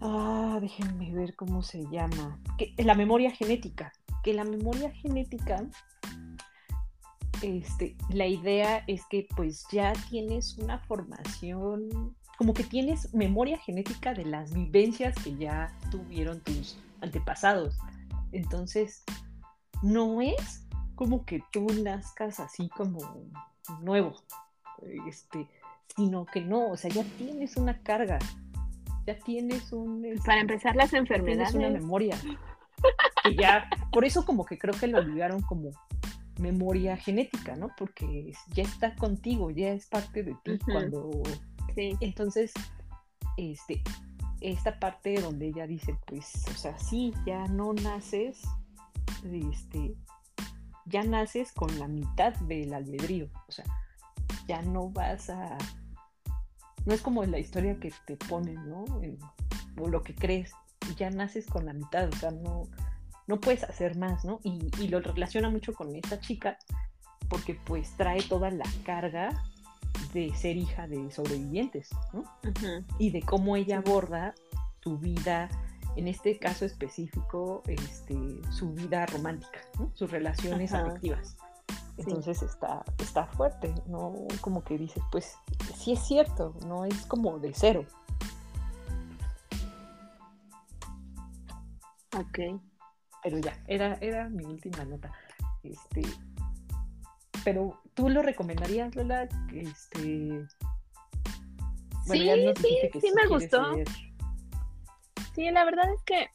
Ah, 0.00 0.58
déjenme 0.60 1.12
ver 1.12 1.36
cómo 1.36 1.62
se 1.62 1.84
llama. 1.90 2.38
Que, 2.56 2.72
la 2.82 2.94
memoria 2.94 3.30
genética. 3.30 3.92
Que 4.22 4.32
la 4.32 4.44
memoria 4.44 4.90
genética, 4.92 5.66
este, 7.42 7.96
la 8.08 8.26
idea 8.26 8.82
es 8.86 9.04
que 9.06 9.28
pues 9.36 9.66
ya 9.70 9.92
tienes 10.08 10.56
una 10.58 10.78
formación, 10.78 12.16
como 12.38 12.54
que 12.54 12.64
tienes 12.64 13.12
memoria 13.12 13.58
genética 13.58 14.14
de 14.14 14.24
las 14.24 14.54
vivencias 14.54 15.14
que 15.22 15.36
ya 15.36 15.76
tuvieron 15.90 16.40
tus 16.40 16.78
antepasados. 17.02 17.76
Entonces, 18.32 19.04
no 19.82 20.22
es 20.22 20.66
como 21.00 21.24
que 21.24 21.42
tú 21.50 21.66
nazcas 21.82 22.40
así 22.40 22.68
como 22.68 22.98
nuevo, 23.80 24.12
este, 25.08 25.48
sino 25.96 26.26
que 26.26 26.42
no, 26.42 26.72
o 26.72 26.76
sea, 26.76 26.90
ya 26.90 27.02
tienes 27.16 27.56
una 27.56 27.82
carga, 27.82 28.18
ya 29.06 29.18
tienes 29.20 29.72
un... 29.72 30.04
Este, 30.04 30.26
Para 30.26 30.42
empezar 30.42 30.76
las 30.76 30.92
enfermedades. 30.92 31.52
Tienes 31.52 31.70
una 31.70 31.80
memoria. 31.80 32.18
y 33.24 33.34
ya, 33.34 33.66
por 33.90 34.04
eso 34.04 34.26
como 34.26 34.44
que 34.44 34.58
creo 34.58 34.74
que 34.78 34.88
lo 34.88 34.98
olvidaron 34.98 35.40
como 35.40 35.70
memoria 36.38 36.98
genética, 36.98 37.56
¿no? 37.56 37.70
Porque 37.78 38.34
ya 38.48 38.64
está 38.64 38.94
contigo, 38.94 39.50
ya 39.50 39.72
es 39.72 39.86
parte 39.86 40.22
de 40.22 40.36
ti 40.44 40.58
cuando... 40.66 41.10
Sí. 41.74 41.96
Entonces, 42.00 42.52
este, 43.38 43.82
esta 44.42 44.78
parte 44.78 45.18
donde 45.18 45.48
ella 45.48 45.66
dice, 45.66 45.96
pues, 46.04 46.44
o 46.50 46.58
sea, 46.58 46.78
sí, 46.78 47.14
ya 47.24 47.46
no 47.46 47.72
naces, 47.72 48.42
este, 49.24 49.94
ya 50.90 51.02
naces 51.02 51.52
con 51.52 51.78
la 51.78 51.88
mitad 51.88 52.34
del 52.40 52.74
albedrío, 52.74 53.28
o 53.48 53.52
sea, 53.52 53.64
ya 54.46 54.62
no 54.62 54.90
vas 54.90 55.30
a 55.30 55.56
no 56.86 56.94
es 56.94 57.02
como 57.02 57.24
la 57.24 57.38
historia 57.38 57.78
que 57.78 57.92
te 58.06 58.16
ponen, 58.16 58.68
¿no? 58.68 58.84
o 59.78 59.88
lo 59.88 60.02
que 60.02 60.14
crees, 60.14 60.52
ya 60.96 61.10
naces 61.10 61.46
con 61.46 61.66
la 61.66 61.72
mitad, 61.72 62.08
o 62.08 62.16
sea, 62.16 62.30
no, 62.30 62.64
no 63.26 63.40
puedes 63.40 63.64
hacer 63.64 63.96
más, 63.96 64.24
¿no? 64.24 64.40
Y, 64.42 64.88
lo 64.88 65.00
relaciona 65.00 65.50
mucho 65.50 65.72
con 65.72 65.94
esta 65.94 66.20
chica 66.20 66.58
porque 67.28 67.54
pues 67.54 67.96
trae 67.96 68.22
toda 68.22 68.50
la 68.50 68.64
carga 68.84 69.30
de 70.12 70.34
ser 70.34 70.56
hija 70.56 70.88
de 70.88 71.10
sobrevivientes, 71.10 71.90
¿no? 72.12 72.24
Y 72.98 73.10
de 73.10 73.22
cómo 73.22 73.56
ella 73.56 73.78
aborda 73.78 74.34
su 74.82 74.98
vida, 74.98 75.48
en 75.96 76.08
este 76.08 76.38
caso 76.38 76.64
específico, 76.64 77.62
este, 77.66 78.16
su 78.50 78.72
vida 78.72 79.06
romántica, 79.06 79.60
¿no? 79.78 79.90
sus 79.94 80.10
relaciones 80.10 80.72
afectivas. 80.72 81.36
Entonces 81.96 82.42
está, 82.42 82.82
está 82.98 83.26
fuerte, 83.26 83.74
¿no? 83.86 84.14
Como 84.40 84.64
que 84.64 84.78
dices, 84.78 85.02
pues 85.12 85.34
sí 85.76 85.92
es 85.92 86.00
cierto, 86.00 86.54
no 86.66 86.84
es 86.86 87.04
como 87.06 87.38
de 87.38 87.52
cero. 87.54 87.84
Ok. 92.16 92.60
Pero 93.22 93.38
ya, 93.38 93.62
era, 93.66 93.98
era 94.00 94.28
mi 94.30 94.44
última 94.44 94.84
nota. 94.84 95.12
Este, 95.62 96.02
pero 97.44 97.78
tú 97.94 98.08
lo 98.08 98.22
recomendarías, 98.22 98.94
Lola, 98.94 99.28
este. 99.52 100.46
Bueno, 102.06 102.52
sí, 102.56 102.78
sí, 102.92 103.00
sí 103.00 103.12
me 103.14 103.26
gustó. 103.28 103.76
Sí, 105.34 105.50
la 105.50 105.64
verdad 105.64 105.86
es 105.92 106.02
que 106.02 106.30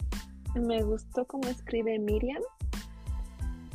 me 0.60 0.82
gustó 0.84 1.26
cómo 1.26 1.48
escribe 1.50 2.00
Miriam. 2.00 2.41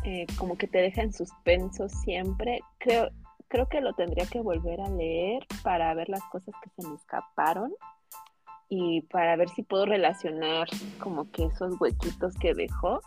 Eh, 0.05 0.27
como 0.39 0.57
que 0.57 0.67
te 0.67 0.79
deja 0.79 1.03
en 1.03 1.13
suspenso 1.13 1.89
siempre. 1.89 2.61
Creo, 2.79 3.11
creo 3.49 3.69
que 3.69 3.83
lo 3.83 3.93
tendría 3.93 4.27
que 4.27 4.41
volver 4.41 4.81
a 4.81 4.89
leer 4.89 5.47
para 5.63 5.93
ver 5.95 6.09
las 6.09 6.23
cosas 6.25 6.55
que 6.63 6.71
se 6.71 6.89
me 6.89 6.95
escaparon 6.95 7.73
y 8.71 9.03
para 9.03 9.37
ver 9.37 9.51
si 9.51 9.63
puedo 9.63 9.85
relacionar 9.85 10.69
como 11.01 11.31
que 11.31 11.45
esos 11.45 11.79
huequitos 11.79 12.35
que 12.37 12.55
dejó. 12.55 13.03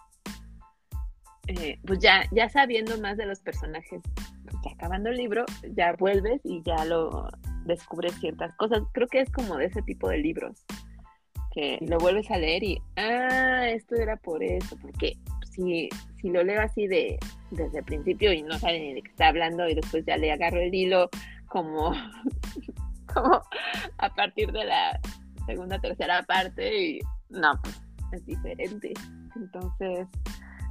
Eh, 1.48 1.80
pues 1.86 2.00
ya, 2.00 2.24
ya 2.32 2.48
sabiendo 2.48 2.98
más 3.00 3.18
de 3.18 3.26
los 3.26 3.40
personajes, 3.40 4.02
pues 4.46 4.56
ya 4.64 4.72
acabando 4.72 5.10
el 5.10 5.18
libro, 5.18 5.46
ya 5.72 5.94
vuelves 5.94 6.42
y 6.44 6.62
ya 6.62 6.86
lo 6.86 7.28
descubres 7.66 8.14
ciertas 8.20 8.56
cosas. 8.56 8.84
Creo 8.92 9.08
que 9.08 9.22
es 9.22 9.32
como 9.32 9.58
de 9.58 9.66
ese 9.66 9.82
tipo 9.82 10.10
de 10.10 10.20
libros 10.20 10.64
que 11.54 11.78
lo 11.82 11.98
vuelves 12.00 12.30
a 12.32 12.38
leer 12.38 12.64
y, 12.64 12.82
ah, 12.98 13.68
esto 13.70 13.96
era 13.96 14.18
por 14.18 14.44
eso, 14.44 14.76
porque 14.82 15.18
si, 15.52 15.88
si 16.20 16.30
lo 16.30 16.44
leo 16.44 16.62
así 16.62 16.88
de 16.88 17.20
desde 17.52 17.80
el 17.80 17.86
principio 17.86 18.34
y 18.34 18.42
no 18.42 18.58
sabe 18.58 18.80
ni 18.80 18.94
de 18.96 19.02
qué 19.04 19.10
está 19.12 19.28
hablando 19.28 19.68
y 19.70 19.76
después 19.76 20.04
ya 20.06 20.18
le 20.18 20.32
agarro 20.32 20.60
el 20.60 20.74
hilo 20.74 21.10
como, 21.48 21.94
como 23.14 23.42
a 23.98 24.10
partir 24.16 24.52
de 24.52 24.66
la 24.66 25.00
segunda, 25.46 25.80
tercera 25.80 26.24
parte 26.24 26.82
y 26.82 27.00
no, 27.30 27.52
pues 27.62 27.82
es 28.14 28.26
diferente. 28.26 28.94
Entonces, 29.36 30.08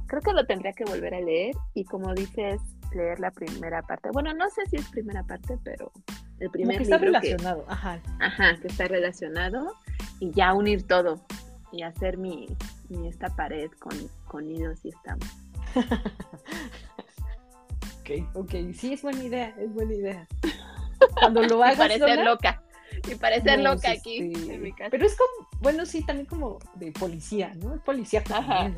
creo 0.07 0.21
que 0.21 0.33
lo 0.33 0.45
tendría 0.45 0.73
que 0.73 0.85
volver 0.85 1.13
a 1.13 1.21
leer 1.21 1.55
y 1.73 1.85
como 1.85 2.13
dices, 2.13 2.61
leer 2.93 3.19
la 3.19 3.31
primera 3.31 3.81
parte. 3.81 4.09
Bueno, 4.11 4.33
no 4.33 4.49
sé 4.49 4.65
si 4.69 4.77
es 4.77 4.89
primera 4.89 5.23
parte, 5.23 5.57
pero 5.63 5.91
el 6.39 6.49
primer 6.49 6.77
que 6.77 6.83
está 6.83 6.97
libro 6.97 7.19
relacionado, 7.19 7.65
ajá. 7.67 7.99
Ajá, 8.19 8.57
que 8.61 8.67
está 8.67 8.87
relacionado 8.87 9.73
y 10.19 10.31
ya 10.31 10.53
unir 10.53 10.87
todo 10.87 11.23
y 11.71 11.83
hacer 11.83 12.17
mi, 12.17 12.47
mi 12.89 13.07
esta 13.07 13.29
pared 13.35 13.69
con, 13.79 13.95
con 14.27 14.47
nidos 14.47 14.79
y 14.83 14.89
estamos. 14.89 15.27
ok, 17.99 18.35
ok, 18.35 18.51
sí, 18.73 18.93
es 18.93 19.01
buena 19.01 19.23
idea, 19.23 19.55
es 19.59 19.73
buena 19.73 19.93
idea. 19.93 20.27
Cuando 21.19 21.43
lo 21.43 21.63
hagas. 21.63 21.75
y 21.75 21.99
parecer 21.99 22.23
loca. 22.23 22.61
Y 23.09 23.15
parecer 23.15 23.59
loca 23.59 23.91
aquí 23.91 24.17
en 24.17 24.61
mi 24.61 24.71
casa. 24.71 24.89
Pero 24.91 25.05
es 25.05 25.17
como, 25.17 25.49
bueno, 25.61 25.85
sí, 25.85 26.05
también 26.05 26.27
como 26.27 26.59
de 26.75 26.91
policía, 26.91 27.53
¿no? 27.55 27.75
Es 27.75 27.81
policía 27.81 28.23
Ajá. 28.29 28.71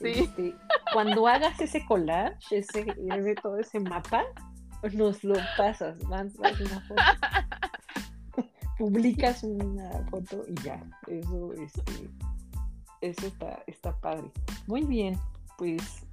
Sí. 0.00 0.12
Este, 0.12 0.54
cuando 0.94 1.26
hagas 1.26 1.60
ese 1.60 1.84
collage, 1.84 2.58
ese, 2.58 2.86
ese, 2.96 3.34
todo 3.34 3.58
ese 3.58 3.80
mapa, 3.80 4.24
nos 4.92 5.24
lo 5.24 5.34
pasas, 5.56 6.02
más, 6.04 6.34
una 6.36 6.80
foto. 6.88 7.02
Publicas 8.78 9.42
una 9.42 9.90
foto 10.10 10.44
y 10.48 10.54
ya. 10.62 10.82
Eso, 11.06 11.52
este, 11.54 12.10
eso 13.02 13.26
está, 13.26 13.62
está 13.66 13.94
padre. 14.00 14.30
Muy 14.66 14.82
bien, 14.82 15.18
pues, 15.58 16.06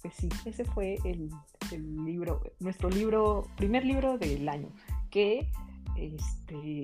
pues 0.00 0.14
sí, 0.14 0.28
ese 0.44 0.64
fue 0.64 0.98
el, 1.04 1.30
el 1.70 2.04
libro, 2.04 2.42
nuestro 2.58 2.90
libro, 2.90 3.48
primer 3.56 3.84
libro 3.84 4.18
del 4.18 4.48
año, 4.48 4.68
que 5.10 5.48
este 5.96 6.80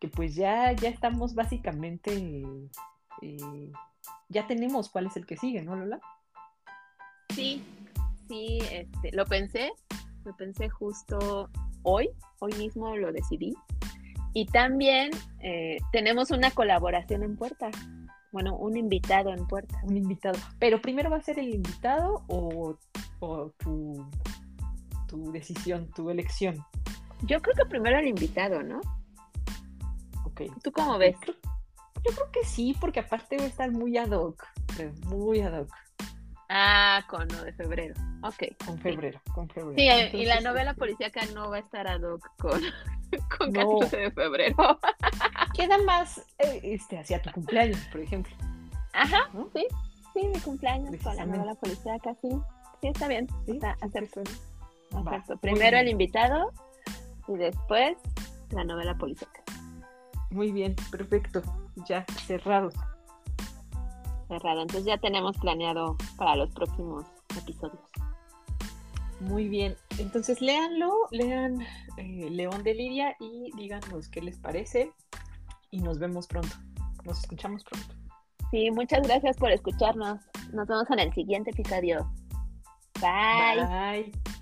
que 0.00 0.08
pues 0.08 0.34
ya, 0.34 0.72
ya 0.72 0.88
estamos 0.88 1.34
básicamente, 1.34 2.44
eh, 3.22 3.72
ya 4.28 4.46
tenemos 4.46 4.90
cuál 4.90 5.06
es 5.06 5.16
el 5.16 5.26
que 5.26 5.36
sigue, 5.36 5.62
¿no, 5.62 5.76
Lola? 5.76 6.00
Sí, 7.34 7.62
sí, 8.28 8.58
este, 8.70 9.12
lo 9.12 9.24
pensé, 9.24 9.72
lo 10.26 10.36
pensé 10.36 10.68
justo 10.68 11.48
hoy, 11.82 12.10
hoy 12.40 12.52
mismo 12.54 12.96
lo 12.96 13.12
decidí. 13.12 13.54
Y 14.34 14.44
también 14.46 15.10
eh, 15.40 15.78
tenemos 15.92 16.30
una 16.30 16.50
colaboración 16.50 17.22
en 17.22 17.36
puerta. 17.36 17.70
Bueno, 18.32 18.56
un 18.56 18.76
invitado 18.76 19.32
en 19.32 19.46
puerta. 19.46 19.80
Un 19.84 19.96
invitado. 19.96 20.38
Pero 20.58 20.82
primero 20.82 21.08
va 21.08 21.16
a 21.16 21.22
ser 21.22 21.38
el 21.38 21.54
invitado 21.54 22.24
o, 22.26 22.76
o 23.20 23.50
tu, 23.58 24.04
tu 25.06 25.32
decisión, 25.32 25.88
tu 25.94 26.10
elección. 26.10 26.56
Yo 27.22 27.40
creo 27.40 27.54
que 27.54 27.64
primero 27.64 27.98
el 27.98 28.08
invitado, 28.08 28.62
¿no? 28.62 28.80
Ok. 30.26 30.42
¿Tú 30.62 30.70
cómo 30.72 30.98
ves? 30.98 31.16
Yo 32.04 32.12
creo 32.12 32.30
que 32.30 32.44
sí, 32.44 32.76
porque 32.78 33.00
aparte 33.00 33.38
va 33.38 33.44
a 33.44 33.48
estar 33.48 33.70
muy 33.70 33.96
ad 33.96 34.10
hoc, 34.10 34.44
muy 35.06 35.40
ad 35.40 35.62
hoc. 35.62 35.70
Ah, 36.48 37.04
con 37.08 37.26
lo 37.28 37.42
de 37.42 37.52
febrero. 37.52 37.94
Ok. 38.22 38.44
Con 38.64 38.78
febrero, 38.78 39.20
con 39.34 39.48
febrero. 39.48 40.10
Sí, 40.10 40.16
y 40.16 40.26
la 40.26 40.40
novela 40.40 40.70
este, 40.70 40.78
policíaca 40.78 41.20
no 41.34 41.50
va 41.50 41.56
a 41.56 41.60
estar 41.60 41.88
ad 41.88 42.02
hoc 42.02 42.28
con, 42.38 42.60
con 43.38 43.52
14 43.52 43.96
de 43.96 44.10
febrero. 44.12 44.78
Queda 45.54 45.78
más 45.78 46.18
eh, 46.38 46.60
este, 46.62 46.98
hacia 46.98 47.20
tu 47.20 47.30
cumpleaños, 47.32 47.78
por 47.90 48.00
ejemplo. 48.00 48.34
Ajá, 48.92 49.28
sí, 49.54 49.66
sí, 50.14 50.26
mi 50.28 50.40
cumpleaños 50.40 50.94
con 51.02 51.16
la 51.16 51.26
novela 51.26 51.54
policíaca, 51.56 52.14
sí. 52.22 52.28
Sí, 52.80 52.88
está 52.88 53.08
bien. 53.08 53.26
¿Sí? 53.46 53.52
Está, 53.52 53.76
acepto. 53.80 54.22
Primero 55.40 55.78
el 55.78 55.88
invitado 55.88 56.52
y 57.28 57.36
después 57.36 57.96
la 58.50 58.64
novela 58.64 58.94
policíaca. 58.96 59.42
Muy 60.30 60.52
bien, 60.52 60.76
perfecto. 60.90 61.42
Ya, 61.86 62.04
cerrado 62.26 62.70
cerrado. 64.26 64.62
Entonces 64.62 64.84
ya 64.84 64.98
tenemos 64.98 65.36
planeado 65.38 65.96
para 66.16 66.36
los 66.36 66.50
próximos 66.50 67.04
episodios. 67.36 67.80
Muy 69.20 69.48
bien, 69.48 69.76
entonces 69.98 70.42
léanlo, 70.42 70.92
lean 71.10 71.62
eh, 71.96 72.28
León 72.30 72.62
de 72.62 72.74
Lidia 72.74 73.16
y 73.18 73.50
díganos 73.56 74.08
qué 74.08 74.20
les 74.20 74.38
parece 74.38 74.92
y 75.70 75.78
nos 75.78 75.98
vemos 75.98 76.26
pronto, 76.26 76.54
nos 77.04 77.20
escuchamos 77.20 77.64
pronto. 77.64 77.94
Sí, 78.50 78.70
muchas 78.70 79.06
gracias 79.06 79.36
por 79.36 79.50
escucharnos. 79.50 80.20
Nos 80.52 80.68
vemos 80.68 80.88
en 80.90 81.00
el 81.00 81.12
siguiente 81.14 81.50
episodio. 81.50 82.10
Bye. 83.00 83.64
Bye. 83.66 84.35